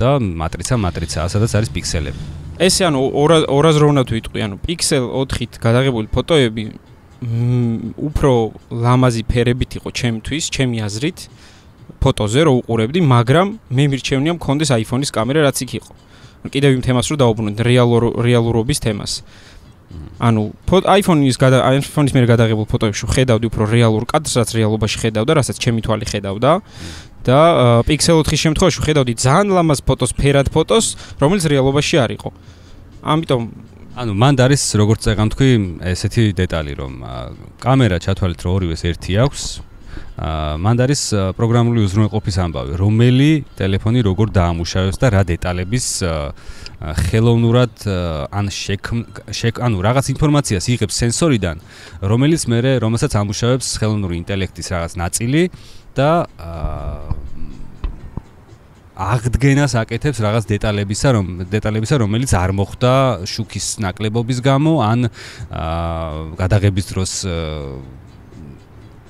და 0.00 0.10
მატრიცა, 0.16 0.74
მატრიცაა, 0.80 1.26
სადაც 1.28 1.52
არის 1.60 1.70
პიქსელები. 1.76 2.20
ესე 2.56 2.88
ანუ 2.88 3.04
280 3.12 4.16
ვიტყვი, 4.16 4.40
ანუ 4.48 4.56
პიქსელ 4.64 5.04
4-ით 5.12 5.60
გადაღებული 5.60 6.08
ფოტოები 6.08 6.93
უფრო 7.22 8.32
ლამაზი 8.74 9.22
ფერებით 9.30 9.70
იყო 9.78 9.88
ჩემთვის, 9.94 10.44
ჩემი 10.50 10.76
აზრით, 10.84 11.18
ფოტოზე 12.02 12.40
რო 12.44 12.52
უყურებდი, 12.60 13.00
მაგრამ 13.00 13.46
მე 13.72 13.84
მირჩევნია 13.92 14.32
მქონდეს 14.36 14.70
iPhone-ის 14.82 15.10
კამერა, 15.14 15.46
რაც 15.48 15.58
იქ 15.64 15.70
იყო. 15.80 15.92
კიდევ 16.52 16.70
იმ 16.76 16.82
თემას 16.84 17.06
რო 17.08 17.16
დაუბრუნდით, 17.22 17.60
რეალურ 17.64 18.02
რეალურობის 18.20 18.78
თემას. 18.84 19.12
ანუ 20.20 20.42
iPhone-ის 20.68 21.36
გადა 21.38 21.58
iPhone-ის 21.80 22.12
მიერ 22.14 22.26
გადაღებულ 22.34 22.66
ფოტოებში 22.68 23.04
ხედავდი 23.14 23.46
უფრო 23.48 23.62
რეალურ 23.72 24.04
კადრს, 24.04 24.34
რაც 24.40 24.50
რეალობაში 24.58 24.96
ხედავდა, 25.02 25.32
რასაც 25.38 25.56
ჩემი 25.58 25.80
თვალი 25.86 26.06
ხედავდა. 26.08 26.50
და 27.24 27.40
Pixel 27.88 28.20
4-ის 28.20 28.40
შემთხვევაში 28.44 28.80
ხედავდი 28.84 29.12
ძალიან 29.16 29.48
ლამაზ 29.56 29.80
ფოტოს, 29.88 30.12
ფერად 30.12 30.52
ფოტოს, 30.52 31.16
რომელიც 31.16 31.44
რეალობაში 31.48 31.96
არ 32.04 32.10
იყო. 32.20 32.28
ამიტომ 33.00 33.42
ანუ 33.94 34.10
მანდ 34.18 34.40
არის 34.42 34.62
როგორც 34.74 35.04
წეგან 35.06 35.28
თქვი 35.30 35.48
ესეთი 35.86 36.22
დეტალი 36.34 36.72
რომ 36.74 36.94
კამერა 37.62 38.00
ჩათვალეთ 38.02 38.40
რომ 38.42 38.54
ორივეს 38.58 38.82
ერთი 38.90 39.12
აქვს. 39.22 39.42
აა 40.18 40.58
მანდ 40.58 40.78
არის 40.82 41.02
პროგრამული 41.38 41.78
უზრუნველყოფის 41.86 42.36
ამბავი 42.42 42.72
რომელი 42.74 43.30
ტელეფონი 43.54 44.00
როგორ 44.02 44.34
დაამუშავებს 44.34 44.98
და 44.98 45.06
რა 45.14 45.22
დეტალების 45.30 45.86
ხელოვნურად 47.06 47.74
ან 48.34 48.46
შეკ 48.50 49.54
ანუ 49.62 49.78
რაღაც 49.78 50.06
ინფორმაციას 50.14 50.64
იღებს 50.74 50.98
სენსორიდან 50.98 51.62
რომელიც 52.02 52.42
მე 52.50 52.58
რომელსაც 52.82 53.12
ამუშავებს 53.14 53.68
ხელოვნური 53.78 54.18
ინტელექტის 54.22 54.66
რაღაც 54.74 54.92
ნაწილი 54.98 55.42
და 55.94 56.26
აა 56.42 57.33
აღდგენას 58.94 59.74
აკეთებს 59.74 60.18
რაღაც 60.22 60.44
დეტალებისა, 60.46 61.08
რომ 61.18 61.26
დეტალებისა, 61.50 61.98
რომელიც 61.98 62.30
არ 62.38 62.50
მოხდა 62.54 62.92
შუქის 63.26 63.66
ნაკლებობის 63.82 64.38
გამო, 64.38 64.72
ან 64.86 65.10
გადაღების 66.38 66.86
დროს 66.94 67.12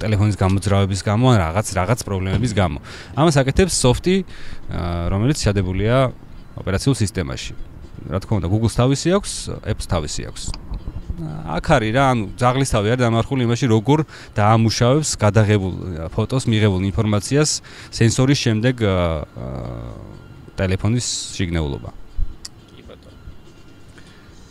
ტელეფონის 0.01 0.37
გამოძრავების 0.41 1.01
გამო, 1.05 1.27
ან 1.37 1.39
რაღაც 1.45 1.67
რაღაც 1.77 2.01
პრობლემების 2.01 2.53
გამო. 2.57 2.79
ამას 3.13 3.37
აკეთებს 3.45 3.77
სოფტი, 3.77 4.17
რომელიც 5.13 5.39
შედებულია 5.45 5.97
ოპერაციულ 6.57 6.97
სისტემაში. 7.05 7.53
რა 8.09 8.19
თქმა 8.25 8.41
უნდა, 8.41 8.49
Google-ს 8.49 8.75
თავისი 8.81 9.09
აქვს, 9.21 9.33
Apple-ს 9.69 9.89
თავისი 9.89 10.23
აქვს. 10.29 10.43
აქ 11.15 11.67
არის 11.79 11.93
რა, 11.95 12.05
ანუ 12.11 12.25
ზაღლისთავი 12.41 12.89
არის 12.95 13.03
დამარხული 13.07 13.47
იმაში, 13.47 13.67
როგორ 13.71 14.03
დაამუშავებს 14.35 15.11
გადაღებულ 15.23 15.75
ფოტოს 16.11 16.45
მიღებულ 16.51 16.83
ინფორმაციას 16.91 17.51
სენსორის 17.95 18.39
შემდეგ 18.43 18.83
ტელეფონის 20.59 21.07
სიგნალობა. 21.39 21.91
კი 22.75 22.83
ბატონო. 22.83 23.19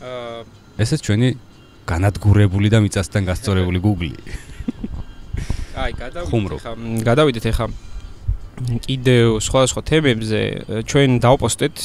აა 0.08 0.40
ესეც 0.80 1.00
ჩვენი 1.04 1.28
განადგურებული 1.84 2.68
და 2.72 2.80
მიწასთან 2.80 3.28
გასწორებული 3.28 3.80
Google-ი. 3.84 4.24
აი, 5.84 5.92
გადავიდეთ 6.00 6.64
ხა, 6.64 6.72
გადავიდეთ 7.04 7.46
ახლა 7.52 7.68
კიდევ 8.88 9.44
სხვა 9.44 9.62
სხვა 9.68 9.82
თემებზე 9.84 10.42
ჩვენ 10.88 11.20
დავპოსტეთ 11.20 11.76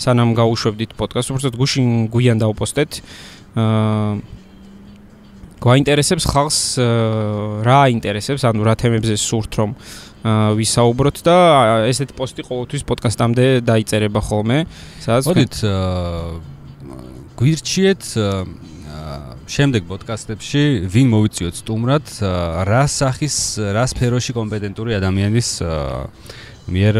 სანამ 0.00 0.32
გავუშვებდით 0.32 0.96
პოდკასტს, 0.96 1.28
უბრალოდ 1.34 1.56
გუშინ 1.60 2.08
გვიან 2.08 2.40
დავპოსტეთ. 2.40 2.92
აა 3.04 3.39
გვაინტერესებს 5.60 6.24
ხალხს 6.30 6.60
რა 7.66 7.78
აინტერესებს, 7.90 8.46
ანუ 8.48 8.62
რა 8.64 8.74
თემებზე 8.80 9.16
სურთ 9.20 9.52
რომ 9.60 9.70
ვისაუბროთ 10.56 11.18
და 11.24 11.36
ესეთი 11.90 12.14
პოსტი 12.16 12.44
ყოველთვის 12.48 12.82
პოდკასტამდე 12.88 13.64
დაიწერება 13.64 14.20
ხოლმე. 14.20 14.58
სადაც 15.00 15.24
მოდით 15.28 15.54
გვირჩიეთ 17.40 18.04
შემდეგ 19.50 19.82
პოდკასტებში 19.90 20.62
ვინ 20.86 21.08
მოვიწიოთ 21.10 21.54
სტუმრად, 21.60 22.06
რა 22.68 22.84
სახის, 22.86 23.36
რა 23.74 23.84
სფეროში 23.90 24.32
კომპეტენტური 24.36 24.94
ადამიანის 25.00 25.48
მიერ 26.70 26.94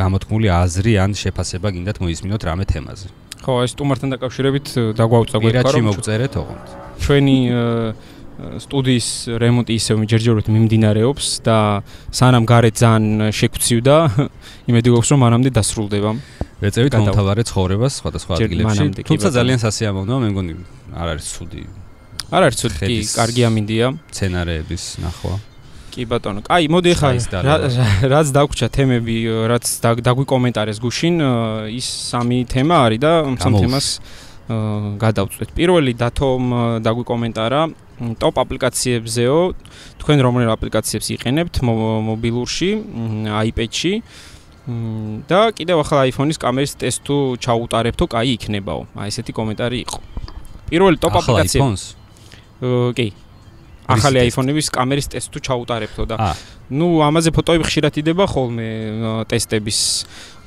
გამოთქმული 0.00 0.48
აზრი 0.48 0.92
ან 1.04 1.12
შეფასება 1.12 1.68
გინდათ 1.74 2.00
მოისმინოთ 2.00 2.42
რამე 2.48 2.64
თემაზე. 2.64 3.10
ხო, 3.40 3.52
ეს 3.64 3.72
სტუმართან 3.74 4.08
დაკავშირებით 4.14 4.66
დაგვაუწყა 5.00 5.38
გვერდით, 5.40 5.72
რომ 5.74 5.86
მოგწერეთ 5.90 6.34
ოღონდ. 6.40 6.66
ჩვენი 7.00 7.36
სტუდიის 8.40 9.08
რემონტი 9.36 9.72
ისევ 9.76 10.04
ჯერჯერობით 10.08 10.48
მიმდინარეობს 10.48 11.26
და 11.44 11.56
სანამ 12.08 12.44
გარეთ 12.48 12.74
ძალიან 12.80 13.32
შეგვცივდა, 13.36 13.96
იმედი 14.70 14.88
გვაქვს 14.94 15.10
რომ 15.12 15.20
მანამდე 15.24 15.50
დასრულდება. 15.60 16.10
ეწევით 16.60 16.92
მომთაბარე 17.00 17.42
ცხოვრებას 17.48 17.92
სხვადასხვა 18.00 18.32
ადგილებში. 18.36 18.86
თუმცა 19.08 19.28
ძალიან 19.32 19.58
სასიამოვნოა, 19.64 20.18
მე 20.24 20.28
მგონი 20.32 20.52
არ 20.92 21.06
არის 21.16 21.26
ცუდი. 21.36 21.62
არ 22.30 22.42
არის 22.46 22.56
ცუდი, 22.60 22.76
კი, 22.84 22.98
კარგი 23.16 23.42
ამინდია. 23.48 23.86
სცენარეების 24.12 24.84
ნახვა. 25.04 25.34
კი 25.90 26.06
ბატონო. 26.06 26.40
აი, 26.46 26.64
მოდი 26.70 26.92
ხა 26.96 27.08
რაც 28.14 28.26
დაგვჭა 28.32 28.68
თემები, 28.70 29.16
რაც 29.50 29.64
დაგვიკომენტარეს 29.84 30.78
გუშინ, 30.80 31.14
ის 31.74 31.86
სამი 32.10 32.38
თემა 32.46 32.76
არის 32.86 33.00
და 33.02 33.12
სამ 33.36 33.52
თემას 33.60 33.86
გადავწყვეტ. 34.98 35.48
პირველი 35.54 35.92
დათომ 35.94 36.42
დაგვიკომენტარა 36.82 37.62
ტოპ 38.16 38.34
აპლიკაციებზეო, 38.40 39.38
თქვენ 40.00 40.18
რომელ 40.24 40.48
აპლიკაციებს 40.56 41.06
იყენებთ 41.14 41.54
მობილურში, 41.60 42.70
iPad-ში 43.28 43.94
და 45.30 45.40
კიდევ 45.52 45.76
ახლა 45.84 46.08
iPhone-ის 46.08 46.38
კამერის 46.40 46.72
ტესტ 46.80 47.00
თუ 47.04 47.16
ჩაუტარებთო, 47.44 48.04
კაი 48.10 48.40
იქნებაო. 48.40 48.82
აი 48.96 49.08
ესეთი 49.12 49.32
კომენტარი 49.36 49.78
იყო. 49.84 49.98
პირველი 50.70 50.96
ტოპ 51.02 51.14
აპლიკაციები. 51.20 51.68
კი, 52.96 53.06
ახალი 53.96 54.18
iPhone-ების 54.30 54.68
კამერის 54.74 55.06
ტესტ 55.10 55.28
თუ 55.34 55.38
ჩაუტარებთო 55.46 56.04
და 56.10 56.16
ნუ 56.70 56.88
ამაზე 57.02 57.30
ფოტოები 57.34 57.64
ხშირად 57.66 57.94
იდება 57.98 58.24
ხოლმე 58.30 58.68
ტესტების 59.26 59.78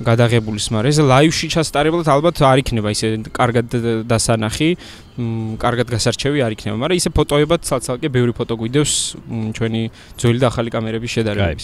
გადაღებულის, 0.07 0.65
მაგრამ 0.71 0.91
ეს 0.91 0.99
ლაივში 1.03 1.47
ჩასტარებლად 1.53 2.07
ალბათ 2.07 2.39
არ 2.47 2.57
იქნება 2.63 2.89
ისე 2.95 3.07
კარგად 3.35 3.67
დასანახი, 4.07 4.69
კარგად 5.59 5.87
გასარჩევი 5.91 6.39
არ 6.47 6.55
იქნება, 6.55 6.75
მაგრამ 6.79 6.97
ისე 6.97 7.09
ფოტოებად 7.11 7.61
ცალ-ცალკე 7.67 8.07
ბევრი 8.07 8.33
ფოტო 8.33 8.55
გვიდევს 8.55 8.93
ჩვენი 9.59 9.81
ძველი 10.17 10.39
და 10.39 10.47
ახალი 10.47 10.69
კამერების 10.73 11.11
შედარებით. 11.11 11.63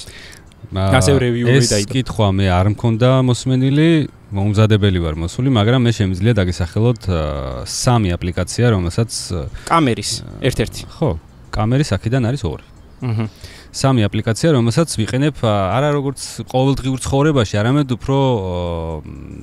ასე 0.76 1.12
რევიუები 1.16 1.66
დაიწყო. 1.72 1.88
ეს 1.88 1.88
კითხვა 1.88 2.28
მე 2.36 2.46
არ 2.52 2.68
მქონდა 2.76 3.10
მოსმენილი, 3.32 3.90
მომზადებელი 4.30 5.00
ვარ 5.02 5.16
მოსული, 5.24 5.50
მაგრამ 5.56 5.82
მე 5.88 5.92
შემიძლია 5.96 6.34
დაგესახელოთ 6.36 7.02
სამი 7.66 8.10
აპლიკაცია, 8.14 8.66
რომელსაც 8.76 9.10
კამერის 9.66 10.12
ერთ-ერთი. 10.44 10.82
ხო, 11.00 11.10
კამერის 11.54 11.90
აქედან 11.98 12.24
არის 12.30 12.44
ორი. 12.46 12.66
აჰა. 13.00 13.26
სამი 13.70 14.02
აპლიკაცია, 14.08 14.50
რომელსაც 14.58 14.90
ვიყენებ 14.98 15.36
არა 15.46 15.90
როგორც 15.94 16.22
ყოველდღიურ 16.50 17.00
ცხოვრებაში, 17.06 17.56
არამედ 17.62 17.94
უფრო 17.96 18.18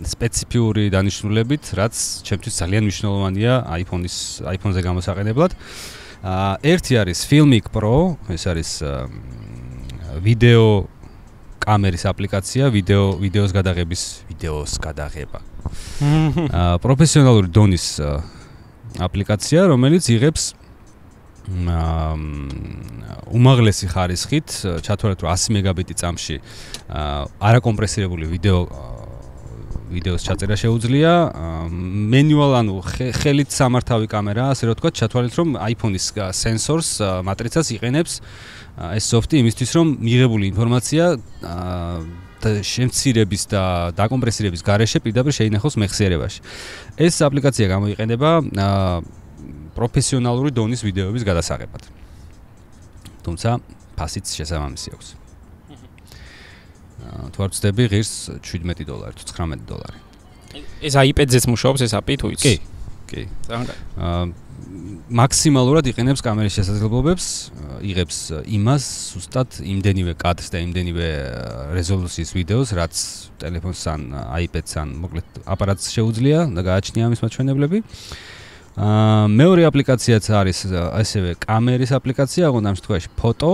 სპეციფიური 0.03 0.91
დანიშნულებით, 0.91 1.65
რაც 1.79 1.95
ჩემთვის 2.27 2.55
ძალიან 2.59 2.83
მნიშვნელოვანია 2.91 3.53
iPhone-ის 3.81 4.17
iPhone-ზე 4.51 4.81
გამოსაყენებლად. 4.83 5.53
აა 6.27 6.53
ერთი 6.67 6.95
არის 6.99 7.19
Filmic 7.31 7.71
Pro, 7.71 8.19
ეს 8.27 8.43
არის 8.51 8.71
ვიდეო 10.27 10.67
კამერის 11.63 12.05
აპლიკაცია, 12.11 12.65
ვიდეო 12.75 13.05
ვიდეოს 13.23 13.53
გადაღების 13.55 14.03
ვიდეოს 14.27 14.73
გადაღება. 14.83 15.39
აა 16.51 16.83
პროფესიონალური 16.83 17.49
დონის 17.55 17.87
აპლიკაცია, 18.99 19.71
რომელიც 19.71 20.05
იღებს 20.11 20.66
უმაღლესი 23.37 23.87
ხარისხით 23.93 24.49
ჩათვალეთ 24.83 25.19
რომ 25.23 25.31
100 25.31 25.55
მეგაბიტი 25.57 25.95
წამში 26.03 26.37
არაკომპრესირებული 26.91 28.27
ვიდეო 28.35 28.61
ვიდეოს 29.87 30.23
ჩაწერა 30.27 30.57
შეუძლია. 30.59 31.13
მენუალ 31.71 32.53
ანუ 32.59 32.75
ხელით 33.23 33.51
სამართავი 33.55 34.11
კამერა 34.11 34.51
ასე 34.51 34.67
რომ 34.67 34.75
თქვა 34.83 34.91
ჩათვალეთ 34.99 35.35
რომ 35.39 35.49
iPhone-ის 35.63 36.07
სენსორს 36.35 36.91
მატრიცას 37.23 37.71
იყენებს 37.79 38.13
ეს 38.99 39.05
სოფტი 39.07 39.35
იმისთვის 39.47 39.71
რომ 39.79 39.87
მიღებული 40.03 40.45
ინფორმაცია 40.51 41.05
და 42.43 42.51
შემცირების 42.67 43.43
და 43.47 43.63
დაკომპრესირების 43.95 44.63
გარეშე 44.67 44.99
პირდაპირ 45.07 45.33
შეინახოს 45.39 45.75
მეხსიერებაში. 45.79 46.41
ეს 46.99 47.15
აპლიკაცია 47.23 47.67
გამოიყენება 47.71 48.31
პროფესიონალური 49.77 50.51
დონის 50.57 50.81
ვიდეოების 50.87 51.23
გადასაღებად. 51.29 51.83
თუმცა 53.27 53.61
ფასიც 53.97 54.27
შესაბამისი 54.39 54.89
აქვს. 54.97 55.09
აა 57.07 57.29
თუ 57.33 57.39
არ 57.45 57.51
ვწდები 57.53 57.85
ღირს 57.93 58.13
17 58.41 58.89
დოლარი 58.89 59.15
თუ 59.21 59.25
19 59.31 59.69
დოლარი. 59.69 59.99
ეს 60.81 60.95
iPad-ზეც 60.97 61.45
მუშაობს 61.53 61.81
ეს 61.85 61.93
API 61.93 62.15
თუ 62.17 62.27
იცი? 62.35 62.55
კი. 62.57 62.57
კი. 63.07 63.23
აა 64.01 64.25
მაქსიმალურად 65.07 65.87
იყენებს 65.93 66.21
კამერის 66.27 66.57
შესაძლებლობებს, 66.59 67.27
იღებს 67.87 68.19
იმას 68.51 68.85
ზუსტად 69.15 69.61
იმდენივე 69.63 70.13
კადრს 70.19 70.51
და 70.51 70.59
იმდენივე 70.67 71.09
რეზოლუციის 71.77 72.31
ვიდეოს, 72.35 72.69
რაც 72.75 72.95
ტელეფონს 73.39 73.83
ან 73.93 74.01
iPad-ს 74.43 74.73
ან 74.83 74.89
მოკლედ 75.07 75.29
აპარატს 75.47 75.87
შეუძლია 75.95 76.51
და 76.51 76.61
გააჩნია 76.67 77.07
ამის 77.07 77.23
მაჩვენებლები. 77.23 77.79
აა 77.87 78.36
მეორე 78.77 79.65
აპლიკაციაც 79.65 80.27
არის 80.37 80.59
ასევე 80.69 81.31
კამერის 81.41 81.97
აპლიკაცია, 81.97 82.53
აღონ 82.53 82.65
ამ 82.69 82.75
შემთხვევაში 82.77 83.09
ფოტო 83.17 83.53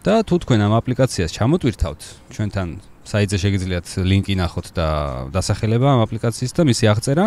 და 0.00 0.14
თუ 0.24 0.34
თქვენ 0.40 0.60
ამ 0.64 0.72
აპლიკაციას 0.80 1.36
ჩამოტვირთავთ, 1.36 2.00
ჩვენთან 2.32 2.68
საიტზე 3.04 3.36
შეგიძლიათ 3.44 3.86
ლინკი 4.08 4.34
ნახოთ 4.40 4.66
და 4.72 4.88
დასახელება 5.36 5.84
ამ 5.84 6.00
აპლიკაციის 6.08 6.52
და 6.56 6.62
მისი 6.64 6.84
აღწერა. 6.96 7.24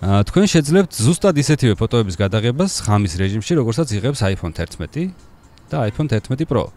თქვენ 0.00 0.46
შეძლებთ 0.48 0.92
ზუსტად 0.96 1.36
ისეთივე 1.44 1.74
ფოტოების 1.76 2.16
გადაღებას 2.16 2.72
ხამის 2.88 3.20
რეჟიმში, 3.20 3.52
როგორცაც 3.60 3.88
იღებს 4.00 4.24
iPhone 4.24 4.56
11 4.56 5.12
და 5.68 5.76
iPhone 5.92 6.08
11 6.08 6.48
Pro. 6.48 6.72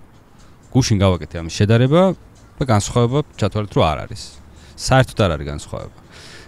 გუშინ 0.75 0.99
გავაკეთე 0.99 1.39
ამის 1.39 1.55
შედარება 1.55 2.01
და 2.59 2.63
განსხვავება 2.67 3.19
ჩათვალეთ, 3.39 3.71
რომ 3.79 3.83
არ 3.87 3.97
არის. 4.11 4.21
საერთოდ 4.75 5.19
არ 5.23 5.31
არის 5.39 5.47
განსხვავება. 5.55 5.97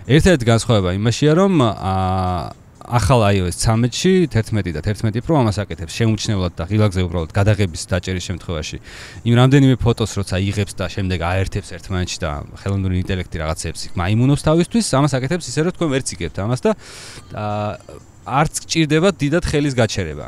ერთ-ერთი 0.04 0.46
განსხვავება 0.52 0.90
იმაშია, 1.00 1.32
რომ 1.40 1.54
აა 1.64 2.65
ახალ 2.86 3.22
iOS 3.34 3.58
13-ში 3.58 4.30
11 4.30 4.74
და 4.78 4.82
11 4.86 5.22
Pro 5.26 5.40
ამას 5.42 5.58
აკეთებს 5.64 5.94
შეუმჩნევლად 5.98 6.54
და 6.54 6.64
ღილაკზე 6.70 7.02
უბრალოდ 7.06 7.32
გადაღების 7.34 7.82
დაჭერის 7.90 8.26
შემთხვევაში. 8.30 8.78
იმ 9.26 9.34
რამდენიმე 9.42 9.76
ფოტოს 9.82 10.12
როცა 10.22 10.38
იღებს 10.46 10.74
და 10.78 10.86
შემდეგ 10.94 11.20
აერთებს 11.26 11.70
ერთმანეთში 11.76 12.18
და 12.22 12.30
ხელოვნური 12.62 12.96
ინტელექტი 13.02 13.38
რაღაცებს 13.42 13.82
მაიმუნობს 13.98 14.42
თავისთვის, 14.46 14.86
ამას 14.98 15.14
აკეთებს 15.18 15.46
ისე 15.50 15.60
რომ 15.66 15.74
თქვენ 15.76 15.90
ვერც 15.96 16.08
იგებთ 16.16 16.38
ამას 16.46 16.62
და 16.62 16.72
არც 18.26 18.54
გჭირდება 18.66 19.10
დიდად 19.18 19.44
ხელის 19.50 19.74
გაჩერება. 19.74 20.26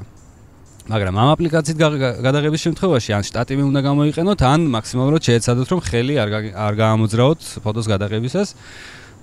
მაგრამ 0.87 1.15
ამ 1.19 1.29
აპლიკაციით 1.35 1.77
გადაღების 2.23 2.61
შემთხვევაში 2.63 3.11
ან 3.11 3.23
შტატივი 3.27 3.63
უნდა 3.69 3.81
გამოიყენოთ, 3.83 4.39
ან 4.39 4.59
მაქსიმალურად 4.71 5.21
შეეცადოთ 5.27 5.67
რომ 5.67 5.79
ხელი 5.83 6.15
არ 6.15 6.29
არ 6.55 6.73
გაამოძრაოთ 6.79 7.39
ფოტოს 7.59 7.85
გადაღებისას. 7.91 8.55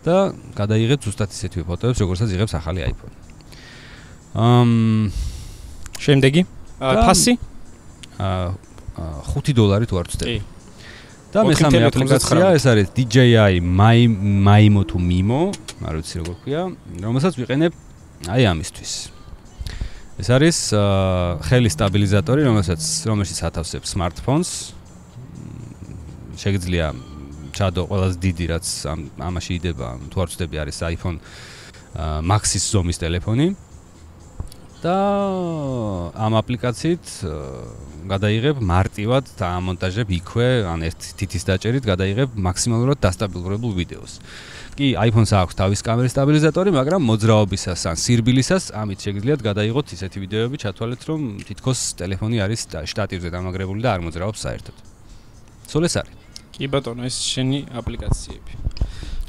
და 0.05 0.37
გადაიღებ 0.53 1.01
ზუსტად 1.01 1.33
ისეთივე 1.33 1.65
ფოტოებს, 1.65 2.05
როგორცაც 2.05 2.37
იღებს 2.37 2.61
ახალი 2.61 2.85
iPhone. 2.93 3.24
ამ 4.35 4.69
შემდეგი 6.03 6.43
ფასი 6.79 7.39
აა 8.19 8.65
5 8.95 9.55
დოლარი 9.55 9.87
თუ 9.91 9.95
არ 9.99 10.07
ვწდები. 10.11 10.41
და 11.35 11.43
მესამე 11.43 11.79
აპლიკაცია 11.91 12.47
ეს 12.55 12.65
არის 12.71 12.87
DJI 12.95 13.59
Maimo 13.59 14.83
to 14.87 15.03
Mimo, 15.03 15.51
არ 15.83 15.99
ვიცი 15.99 16.15
როგორ 16.23 16.37
ქვია, 16.47 16.63
რომელსაც 17.03 17.35
ვიყენებ 17.35 17.73
აი 18.31 18.43
ამისთვის. 18.55 18.93
ეს 20.23 20.29
არის 20.31 20.59
ხელი 21.43 21.71
სტაბილიზატორი, 21.75 22.41
რომელსაც 22.47 22.83
რომელშიც 23.11 23.39
ათავსებს 23.51 23.89
smartphones. 23.95 24.79
შეიძლება 26.39 26.95
ჩადო 27.55 27.83
ყველაზე 27.87 28.17
დიდი 28.19 28.45
რაც 28.51 28.67
ამაში 29.19 29.53
იდება, 29.59 29.89
თუ 30.11 30.17
არ 30.23 30.29
ვწდები 30.31 30.57
არის 30.63 30.77
iPhone 30.95 31.19
Max-ის 32.31 32.65
ზომის 32.75 32.99
ტელეფონი. 32.99 33.55
და 34.85 34.97
ამ 36.13 36.35
აპლიკაციით 36.37 37.05
გადაიღებ 38.05 38.61
მარტივად 38.61 39.31
და 39.39 39.47
ამონტაჟებ 39.57 40.09
იქვე, 40.21 40.49
ან 40.69 40.85
ერთ 40.85 41.01
თითის 41.17 41.49
დაჭერით 41.49 41.89
გადაიღებ 41.89 42.37
მაქსიმალურად 42.37 43.01
დასტაბილურებულ 43.01 43.73
ვიდეოს. 43.81 44.21
კი, 44.77 44.93
iPhone-ს 45.09 45.33
აქვს 45.33 45.55
თავის 45.57 45.81
კამერის 45.87 46.13
სტაბილიზატორი, 46.13 46.71
მაგრამ 46.75 47.01
მოძრაობისას 47.01 47.81
ან 47.89 47.97
სირბილისას 47.97 48.65
ამით 48.77 48.99
შეგიძლიათ 49.07 49.41
გადაიღოთ 49.49 49.87
ისეთი 49.97 50.19
ვიდეოები, 50.21 50.57
ჩათვალეთ, 50.61 51.01
რომ 51.09 51.21
თითქოს 51.49 51.81
ტელეფონი 51.97 52.39
არის 52.45 52.61
შტატივზე 52.85 53.29
დამაგრებული 53.33 53.81
და 53.81 53.91
არ 53.95 54.01
მოძრაობს 54.05 54.41
საერთოდ. 54.45 54.77
სულ 55.71 55.83
ეს 55.89 55.95
არის. 56.03 56.15
კი 56.59 56.67
ბატონო, 56.69 57.03
ეს 57.09 57.17
შენი 57.25 57.59
აპლიკაციები. 57.73 58.53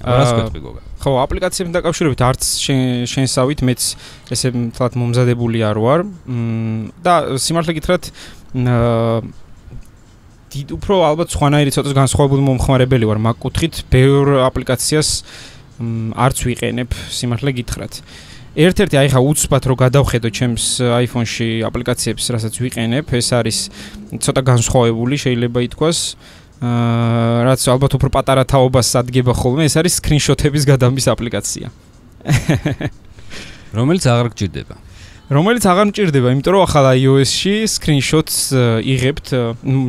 რას 0.04 0.32
გვეთქვი 0.36 0.62
გოგა? 0.62 0.82
ხო, 1.00 1.12
აპლიკაციებთან 1.24 1.74
დაკავშირებით 1.76 2.22
არც 2.26 2.44
შენსავით 3.08 3.64
მეც 3.64 3.82
ესე 4.34 4.52
თლათ 4.76 4.94
მომზადებული 5.00 5.60
არ 5.64 5.78
ვარ. 5.80 6.00
და 7.00 7.14
სიმართლე 7.40 7.74
გითხრათ 7.80 8.04
დიდ 10.56 10.68
უფრო 10.76 10.96
ალბათ 11.04 11.30
სხვანაირი 11.36 11.72
ცოტა 11.76 11.92
განსხვავებული 11.96 12.42
მომხმარებელი 12.48 13.06
ვარ 13.08 13.20
მაგ 13.24 13.36
კუთხით, 13.44 13.76
ბევრ 13.92 14.46
აპლიკაციას 14.48 15.10
არც 16.16 16.38
ვიყენებ, 16.48 16.90
სიმართლე 17.12 17.52
გითხრათ. 17.60 17.94
ერთ-ერთი 18.56 18.96
აი 18.96 19.08
ხა 19.12 19.20
უცბად 19.20 19.64
რო 19.68 19.76
გადავხედო 19.76 20.30
ჩემს 20.32 20.80
iPhone-ში 20.80 21.68
აპლიკაციებს, 21.68 22.24
რასაც 22.32 22.56
ვიყენებ, 22.56 23.12
ეს 23.12 23.28
არის 23.36 23.58
ცოტა 24.16 24.42
განსხვავებული, 24.48 25.16
შეიძლება 25.20 25.60
ითქვას. 25.68 26.16
აა 26.16 26.45
რაც 26.64 27.62
ალბათ 27.68 27.98
უფრო 28.00 28.10
პატარა 28.16 28.46
თაობას 28.48 28.88
სადგება 28.96 29.36
ხოლმე, 29.36 29.68
ეს 29.68 29.76
არის 29.76 30.00
სკრინშოტების 30.00 30.64
გადამის 30.72 31.06
აპლიკაცია. 31.12 31.68
რომელიც 33.78 34.04
აღარ 34.08 34.32
გჭირდება. 34.32 34.76
რომელიც 35.26 35.66
აღარ 35.66 35.86
მჭირდება, 35.90 36.32
იმიტომ 36.38 36.54
რომ 36.54 36.64
ახალ 36.70 36.86
iOS-ში 37.02 37.54
სკრინშოტს 37.66 38.38
იღებთ, 38.86 39.28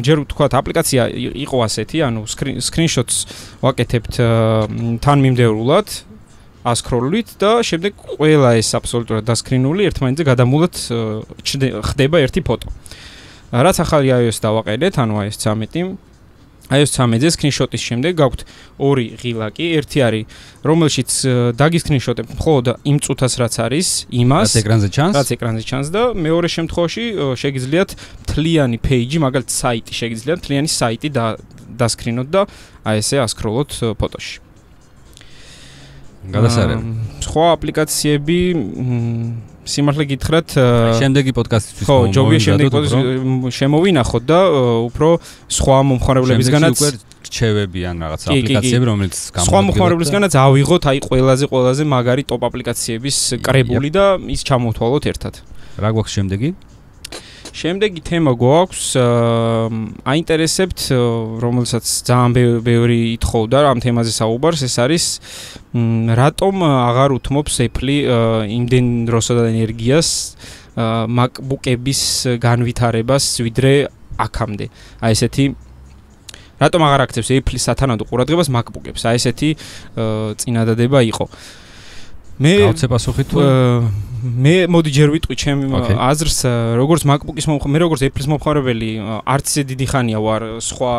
ჯერ 0.00 0.24
ვთქვათ, 0.24 0.52
აპლიკაცია 0.56 1.02
იყო 1.44 1.56
ასეთი, 1.60 1.98
ანუ 2.08 2.24
სკრინშოტს 2.64 3.16
ვაკეთებთ 3.60 4.14
თან 5.04 5.18
მიმდევრულად 5.26 5.92
ასკროლით 6.66 7.36
და 7.38 7.60
შემდეგ 7.62 8.00
ყველა 8.16 8.56
ეს 8.58 8.72
აბსოლუტურად 8.80 9.28
დასკრინული 9.28 9.86
ერთმანეთზე 9.92 10.24
გადამულად 10.26 10.74
ხდება 11.92 12.16
ერთი 12.24 12.40
ფოტო. 12.42 12.72
რაც 13.52 13.76
ახალი 13.84 14.10
iOS 14.16 14.40
დავაყენეთ, 14.42 14.98
ანუ 15.04 15.20
iOS 15.20 15.36
13 15.44 15.94
აი 16.66 16.82
ეს 16.82 16.90
13-ზე 16.96 17.30
სკრინშოტის 17.36 17.82
შემდეგ 17.86 18.12
გაქვთ 18.18 18.40
ორი 18.82 19.06
ღილაკი, 19.22 19.66
ერთი 19.78 19.98
არის 20.02 20.24
რომელშიც 20.66 21.10
დაგი 21.54 21.78
სკრინშოტებ 21.82 22.26
მხოლოდ 22.34 22.66
იმ 22.90 22.96
წუთას 23.06 23.34
რაც 23.38 23.54
არის, 23.66 23.88
იმას 24.10 24.48
რაც 24.50 24.58
ეკრანზე 24.66 24.88
ჩანს, 24.96 25.14
რაც 25.14 25.30
ეკრანზე 25.36 25.62
ჩანს 25.62 25.88
და 25.94 26.02
მეორე 26.26 26.48
შემთხვევაში 26.56 27.04
შეგიძლიათ 27.38 27.90
თლიანი 28.26 28.78
პეიჯი, 28.82 29.18
მაგალითად 29.22 29.54
საიტი 29.54 29.92
შეგიძლიათ 29.94 30.38
თლიანი 30.42 30.68
საიტი 30.74 31.08
და 31.14 31.24
დასკრინოთ 31.78 32.28
და 32.34 32.42
აი 32.82 32.96
ესე 32.98 33.16
ასკროლოთ 33.22 33.70
ფოტოში. 34.00 34.34
გადასარევ. 36.26 36.80
სხვა 37.22 37.44
აპლიკაციები 37.54 38.38
სიმართლე 39.66 40.04
გითხრათ 40.12 40.54
შემდეგი 41.00 41.32
პოდკასტისთვის 41.36 41.88
ხო 41.90 41.96
ჯობია 42.16 42.40
შემდეგი 42.46 42.70
პოდკასტი 42.74 43.52
შემოვინახოთ 43.58 44.24
და 44.30 44.40
უფრო 44.86 45.08
სხვა 45.58 45.78
მომხმარებლებისგანაც 45.90 46.78
რჩევები 47.26 47.80
ან 47.90 47.96
რაღაც 48.06 48.22
აპლიკაციები 48.30 48.86
რომელიც 48.90 49.16
გამოდგება 49.18 49.46
სხვა 49.50 49.60
მომხმარებლებისგანაც 49.66 50.32
ავიღოთ 50.46 50.88
აი 50.92 50.98
ყველაზე 51.06 51.44
ყველაზე 51.50 51.82
მაგარი 51.92 52.22
ტოპ 52.30 52.42
აპლიკაციების 52.48 53.16
კრებული 53.42 53.90
და 53.90 54.04
ის 54.30 54.46
ჩამოვთვალოთ 54.46 55.04
ერთად. 55.12 55.34
რა 55.76 55.90
გვაქვს 55.92 56.12
შემდეგი 56.16 56.50
შემდეგი 57.56 58.02
თემა 58.04 58.32
გვაქვს 58.36 58.82
აინტერესებთ 60.12 60.80
რომელსაც 61.40 61.84
ძალიან 62.08 62.32
ბევრი 62.66 62.98
ითხოვდა 63.16 63.62
ამ 63.72 63.80
თემაზე 63.80 64.12
საუბარს 64.12 64.60
ეს 64.68 64.76
არის 64.84 65.04
რატომ 66.20 66.54
აღარ 66.68 67.16
უთმობს 67.16 67.54
Apple 67.64 67.96
იმდენ 68.58 68.86
დროსა 69.08 69.32
და 69.40 69.42
ენერგიას 69.56 70.08
MacBook-ების 70.76 72.00
განვითარებას 72.44 73.24
ვიდრე 73.40 73.72
აქამდე? 74.20 74.66
აი 75.00 75.12
ესეთი 75.16 75.44
რატომ 76.60 76.80
აღარ 76.84 77.00
აქცევს 77.08 77.30
Apple 77.40 77.56
სათანადო 77.56 78.04
ყურადღებას 78.04 78.52
MacBook-ებს? 78.52 79.02
აი 79.08 79.16
ესეთი 79.16 79.50
წინადადება 80.44 81.00
იყო. 81.08 81.24
მე 82.36 82.52
გავცე 82.68 82.86
პასუხი 82.92 83.24
თუ 83.32 83.36
მე 84.22 84.54
მოდი 84.72 84.90
ჯერ 84.96 85.10
ვიტყვი 85.12 85.36
ჩემ 85.36 85.60
აზრს 85.76 86.38
როგორც 86.78 87.04
MacBook-ის 87.08 87.46
მომხმარებელი 87.50 87.74
მე 87.76 87.80
როგორც 87.84 88.02
Apple-ის 88.08 88.28
მომხმარებელი 88.32 88.90
არც 89.28 89.46
ისე 89.52 89.62
დიდი 89.68 89.86
ხანია 89.92 90.20
ვარ 90.24 90.46
სხვა 90.64 90.92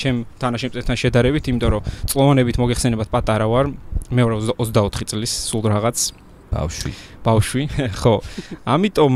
ჩემ 0.00 0.24
თანაშემწესთან 0.42 0.98
შედარებით 0.98 1.50
იმიტომ 1.54 1.70
რომ 1.76 1.86
წლოვანებით 2.10 2.58
მოგეხსენებათ 2.58 3.08
პატარა 3.14 3.46
ვარ. 3.46 3.70
მე 4.10 4.22
ვარ 4.26 4.34
24 4.58 5.06
წლის 5.14 5.32
სულ 5.50 5.70
რაღაც. 5.70 5.98
ბავშვი. 6.54 6.90
ბავშვი 7.24 7.62
ხო. 8.02 8.14
ამიტომ 8.62 9.14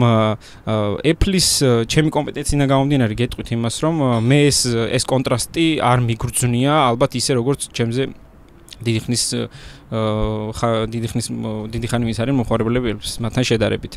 Apple-ის 1.07 1.49
ჩემი 1.87 2.11
კომპეტენციიდან 2.15 2.67
გამომდინარე 2.67 3.15
გეტყვით 3.15 3.55
იმას 3.55 3.77
რომ 3.85 3.95
მე 4.27 4.39
ეს 4.51 4.59
ეს 4.67 5.05
კონტრასტი 5.07 5.67
არ 5.83 5.99
მიგრძნია 6.09 6.73
ალბათ 6.95 7.15
ისე 7.21 7.39
როგორც 7.39 7.71
ჩემზე 7.75 8.11
დიდი 8.83 9.01
ხნის 9.07 9.25
დიდი 9.89 11.07
ხნის 11.13 11.29
დიდი 11.73 11.87
ხანი 11.89 12.13
ის 12.13 12.19
არის 12.21 12.35
მოხარებელები 12.41 12.91
მათთან 13.25 13.45
შედარებით. 13.49 13.95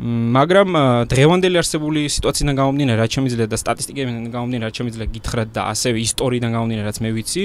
მაგრამ 0.00 0.68
დღევანდელი 1.12 1.60
არსებული 1.60 2.08
სიტუაციიდან 2.08 2.56
გამომდინარე, 2.56 2.98
რაც 3.04 3.10
შემიძლია 3.20 3.46
და 3.52 3.56
სტატისტიკებიდან 3.60 4.32
გამომდინარე, 4.32 4.72
რაც 4.72 4.76
შემიძლია 4.80 5.06
გითხრათ 5.12 5.48
და 5.52 5.62
ასევე 5.76 6.00
ისტორიიდან 6.08 6.50
გამომდინარე, 6.56 6.86
რაც 6.88 6.98
მე 7.04 7.10
ვიცი, 7.20 7.44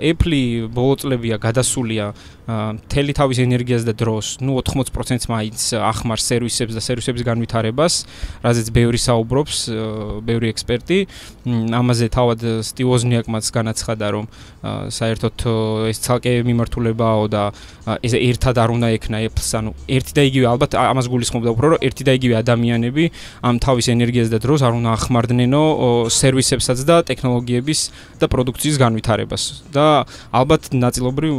Apple 0.00 0.72
ბოლო 0.72 0.94
წლებია 0.96 1.36
გადასულია 1.36 2.04
მთელი 2.46 3.12
თავის 3.12 3.38
ენერგიას 3.44 3.84
და 3.84 3.92
დროს, 3.92 4.40
ნუ 4.40 4.56
80%-ს 4.64 5.28
მაინც 5.28 5.60
ახმარ 5.76 6.16
სერვისებს 6.16 6.72
და 6.72 6.80
სერვისების 6.80 7.22
განვითარებას, 7.28 7.94
რაზეც 8.40 8.72
ბევრი 8.72 8.96
საუბრობს, 8.96 9.56
ბევრი 10.24 10.48
ექსპერტი. 10.56 10.98
ამაზე 11.76 12.06
თავად 12.08 12.40
სტივ 12.64 12.88
ოზნიაკმაც 12.88 13.44
განაცხადა, 13.52 14.06
რომ 14.16 14.24
საერთოდ 14.90 15.36
ეს 15.90 15.98
ცალკე 16.04 16.32
მიმართულებაო 16.46 17.24
და 17.32 17.42
ეს 18.02 18.12
ერთად 18.18 18.58
არ 18.58 18.70
უნდა 18.76 18.88
ექნა 18.96 19.16
Apple-ს, 19.26 19.50
ანუ 19.60 19.70
ერთი 19.86 20.12
და 20.16 20.22
იგივე 20.26 20.46
ალბათ 20.52 20.70
ამას 20.76 21.06
გულისხმობდა 21.12 21.50
უფრო 21.54 21.66
რომ 21.76 21.80
ერთი 21.86 22.02
და 22.06 22.12
იგივე 22.18 22.34
ადამიანები 22.42 23.04
ამ 23.46 23.56
თავის 23.62 23.86
ენერგიას 23.94 24.28
და 24.32 24.38
დროს 24.42 24.60
არ 24.66 24.72
უნდა 24.76 24.90
ახმარდნენო 24.96 25.62
სერვისებსაც 26.10 26.78
და 26.86 26.96
ტექნოლოგიების 27.06 27.80
და 28.20 28.26
პროდუქციის 28.26 28.76
განვითარებას 28.82 29.42
და 29.72 30.06
ალბათ 30.34 30.72
ნაწილობრივ 30.74 31.34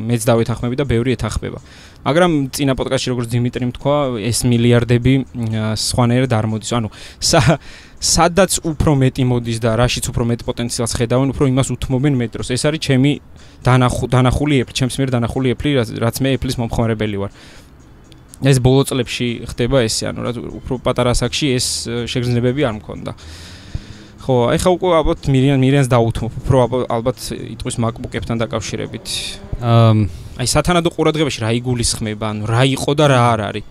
მეც 0.00 0.22
დავეთახმები 0.30 0.74
და 0.80 0.84
ბევრი 0.86 1.16
ეთახმება. 1.18 1.60
მაგრამ 2.00 2.32
წინა 2.56 2.72
პოდკასტში 2.80 3.12
როგორც 3.12 3.28
დიმიტრიმ 3.28 3.70
თქვა, 3.76 3.96
ეს 4.24 4.40
მილიარდები 4.48 5.14
სხვანაირად 5.76 6.32
არ 6.32 6.46
მოდის. 6.48 6.72
ანუ 6.80 6.88
სადაც 8.00 8.64
უფრო 8.64 8.96
მეტი 8.96 9.24
მოდის 9.28 9.58
და 9.60 9.76
რაშიც 9.76 10.08
უფრო 10.08 10.24
მეტ 10.24 10.40
პოტენციალს 10.48 10.92
ხედავენ, 10.96 11.36
უფრო 11.36 11.44
იმას 11.52 11.68
უთმობენ 11.76 12.14
მეტროს. 12.16 12.48
ეს 12.56 12.64
არის 12.64 12.80
ჩემი 12.80 13.12
დანახუ 13.60 14.04
დანახული 14.08 14.54
ეფლი, 14.64 14.74
ჩემს 14.80 14.96
მიერ 14.96 15.10
დანახული 15.20 15.52
ეფლი, 15.52 15.70
რაც 16.00 16.16
მე 16.24 16.28
ეფლის 16.40 16.56
მომხმარებელი 16.56 17.16
ვარ. 17.20 17.30
ეს 18.40 18.56
ბოლო 18.56 18.88
წლებში 18.88 19.44
ხდება 19.52 19.84
ესე, 19.84 20.08
ანუ 20.08 20.20
რა 20.24 20.30
უფრო 20.64 20.80
პატარა 20.80 21.12
ასაკში 21.12 21.46
ეს 21.60 21.66
შეგრძნებები 22.08 22.64
არ 22.64 22.74
მქონდა. 22.80 23.12
ხო, 24.24 24.34
ეხა 24.56 24.70
უკვე 24.80 24.96
ალბათ 24.96 25.20
მირიან 25.28 25.60
მირიანს 25.60 25.88
დაუთმობ, 25.92 26.32
უფრო 26.40 26.56
ალბათ 26.88 27.18
იტყვის 27.36 27.76
MacBook-ებთან 27.84 28.36
დაკავშირებით. 28.40 29.06
აი 30.40 30.46
სათანადო 30.48 30.88
ყურადღებაში 30.88 31.44
რა 31.44 31.52
იგულისხმება, 31.60 32.26
ანუ 32.32 32.42
რა 32.48 32.62
იყო 32.80 32.92
და 32.96 33.04
რა 33.12 33.20
არ 33.36 33.40
არის. 33.48 33.64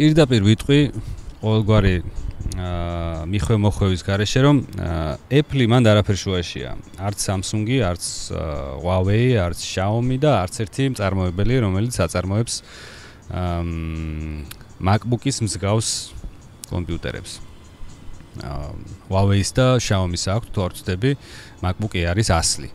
პირდაპირ 0.00 0.40
ვიტყვი 0.40 0.78
ყოველგვარი 1.44 1.94
მიხვე 2.50 3.56
მოხვევის 3.62 4.02
garaშე 4.02 4.40
რომ 4.42 4.56
Apple-ი 5.30 5.66
მანდ 5.70 5.86
არაფერ 5.86 6.16
შუაშია. 6.18 6.70
არც 6.98 7.18
Samsung-ი, 7.22 7.78
არც 7.86 8.04
Huawei, 8.82 9.38
არც 9.38 9.60
Xiaomi 9.62 10.18
და 10.18 10.42
არც 10.42 10.54
ერთი 10.66 10.90
მწარმოებელი, 10.90 11.54
რომელიც 11.62 11.94
აწარმოებს 12.02 12.54
აა 13.30 13.62
MacBook-ის 14.82 15.38
მსგავს 15.46 15.88
კომპიუტერებს. 16.72 17.38
აა 18.42 18.68
Huawei-ის 19.06 19.50
და 19.54 19.78
თუ 19.78 20.58
არ 20.66 20.72
ვწდები, 20.74 21.10
MacBook-ი 21.62 22.02
არის 22.10 22.28
ასლი. 22.34 22.70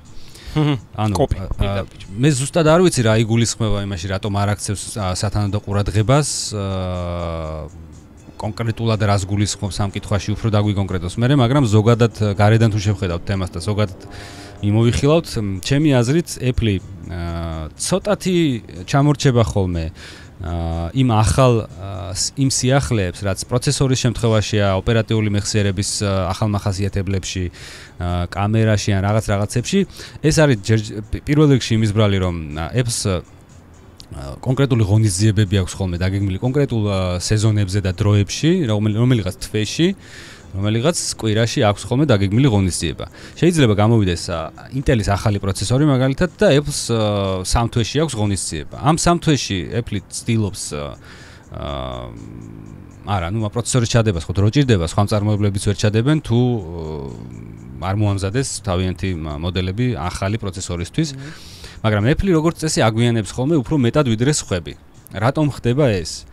ანუ 0.55 1.27
მე 2.15 2.29
ზუსტად 2.31 2.67
არ 2.71 2.79
ვიცი 2.87 3.01
რა 3.03 3.19
იგულისხმება 3.27 3.83
იმაში, 3.83 4.07
რატომ 4.07 4.31
არ 4.39 4.55
აქცევს 4.55 4.83
სათანადო 5.19 5.59
ყურადღებას 5.67 6.55
აა 6.55 7.84
კონკრეტულად 8.45 9.01
რას 9.09 9.23
გულისხმობს 9.25 9.77
ამ 9.81 9.89
კითხვაში 9.95 10.29
უფრო 10.37 10.53
დაგვიკონკრეტოს 10.53 11.17
მე, 11.17 11.33
მაგრამ 11.41 11.65
ზოგადად 11.65 12.13
გარედან 12.37 12.69
თუ 12.69 12.79
შევხედავთ 12.85 13.23
თემას 13.25 13.49
და 13.49 13.59
ზოგადად 13.65 14.01
იმოვიხილავთ, 14.65 15.27
ჩემი 15.65 15.89
აზრით 15.97 16.29
Apple 16.45 16.77
ცოტათი 17.75 18.37
ჩამორჩება 18.85 19.43
ხოლმე 19.45 19.85
იმ 20.99 21.09
ახალ 21.15 21.53
იმ 22.35 22.49
სიახლეებს, 22.51 23.19
რაც 23.23 23.39
პროცესორის 23.47 23.99
შემთხვევაშია, 24.03 24.75
ოპერატიული 24.75 25.31
მეხსიერების 25.31 25.89
ახალმახასიათებლებში, 26.03 27.43
კამერაში 28.35 28.89
ან 28.99 29.01
რაღაც 29.07 29.25
რაღაცებში, 29.31 29.79
ეს 30.27 30.35
არის 30.43 30.59
პირველ 31.23 31.55
რიგში 31.55 31.79
იმის 31.79 31.91
ბრალი, 31.95 32.17
რომ 32.19 32.35
Apple-ს 32.75 33.23
კონკრეტული 34.15 34.83
ღონისძიებები 34.87 35.59
აქვს 35.63 35.73
ხოლმე 35.75 35.97
დაგეგმილი 35.99 36.39
კონკრეტულ 36.39 36.83
სეზონებზე 37.19 37.79
და 37.83 37.91
დროებში, 37.99 38.51
რომელიღაც 38.71 39.35
თვეში, 39.43 39.87
რომელიღაც 40.55 40.97
კვირაში 41.19 41.59
აქვს 41.67 41.83
ხოლმე 41.83 42.05
დაგეგმილი 42.07 42.47
ღონისძიება. 42.47 43.05
შეიძლება 43.35 43.73
გამოვიდეს 43.75 44.23
Intel-ის 44.71 45.09
ახალი 45.11 45.43
პროცესორი 45.43 45.83
მაგალითად 45.91 46.29
და 46.39 46.47
Apple-ს 46.55 46.81
სამ 47.43 47.67
თვეში 47.75 47.97
აქვს 48.07 48.15
ღონისძიება. 48.15 48.75
ამ 48.79 48.95
სამ 48.95 49.19
თვეში 49.19 49.59
Apple 49.83 49.99
ცდილობს 50.07 50.63
აა 50.75 50.95
არა, 53.05 53.29
ნუ 53.29 53.49
პროცესორის 53.53 53.89
ჩადებას 53.93 54.25
ხო 54.25 54.33
დრო 54.33 54.49
ჭირდება, 54.49 54.85
სხვა 54.89 55.01
მწარმოებლებიც 55.05 55.63
ვერ 55.69 55.77
ჩადებენ 55.77 56.17
თუ 56.25 56.39
არ 57.85 57.95
მოამზადეს 58.01 58.49
თავიანთი 58.65 59.09
მოდელები 59.45 59.93
ახალი 59.93 60.41
პროცესორისთვის. 60.41 61.09
მაგრამ 61.85 62.09
Apple 62.09 62.33
როგორც 62.33 62.65
წესი 62.65 62.81
აგვიანებს 62.81 63.29
ხოლმე 63.29 63.61
უფრო 63.61 63.77
მეტად 63.77 64.09
ვიდრე 64.09 64.33
სხვები. 64.33 64.73
რატომ 65.13 65.53
ხდება 65.53 65.85
ეს? 65.93 66.25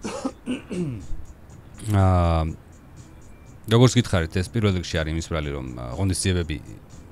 აა 1.92 2.48
როგორც 3.68 3.92
გითხარით, 4.00 4.32
ეს 4.40 4.48
პირველ 4.48 4.80
რიგში 4.80 4.96
არის 4.96 5.12
იმის 5.12 5.28
ბრალი, 5.28 5.50
რომ 5.52 5.66
ღონისძიებები 6.00 6.56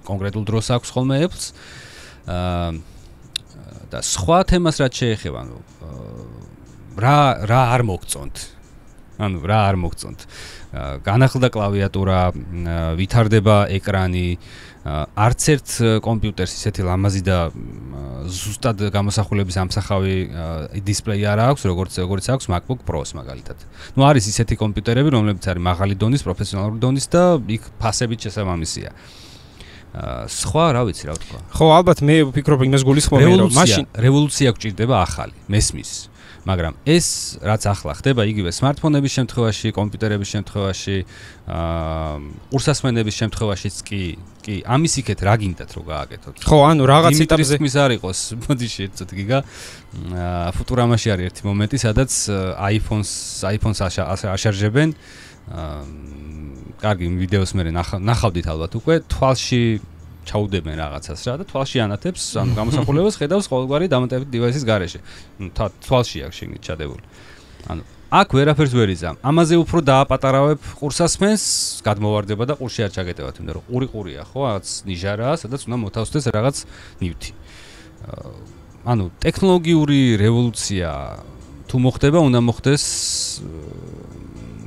კონკრეტულ 0.08 0.44
დროს 0.48 0.66
აქვს 0.80 0.88
ხოლმე 0.96 1.14
Apple-ს. 1.28 1.52
აა 2.24 2.72
და 3.92 4.00
სხვა 4.00 4.38
თემას 4.48 4.80
რაც 4.80 4.94
შეეხება, 5.04 5.44
ანუ 5.44 5.58
რა 7.04 7.18
რა 7.44 7.60
არ 7.76 7.82
მოგწონთ? 7.84 8.53
ანუ 9.18 9.42
რა 9.46 9.58
არ 9.70 9.76
მოგწონთ? 9.78 10.20
განახლდა 11.06 11.48
კლავიატურა, 11.54 12.20
ვითარდება 12.98 13.56
ეკრანი, 13.78 14.28
არც 14.84 15.42
ერთ 15.54 15.68
კომპიუტერს 16.04 16.54
ისეთი 16.58 16.84
ლამაზი 16.84 17.22
და 17.24 17.38
ზუსტად 18.28 18.82
გამოსახულების 18.92 19.56
ამსახავი 19.64 20.16
დისპლეი 20.84 21.24
არ 21.30 21.40
აქვს, 21.46 21.62
როგორც 21.70 21.92
როგორც 22.04 22.28
აქვს 22.34 22.50
MacBook 22.52 22.84
Pro-ს 22.84 23.14
მაგალითად. 23.16 23.58
ნუ 23.96 24.02
არის 24.04 24.28
ისეთი 24.28 24.58
კომპიუტერები, 24.60 25.08
რომლებიც 25.14 25.46
არის 25.48 25.62
მაღალი 25.62 25.94
დონის, 25.96 26.26
პროფესიონალური 26.26 26.80
დონის 26.84 27.06
და 27.08 27.22
იქ 27.48 27.62
ფასებით 27.80 28.28
შესაბამისია. 28.28 28.90
აა 29.94 30.26
სხვა 30.26 30.64
რა 30.74 30.82
ვიცი 30.90 31.04
რა 31.06 31.14
ვთქვა. 31.14 31.38
ხო, 31.54 31.66
ალბათ 31.70 31.98
მე 32.02 32.14
ვფიქრობ 32.34 32.60
იმას 32.66 32.82
გულისხმობ, 32.82 33.20
რომ 33.24 33.54
მაშინ 33.54 33.84
რევოლუცია 33.94 34.50
გჭირდება 34.58 34.96
ახალი, 35.06 35.38
მესმის. 35.46 36.10
მაგრამ 36.44 36.74
ეს 36.84 37.06
რაც 37.40 37.62
ახლა 37.72 37.92
ხდება 37.96 38.22
იგივე 38.28 38.50
smartphone-ების 38.52 39.12
შემთხვევაში, 39.16 39.68
კომპიუტერების 39.72 40.28
შემთხვევაში, 40.34 40.96
აა 41.48 42.14
ყურსასმენების 42.52 43.14
შემთხვევაშიც 43.20 43.76
კი, 43.88 44.02
კი, 44.44 44.54
ამის 44.68 44.94
იქეთ 45.00 45.20
რა 45.24 45.34
გინდათ 45.40 45.70
რომ 45.72 45.84
გააკეთოთ? 45.88 46.34
ხო, 46.44 46.58
ანუ 46.68 46.82
რაღაც 46.84 47.16
ეტაპზე 47.24 47.56
მის 47.64 47.74
არ 47.80 47.90
იყოს, 47.96 48.18
მოდი 48.44 48.66
შეეცოთ 48.76 49.10
გიგა. 49.16 49.38
აა 50.20 50.50
ფუტურამაში 50.60 51.08
არის 51.16 51.24
ერთი 51.32 51.42
მომენტი, 51.48 51.76
სადაც 51.80 52.12
iPhone-ს, 52.60 53.12
iPhone-ს 53.56 53.78
აშარჟებენ. 54.36 54.88
აა 55.48 55.80
კარგი 56.84 57.08
ვიდეოს 57.20 57.52
მე 57.56 57.72
ნახავდით 57.72 58.46
ალბათ 58.52 58.72
უკვე 58.76 58.94
თვალში 59.08 59.60
ჩაუდებენ 60.24 60.74
რაღაცას 60.80 61.20
რა 61.28 61.34
და 61.40 61.44
თვალში 61.48 61.78
ანათებს 61.84 62.22
ანუ 62.40 62.52
გამოსახულებას 62.58 63.14
ხედავს 63.20 63.46
ყოველგვარი 63.52 63.86
დამატებით 63.92 64.28
დივაისის 64.34 64.64
garaშე. 64.64 65.00
ნუ 65.40 65.48
თვალში 65.84 66.18
აქვს 66.26 66.36
შეგნით 66.40 66.62
ჩადებული. 66.64 67.04
ანუ 67.68 67.82
აქ 68.14 68.28
ვერაფერს 68.30 68.72
ვერ 68.78 68.88
იზამ. 68.94 69.16
ამაზე 69.26 69.54
უფრო 69.58 69.78
დააპატარავებ 69.90 70.60
ყურსასმენს, 70.78 71.42
გადმოვარდება 71.82 72.44
და 72.46 72.54
ყურში 72.54 72.86
არ 72.86 72.92
ჩაგეტევათ, 72.94 73.34
იმიტომ 73.42 73.54
რომ 73.58 73.64
ყური 73.66 73.86
ყურია, 73.90 74.22
ხო, 74.22 74.40
რაღაც 74.46 74.66
ნიჟარაა, 74.86 75.34
სადაც 75.42 75.60
უნდა 75.66 75.76
მოთავსდეს 75.82 76.24
რაღაც 76.30 76.56
ნივთი. 77.02 77.30
ანუ 78.86 79.04
ტექნოლოგიური 79.18 80.00
რევოლუცია 80.20 80.90
თუ 81.66 81.76
მოხდება, 81.80 82.18
უნდა 82.22 82.40
მოხდეს 82.44 82.84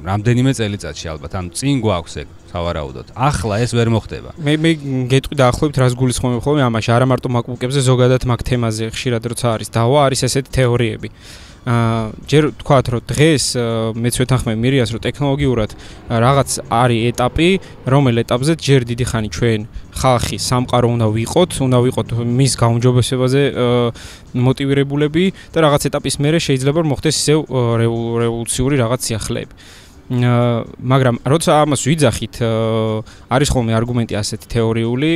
რამდენიმე 0.08 0.52
წელიწადში 0.58 1.06
ალბათ. 1.12 1.32
ანუ 1.38 1.50
წინ 1.58 1.76
გვაქვს 1.84 2.14
ეგ 2.22 2.28
სავარაუდოდ. 2.52 3.08
ახლა 3.16 3.56
ეს 3.64 3.72
ვერ 3.78 3.90
მოხდება. 3.92 4.30
მე 4.40 4.54
მე 4.64 4.72
გეტყვი 5.12 5.36
დაახლოებით 5.42 5.78
რას 5.84 5.94
გულისხმობ 6.00 6.40
ხოლმე 6.46 6.64
ამაში, 6.64 6.90
არა 6.96 7.06
მარტო 7.12 7.28
MacBook-ებზე, 7.36 7.82
ზოგადად 7.84 8.24
მაგ 8.24 8.40
თემაზე 8.48 8.86
ხშირად 8.96 9.24
როცა 9.32 9.48
არის 9.60 9.70
დავა, 9.76 10.00
არის 10.08 10.20
ესეთი 10.28 10.50
თეორიები. 10.58 11.10
აა 11.68 12.16
ჯერ 12.32 12.44
თქვათ 12.64 12.86
რომ 12.96 13.02
დღეს 13.12 13.46
მეც 14.00 14.16
ვეთანხმე 14.24 14.54
მირიას 14.56 14.90
რომ 14.96 15.02
ტექნოლოგიურად 15.04 15.72
რაღაც 16.08 16.50
არის 16.72 17.02
ეტაპი, 17.12 17.50
რომელ 17.92 18.24
ეტაპზე 18.24 18.54
ჯერ 18.56 18.82
დიდი 18.88 19.06
ხანი 19.12 19.30
ჩვენ 19.36 19.60
ხალხი 20.00 20.38
სამყარო 20.48 20.88
უნდა 20.96 21.08
ვიყოთ, 21.12 21.52
უნდა 21.68 21.78
ვიყოთ 21.84 22.08
მის 22.24 22.54
გაუმჯობესებაზე 22.62 23.42
მოტივირებულები 24.48 25.26
და 25.52 25.58
რაღაც 25.68 25.82
ეტაპის 25.92 26.16
მერე 26.24 26.40
შეიძლება 26.48 26.88
მოხდეს 26.88 27.16
ისევ 27.20 27.40
რევოლუციური 27.84 28.76
რაღაც 28.80 29.00
სიახლეები. 29.12 29.54
მაგრამ 30.08 31.20
როცა 31.28 31.52
ამას 31.68 31.82
ვიძახით 31.84 32.40
არის 33.28 33.50
ხოლმე 33.52 33.76
არგუმენტი 33.76 34.16
ასეთი 34.16 34.48
თეორიული 34.56 35.12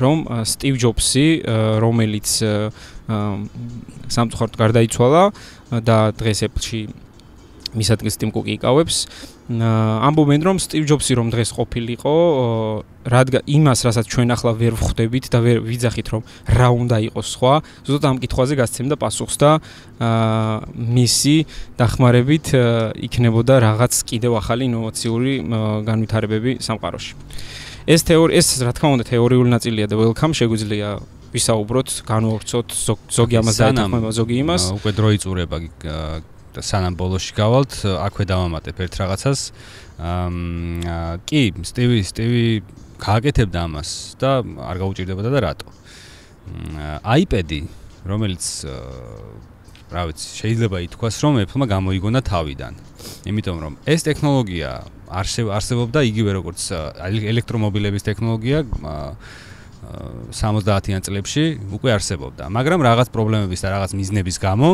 რომ 0.00 0.16
სტივ 0.48 0.74
ჯობსი 0.80 1.26
რომელიც 1.84 2.28
სამწუხაროდ 4.08 4.56
გარდაიცვალა 4.56 5.24
და 5.84 5.98
დღეს 6.16 6.40
Apple-ში 6.48 6.80
მის 7.76 7.88
ადგილს 7.94 8.16
ტიმ 8.20 8.30
კუკი 8.34 8.56
იკავებს 8.56 8.96
ამბობენ 9.46 10.42
რომ 10.42 10.58
სტივ 10.58 10.84
ჯობსი 10.90 11.14
რომ 11.22 11.28
დღეს 11.30 11.50
ყოფილიყო 11.54 12.14
რადგან 13.06 13.46
იმას 13.46 13.80
რასაც 13.86 14.06
ჩვენ 14.10 14.34
ახლა 14.34 14.52
ვერ 14.58 14.74
ვხვდებით 14.74 15.30
და 15.30 15.38
ვერ 15.38 15.62
ვიძახით 15.62 16.08
რომ 16.10 16.22
რა 16.50 16.68
უნდა 16.74 16.96
იყოს 17.06 17.28
სხვა 17.30 17.52
ზუსტად 17.86 18.08
ამ 18.10 18.18
კითხვაზე 18.26 18.54
გასცემდა 18.58 18.96
პასუხს 18.98 19.36
და 19.38 19.50
მისი 20.74 21.36
დახმარებით 21.78 22.46
იქნებოდა 23.06 23.54
რაღაც 23.62 23.94
კიდევ 24.10 24.32
ახალი 24.42 24.66
ინოვაციური 24.66 25.32
განვითარებები 25.86 26.50
სამყაროში. 26.66 27.12
ეს 27.86 28.00
თეორი 28.02 28.34
ეს 28.34 28.46
რა 28.66 28.72
თქმა 28.74 28.88
უნდა 28.98 29.04
თეორიული 29.06 29.46
ნაწილია 29.46 29.86
და 29.86 29.94
welcome 29.94 30.34
შეგვიძლია 30.34 30.98
ვისაუბროთ 31.30 31.88
განვავრცოთ 32.02 32.68
ზოგი 33.14 33.36
ამას 33.38 33.56
და 33.62 34.10
ზოგი 34.10 34.36
იმას. 34.42 34.62
უკვე 34.74 34.90
დროი 34.98 35.16
წურება 35.22 35.56
და 35.86 35.94
სანამ 36.64 36.94
ბოლოში 36.96 37.32
გავალთ, 37.36 37.72
აქვე 38.00 38.24
დავამატებ 38.30 38.76
ერთ 38.86 38.94
რაღაცას. 39.02 39.40
აა 39.96 41.20
კი, 41.28 41.42
სტივი, 41.64 41.98
სტივი 42.04 42.44
გააკეთებდა 43.00 43.60
ამას 43.68 43.90
და 44.20 44.40
არ 44.44 44.76
გაუჭირდებოდა 44.80 45.30
და 45.32 45.40
რატო? 45.44 45.68
iPad-ი, 47.02 47.60
რომელიც 48.06 48.44
რა 49.86 50.02
ვიცი, 50.10 50.26
შეიძლება 50.42 50.76
ითქვას, 50.90 51.14
რომ 51.22 51.34
Apple-მა 51.46 51.66
გამოიგონა 51.70 52.20
თავიდან. 52.26 52.74
იმიტომ 53.30 53.56
რომ 53.62 53.72
ეს 53.86 54.00
ტექნოლოგია 54.02 54.70
არ 55.06 55.26
არსებობდა 55.54 56.00
იგივე 56.10 56.30
როგორც 56.42 56.60
ელექტრომობილების 57.06 58.02
ტექნოლოგია 58.02 58.58
70-იან 60.34 61.00
წლებში 61.06 61.44
უკვე 61.70 61.90
არსებობდა, 61.94 62.50
მაგრამ 62.50 62.80
რაღაც 62.82 63.08
პრობლემების 63.14 63.62
და 63.62 63.68
რაღაც 63.78 63.94
მიზნების 63.94 64.36
გამო 64.42 64.68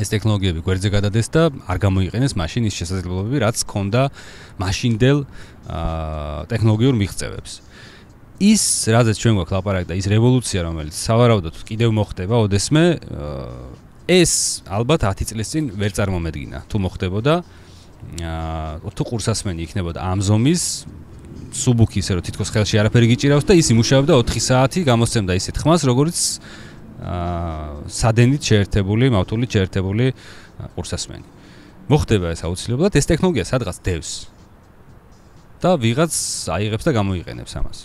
ეს 0.00 0.08
ტექნოლოგიები 0.08 0.60
გვერდზე 0.64 0.88
გადადეს 0.88 1.28
და 1.32 1.42
არ 1.68 1.78
გამოიყენეს 1.84 2.32
მაშინ 2.32 2.68
ის 2.70 2.74
შესაძლებლობები, 2.80 3.36
რაც 3.44 3.56
ჰქონდა 3.66 4.02
მაშინდელ 4.62 5.18
აა 5.68 6.48
ტექნოლოგიურ 6.48 6.94
მიღწევებს. 6.96 7.52
ის, 8.42 8.62
რადგან 8.90 9.14
ჩვენ 9.14 9.34
გვაქვს 9.38 9.54
ლაპარაკი 9.54 9.86
და 9.92 9.94
ის 10.00 10.06
რევოლუცია, 10.10 10.60
რომელიც 10.66 10.94
სავარაუდოდ 10.96 11.54
კიდევ 11.68 11.90
მოხდება, 11.94 12.34
ოდესმე 12.42 12.84
ეს 14.10 14.32
ალბათ 14.66 15.00
10 15.12 15.30
წლის 15.30 15.48
წინ 15.52 15.64
ვერ 15.78 15.92
წარმომედგინა. 15.94 16.58
თუ 16.66 16.76
მოხდებოდა 16.82 17.34
აა 18.18 18.90
თუ 18.96 19.02
ყურსასმენი 19.06 19.60
იქნებოდა 19.62 19.98
ამ 20.02 20.18
ზომის 20.26 20.62
სუბუქი 21.52 22.00
ისე 22.02 22.18
რომ 22.18 22.24
თითქოს 22.26 22.50
ხელში 22.50 22.76
არაფერი 22.82 23.06
გიჭირავს 23.12 23.44
და 23.46 23.54
ის 23.54 23.68
იმუშავებდა 23.70 24.12
4 24.16 24.40
საათი, 24.42 24.80
გამოსცემდა 24.88 25.32
ისეთ 25.38 25.56
ხმას, 25.62 25.80
როგორც 25.84 26.18
სადენით 27.02 28.42
შეერთებული, 28.50 29.10
მავთულით 29.14 29.50
შეერთებული 29.58 30.12
ყურსასმენი. 30.76 31.26
მოხდება 31.90 32.30
ეს 32.32 32.42
აუცილებლად, 32.46 32.94
ეს 32.94 33.06
ტექნოლოგია 33.10 33.44
სადღაც 33.48 33.78
დევს. 33.82 34.12
და 35.62 35.78
ვიღაც 35.78 36.10
აიღებს 36.50 36.84
და 36.86 36.92
გამოიყენებს 36.98 37.52
ამას. 37.54 37.78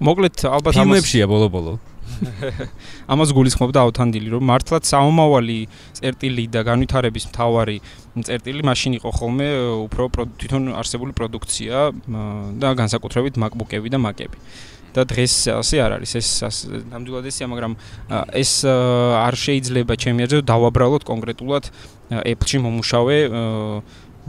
მოკლედ 0.00 0.36
ალბათ 0.48 0.72
ამას 0.72 1.04
ფილმებშია 1.04 1.26
ბოლო-ბოლო. 1.28 1.76
ამას 3.12 3.30
გულისხმობდა 3.36 3.84
ავთანდილი, 3.84 4.28
რომ 4.34 4.44
მართლაც 4.48 4.88
საომავალი 4.88 5.58
წერტილი 6.00 6.44
და 6.48 6.64
განვითარების 6.64 7.28
მთავარი 7.28 7.76
წერტილი 8.24 8.64
მაშინ 8.66 8.96
იყო 8.98 9.10
ხოლმე 9.20 9.48
უფრო 9.84 10.08
თვითონ 10.40 10.72
არსებული 10.80 11.12
პროდუქცია 11.16 11.76
და 12.60 12.68
განსაკუთრებით 12.80 13.36
MacBook-ები 13.36 13.88
და 13.92 14.00
Mac-ები. 14.00 14.36
და 14.94 15.02
დღეს 15.06 15.34
ასე 15.54 15.76
არ 15.84 15.90
არის. 16.00 16.10
ეს 16.20 16.28
ნამდვილად 16.90 17.24
ესია 17.30 17.46
მაგრამ 17.50 17.72
ეს 18.34 18.52
არ 18.66 19.34
შეიძლება 19.38 19.94
ჩემი 20.02 20.20
აზრით 20.26 20.44
დავაბრალოთ 20.50 21.02
კონკრეტულად 21.06 21.64
Apple-ში 22.10 22.58
მომუშავე 22.66 23.16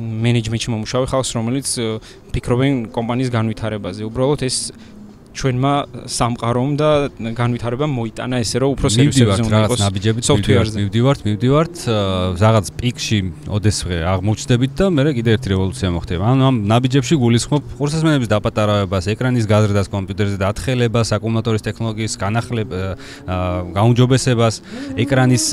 მენეჯმენტში 0.01 0.69
მომუშავე 0.71 1.05
ხალხს 1.11 1.31
რომელიც 1.35 1.67
ფიქრობენ 2.31 2.73
კომპანიის 2.95 3.29
განვითარებაზე. 3.33 4.01
უბრალოდ 4.07 4.39
ეს 4.47 4.57
ჩვენმა 5.37 5.73
სამყარომ 6.11 6.71
და 6.81 6.89
განვითარებამ 7.39 7.91
მოიტანა 7.99 8.41
ესე 8.43 8.57
რომ 8.61 8.75
უფრო 8.75 8.87
სერიოზულად 8.91 9.43
უნდა 9.47 9.61
იყოს 9.65 9.81
ნაბიჯები 9.85 10.25
სოფტვერზე 10.27 10.77
მივდივართ 10.81 11.19
მივდივართ 11.27 11.75
რაღაც 12.41 12.65
პიკში 12.81 13.19
ოდესღე 13.57 13.97
აღმოჩნდებით 14.11 14.71
და 14.81 14.85
მე 14.91 15.01
კიდე 15.17 15.29
ერთი 15.37 15.47
რევოლუცია 15.53 15.89
მოხდება 15.95 16.23
ანუ 16.31 16.43
ამ 16.51 16.55
ნაბიჯებში 16.71 17.15
გულისხმობ 17.23 17.63
ყურსასმენების 17.79 18.29
დაპატარავებას 18.31 19.05
ეკრანის 19.15 19.45
გაზრდას 19.51 19.87
კომპიუტერზე 19.91 20.37
დათხელებას 20.41 21.07
აკუმულატორის 21.15 21.65
ტექნოლოგიის 21.67 22.13
განახლებას 22.21 22.95
გაუმჯობესებას 23.75 24.55
ეკრანის 25.03 25.45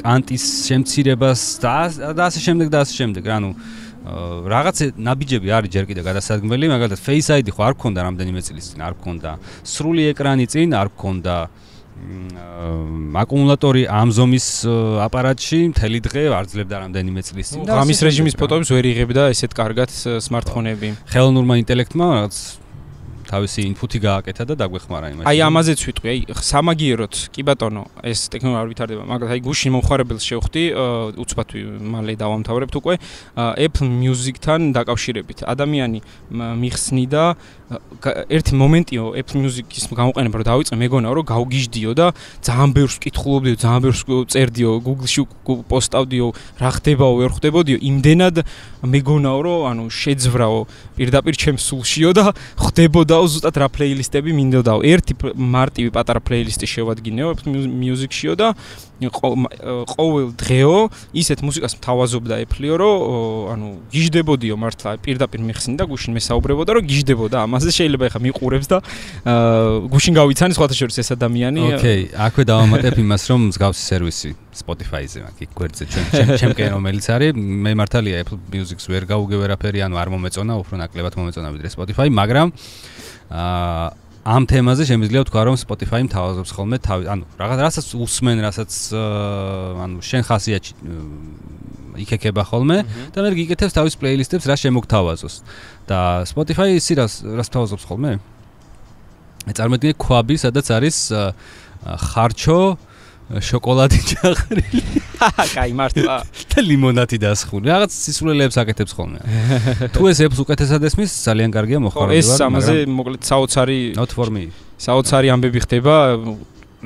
კანტის 0.00 0.44
შემცირებას 0.68 1.40
და 1.62 2.22
ასე 2.28 2.40
შემდეგ 2.46 2.70
და 2.72 2.84
ასე 2.84 2.94
შემდეგ. 3.00 3.24
ანუ 3.26 3.50
რაღაც 4.06 4.76
ნაბიჯები 4.96 5.48
არის 5.50 5.70
ჯერ 5.74 5.84
კიდე 5.90 6.02
გადასადგმელი, 6.06 6.66
მაგალითად 6.70 7.00
Face 7.02 7.30
ID 7.34 7.50
ხო 7.50 7.62
არ 7.66 7.74
გქონდა 7.74 8.00
რამდენიმე 8.06 8.40
წლის 8.46 8.66
წინ, 8.70 8.80
არ 8.86 8.94
გქონდა. 9.02 9.30
სრული 9.66 10.02
ეკრანი 10.14 10.46
წინ 10.46 10.68
არ 10.78 10.88
გქონდა. 10.94 11.36
აკუმულატორი 13.16 13.82
ამ 13.88 14.08
ზომის 14.12 14.46
აპარატში 15.00 15.72
მთელი 15.72 15.98
დღე 16.04 16.22
არძლევდა 16.28 16.76
რამდენიმე 16.84 17.20
წლის 17.24 17.46
წინ. 17.56 17.60
ამის 17.72 17.98
რეჟიმის 18.04 18.36
ფოტოებს 18.36 18.68
ვერ 18.68 18.84
იღებდა 18.92 19.22
ესეთ 19.32 19.52
კარგად 19.56 19.90
smartphone-ები. 20.20 20.88
ხელოვნურმა 21.08 21.54
ინტელექტმა 21.64 22.06
რაღაც 22.20 22.36
თავისი 23.26 23.60
ინფუტი 23.70 23.98
გააკეთა 24.06 24.44
და 24.46 24.54
დაგვეხმარა 24.62 25.06
იმაში. 25.12 25.26
აი 25.26 25.38
ამაზეც 25.46 25.80
ვიტყვი, 25.86 26.06
აი 26.06 26.18
სამაგიეროთ, 26.30 27.14
კი 27.34 27.42
ბატონო, 27.46 27.82
ეს 28.06 28.20
ტექნოლოგია 28.30 28.62
არ 28.62 28.68
ვითარდება, 28.70 29.02
მაგრამ 29.10 29.28
აი 29.34 29.40
გუშინ 29.46 29.72
მომხარებელს 29.76 30.24
შევხვდი, 30.26 30.62
უცბად 31.18 31.48
მალე 31.82 32.14
დავამთავრებთ 32.16 32.74
უკვე, 32.80 32.94
Apple 33.36 33.90
Music-თან 33.90 34.60
დაკავშირებით. 34.72 35.38
ადამიანი 35.46 35.98
მიხსნიდა 36.30 37.24
ერთი 38.30 38.54
მომენტიო 38.54 39.04
Apple 39.18 39.40
Music-ის 39.42 39.90
გამოყენება 39.90 40.36
რომ 40.38 40.46
დავიწყე, 40.46 40.76
მეგონა 40.78 41.08
რომ 41.10 41.26
გავგიჟდიო 41.26 41.92
და 41.98 42.06
ძალიან 42.46 42.70
ბევრს 42.78 42.94
ვკითხულობდიო, 43.02 43.54
ძალიან 43.58 43.80
ბევრს 43.82 44.02
წერდიო, 44.30 44.70
Google-ში 44.86 45.22
პოსტავდიო, 45.66 46.26
რა 46.62 46.70
ხდებაო, 46.78 47.12
ვერ 47.26 47.30
ხდებოდიო, 47.34 47.76
იმდენად 47.82 48.36
მეგონაო 48.86 49.38
რომ 49.42 49.60
ანუ 49.66 49.84
შეძვრაო 49.90 50.58
პირდაპირ 50.94 51.34
ჩემს 51.34 51.62
სულშიო 51.66 52.10
და 52.14 52.24
ხდებოდაო 53.16 53.28
ზუსტად 53.32 53.56
რა 53.56 53.68
პლეილისტები 53.72 54.30
მინდოდაო. 54.36 54.80
ერთი 54.84 55.12
მარტივი 55.36 55.90
პატარა 55.92 56.20
პლეილისტი 56.20 56.66
შევადგინეო 56.68 57.30
Music-შიო 57.46 58.34
და 58.36 58.52
ყოველ 59.00 60.32
დღეო 60.36 60.76
ისეთ 61.16 61.38
მუსიკას 61.44 61.76
მთავაზობდა 61.80 62.34
Apple-იო 62.44 62.74
რომ 62.80 62.96
ანუ 63.52 63.66
გიჟდებოდიო 63.92 64.56
მართლა 64.56 64.90
პირდაპირ 65.04 65.40
მიხსნი 65.48 65.76
და 65.80 65.84
გუშინ 65.84 66.12
მესაუბრებოდა 66.16 66.70
რომ 66.80 66.84
გიჟდებოდა 66.88 67.36
ამაზე 67.44 67.70
შეიძლება 67.76 68.04
ეხა 68.08 68.20
მიყურებს 68.24 68.66
და 68.72 68.78
გუშინ 69.92 70.12
გავიცანი 70.16 70.52
სხვათა 70.56 70.74
შორის 70.80 70.96
ეს 71.04 71.08
ადამიანი 71.12 71.60
ოკეი 71.76 72.02
აქვე 72.16 72.42
დავამატებ 72.48 72.96
იმას 73.04 73.22
რომ 73.28 73.40
მსგავსი 73.52 73.82
სერვისი 73.84 74.45
Spotify-ზე 74.62 75.18
მაქვს. 75.26 75.52
გვერდზე 75.58 75.84
ჩემ 75.92 76.06
ჩემკენ 76.40 76.70
რომელიც 76.76 77.06
არის 77.12 77.36
მე 77.36 77.72
მართალია 77.80 78.24
Apple 78.24 78.40
Music-ს 78.54 78.88
ვერ 78.92 79.04
გავუგე 79.10 79.36
ვერაფერი 79.42 79.84
ანუ 79.86 80.00
არ 80.00 80.08
მომეწონა 80.14 80.52
უფრო 80.62 80.74
ნაკლებად 80.80 81.14
მომეწონა 81.20 81.48
ვიდრე 81.54 81.68
Spotify 81.76 82.08
მაგრამ 82.10 82.48
აა 83.30 83.86
ამ 84.26 84.42
თემაზე 84.50 84.82
შემიძლია 84.90 85.22
ვთქვა 85.22 85.42
რომ 85.46 85.56
Spotify-მ 85.60 86.10
თავაზობს 86.10 86.50
ხოლმე 86.50 86.76
თავი 86.82 87.04
ანუ 87.14 87.24
რაღაც 87.38 87.58
რასაც 87.62 87.86
უსმენ 87.94 88.42
რასაც 88.42 88.72
ანუ 89.86 90.02
შენ 90.02 90.22
ხასიათში 90.26 90.72
იქეკება 92.02 92.42
ხოლმე 92.50 92.78
და 93.14 93.22
მე 93.22 93.30
გიკეთებს 93.38 93.76
თავის 93.78 93.94
პლეილისტებს 94.02 94.48
რა 94.50 94.56
შემოგთავაზოს. 94.58 95.34
და 95.86 96.26
Spotify 96.26 96.74
ისი 96.74 96.98
რას 96.98 97.22
რას 97.22 97.48
თავაზობს 97.54 97.84
ხოლმე? 97.86 98.18
წარმოიდგინე 99.46 99.94
ქვაბი 99.94 100.36
სადაც 100.42 100.66
არის 100.74 100.96
ხარჩო 101.86 102.60
შოკოლადი 103.26 103.98
ჩახრილი. 104.06 104.80
კაი, 105.56 105.72
მართლა. 105.74 106.16
და 106.22 106.58
ლიმონადი 106.62 107.18
დასხული. 107.18 107.66
რაღაც 107.66 107.90
სისულელეებს 107.90 108.56
აკეთებს 108.62 108.92
ხოლმე. 108.94 109.18
თუ 109.90 110.02
ეს 110.06 110.18
ეფს 110.22 110.38
უკეთესად 110.46 110.82
ესმის, 110.86 111.10
ძალიან 111.26 111.50
კარგია 111.50 111.82
მოხარული 111.82 112.14
ვარ. 112.14 112.20
ეს 112.22 112.30
ამაზე 112.38 112.74
მოკლედ 112.86 113.22
საოცარი 113.26 113.78
ნოტფორმი. 113.98 114.44
საოცარი 114.78 115.26
ამბები 115.34 115.58
ხდება. 115.66 115.94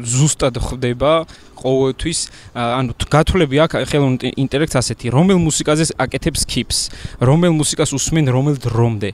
ზუსტად 0.01 0.57
ხდება 0.57 1.26
ყოველთვის 1.61 2.20
ანუ 2.57 2.95
გათვლები 3.11 3.57
აქვს 3.66 3.91
ხელოვნურ 3.91 4.32
ინტელექტს 4.38 4.76
ასეთი 4.80 5.12
რომელ 5.12 5.38
მუსიკაზე 5.45 5.93
აკეთებს 5.99 6.47
skip-ს 6.47 6.78
რომელ 7.20 7.53
მუსიკას 7.59 7.93
უსმენ 7.99 8.32
რომელ 8.32 8.57
დრომდე 8.64 9.11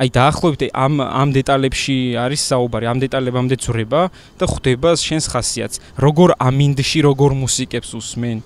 აი 0.00 0.08
დაახლოებით 0.16 0.62
ამ 0.72 0.94
ამ 1.04 1.28
დეტალებში 1.36 1.96
არის 2.16 2.40
საუბარი, 2.48 2.88
ამ 2.88 2.98
დეტალებამდე 3.04 3.56
ძრება 3.60 4.08
და 4.40 4.44
ხვდება 4.48 4.96
შენს 4.96 5.26
ხასიათს. 5.28 5.76
როგორ 6.00 6.40
ამინდში 6.40 7.00
როგორ 7.04 7.30
მუსიკებს 7.36 7.90
უსმენ, 8.00 8.38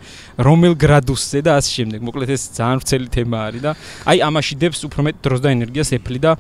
რომელ 0.42 0.74
გრადუსზე 0.74 1.40
და 1.46 1.62
ასე 1.62 1.70
შემდეგ. 1.78 1.98
მოკლედ 2.02 2.30
ეს 2.34 2.42
ძალიან 2.58 2.78
ვრცელი 2.82 3.08
თემა 3.14 3.38
არის 3.46 3.62
და 3.62 3.72
აი 4.10 4.18
ამაში 4.28 4.54
დებს 4.58 4.80
უფრო 4.82 5.00
მეტ 5.06 5.16
დროს 5.22 5.40
და 5.46 5.48
ენერგიას 5.54 5.90
ეფლი 5.94 6.18
და 6.26 6.32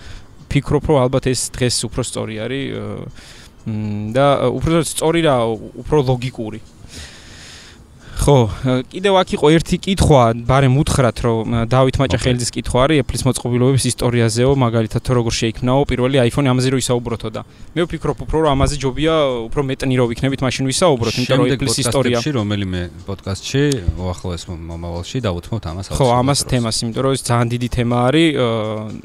ფიქრობ 0.50 0.82
რომ 0.90 0.98
ალბათ 1.06 1.24
ეს 1.30 1.40
დღეს 1.54 1.76
უფრო 1.86 2.02
სწორი 2.02 2.34
არის 2.42 2.64
და 4.12 4.26
უფრო 4.50 4.82
სწორი 4.84 5.20
რა, 5.24 5.36
უფრო 5.78 5.98
ლოგიკური. 6.10 6.73
ხო, 8.24 8.48
კიდევ 8.88 9.14
აქ 9.20 9.28
იყო 9.36 9.46
ერთი 9.52 9.76
კითხვა, 9.84 10.22
ბარემ 10.48 10.78
უთხრათ, 10.80 11.18
რომ 11.28 11.68
დავით 11.68 11.96
მაჭახელიძის 12.00 12.50
კითხვა 12.56 12.78
არის 12.88 13.00
Apple-ის 13.04 13.22
მოწყობილობების 13.28 13.84
ისტორიაზეო, 13.92 14.50
მაგალითად 14.64 15.02
თუ 15.04 15.12
როგორ 15.20 15.32
შეიქმნაო 15.44 15.82
პირველი 15.84 16.16
iPhone 16.24 16.48
ამაზე 16.48 16.68
რო 16.72 16.78
ისაუბროთო 16.80 17.28
და 17.36 17.44
მე 17.76 17.84
ვფიქრობ 17.84 18.18
უფრო 18.24 18.38
რომ 18.48 18.50
ამაზე 18.56 18.76
ჯობია 18.80 19.14
უფრო 19.44 19.60
მეტნი 19.68 19.94
რო 20.00 20.04
ვიქნებით 20.08 20.40
მაშინ 20.40 20.64
ვისაუბროთ, 20.72 21.14
იმიტომ 21.20 21.36
რომ 21.36 21.48
Apple-ის 21.52 21.78
ისტორია. 21.84 22.16
შემდეგში 22.24 22.32
რომელიმე 22.40 22.80
პოდკასტში, 23.04 23.62
უახლოეს 24.00 24.42
მომავალში 24.48 25.18
დავუთმოთ 25.20 25.64
ამას. 25.68 25.84
ხო, 25.92 26.06
ამას 26.16 26.40
თემას, 26.48 26.76
იმიტომ 26.80 27.02
რომ 27.04 27.12
ეს 27.12 27.22
ძალიან 27.28 27.48
დიდი 27.52 27.68
თემა 27.76 27.96
არის, 28.08 28.28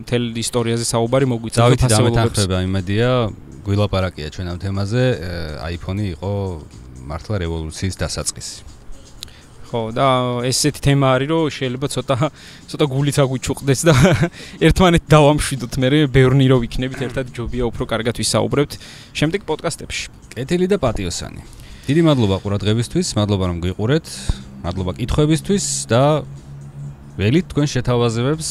თელ 0.08 0.24
ისტორიაზე 0.48 0.86
საუბარი 0.96 1.26
მოგვიწევს 1.28 1.60
დავითი 1.60 1.88
დამეთანხმება 1.92 2.58
იმედია, 2.72 3.10
გვილაპარაკია 3.68 4.28
ჩვენ 4.32 4.48
ამ 4.48 4.58
თემაზე, 4.64 5.04
iPhone-ი 5.76 6.06
იყო 6.16 6.32
მართლა 7.04 7.36
რევოლუციის 7.44 7.96
დასაწყისი. 8.00 8.79
ხო 9.70 9.82
და 9.94 10.06
ესეთი 10.50 10.82
თემა 10.82 11.08
არის 11.14 11.30
რომ 11.30 11.54
შეიძლება 11.54 11.88
ცოტა 11.94 12.16
ცოტა 12.70 12.86
გულიც 12.90 13.18
აგვიჩუყდეს 13.22 13.82
და 13.86 13.94
ერთმანეთ 14.66 15.04
დავამშვიდოთ. 15.14 15.74
მე 15.78 15.88
ბევრნი 16.10 16.46
რო 16.50 16.58
ვიქნებით 16.66 17.00
ერთად 17.06 17.26
ჯობია 17.38 17.64
უფრო 17.70 17.86
კარგად 17.86 18.18
ვისაუბრებთ 18.18 18.74
შემდეგ 19.14 19.42
პოდკასტებში. 19.46 20.06
კეთილი 20.34 20.66
და 20.66 20.78
პატიოსანი. 20.82 21.42
დიდი 21.86 22.02
მადლობა 22.10 22.36
ყურადღებისთვის 22.42 23.08
მადლობა 23.18 23.46
რომ 23.50 23.58
გიყურეთ 23.66 24.08
მადლობა 24.66 24.92
კითხვებისთვის 24.98 25.66
და 25.90 26.04
ველით 27.22 27.46
თქვენ 27.54 27.68
შეთავაზებებს. 27.70 28.50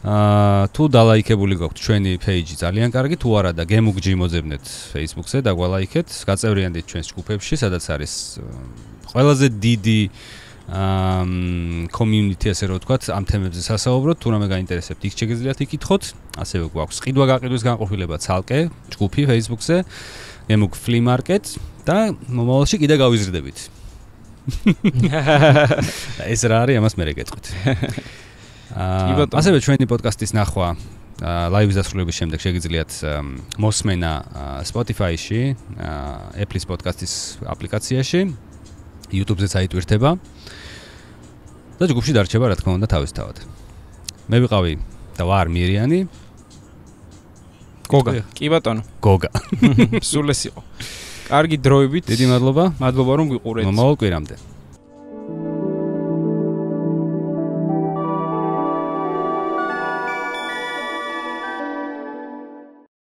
აა 0.00 0.72
თუ 0.72 0.82
დალაიქებული 0.96 1.60
გაქვთ 1.60 1.76
ჩვენი 1.76 2.12
პეიჯი 2.24 2.56
ძალიან 2.56 2.88
კარგი 2.88 3.16
თუ 3.20 3.28
არა 3.36 3.52
და 3.52 3.68
გემუგჯი 3.68 4.16
მოძებნეთ 4.16 4.64
Facebook-ზე 4.96 5.44
და 5.44 5.52
გვალაიქეთ 5.52 6.08
გაწევრიანდით 6.24 6.84
ჩვენს 6.88 7.06
ჯგუფებში 7.12 7.54
სადაც 7.60 7.84
არის 7.92 8.12
ყველაზე 9.14 9.46
დიდი 9.60 10.00
აა 10.06 10.40
community 11.90 12.46
ასე 12.54 12.70
რომ 12.70 12.78
ვთქვათ 12.78 13.10
ამ 13.10 13.24
თემებზე 13.26 13.62
სასაუბროთ 13.66 14.18
თუ 14.22 14.28
რამე 14.30 14.46
გაინტერესებთ 14.54 15.02
იქ 15.02 15.14
შეგიძლიათ 15.18 15.58
იკითხოთ. 15.66 16.02
ასევე 16.38 16.64
გვაქვს 16.70 16.98
ყიდვა 17.02 17.24
გაყიდვის 17.26 17.62
განყოფილება 17.66 18.16
ცალკე 18.22 18.58
ჯგუფი 18.94 19.22
Facebook-ზე 19.30 19.76
გემუგ 20.46 20.72
flea 20.78 21.02
market 21.02 21.58
და 21.82 22.14
მომავალში 22.14 22.76
კიდე 22.86 22.94
გავიზრდებით. 23.02 23.58
ეს 26.32 26.40
რა 26.46 26.56
არის 26.64 26.78
ამას 26.78 26.94
მე 26.94 27.04
რეკეთყვით 27.10 27.46
აა 28.70 29.26
ასევე 29.26 29.58
ჩვენი 29.58 29.90
პოდკასტის 29.90 30.32
ნახვა 30.38 30.68
ლაივის 31.20 31.76
დასრულების 31.76 32.16
შემდეგ 32.16 32.38
შეგიძლიათ 32.40 32.92
მოსმენა 33.60 34.12
Spotify-ში, 34.64 35.42
Apple-ის 36.40 36.64
პოდკასტის 36.64 37.12
აპლიკაციაში, 37.44 38.22
YouTube-ზეც 39.14 39.52
აიტვირთება. 39.60 40.10
და 41.80 41.84
ჯგუფში 41.88 42.12
დარჩება 42.12 42.46
რა 42.52 42.56
თქმა 42.60 42.72
უნდა 42.76 42.88
თავისთავად. 42.92 43.36
მე 44.28 44.36
ვიყავი 44.44 44.72
და 45.16 45.22
ვარ 45.24 45.46
მირიანი. 45.48 46.00
გოგა. 47.88 48.12
კი 48.36 48.46
ბატონო. 48.52 48.82
გოგა. 49.00 49.30
სულ 50.10 50.30
ეს 50.36 50.40
იყო. 50.52 50.60
კარგი 51.32 51.56
დროებით. 51.56 52.04
დიდი 52.10 52.26
მადლობა. 52.30 52.64
მადლობა 52.78 53.12
რომ 53.16 53.26
გიყურეთ. 53.34 53.64
მომავალ 53.64 53.96
კვირამდე. 53.96 54.49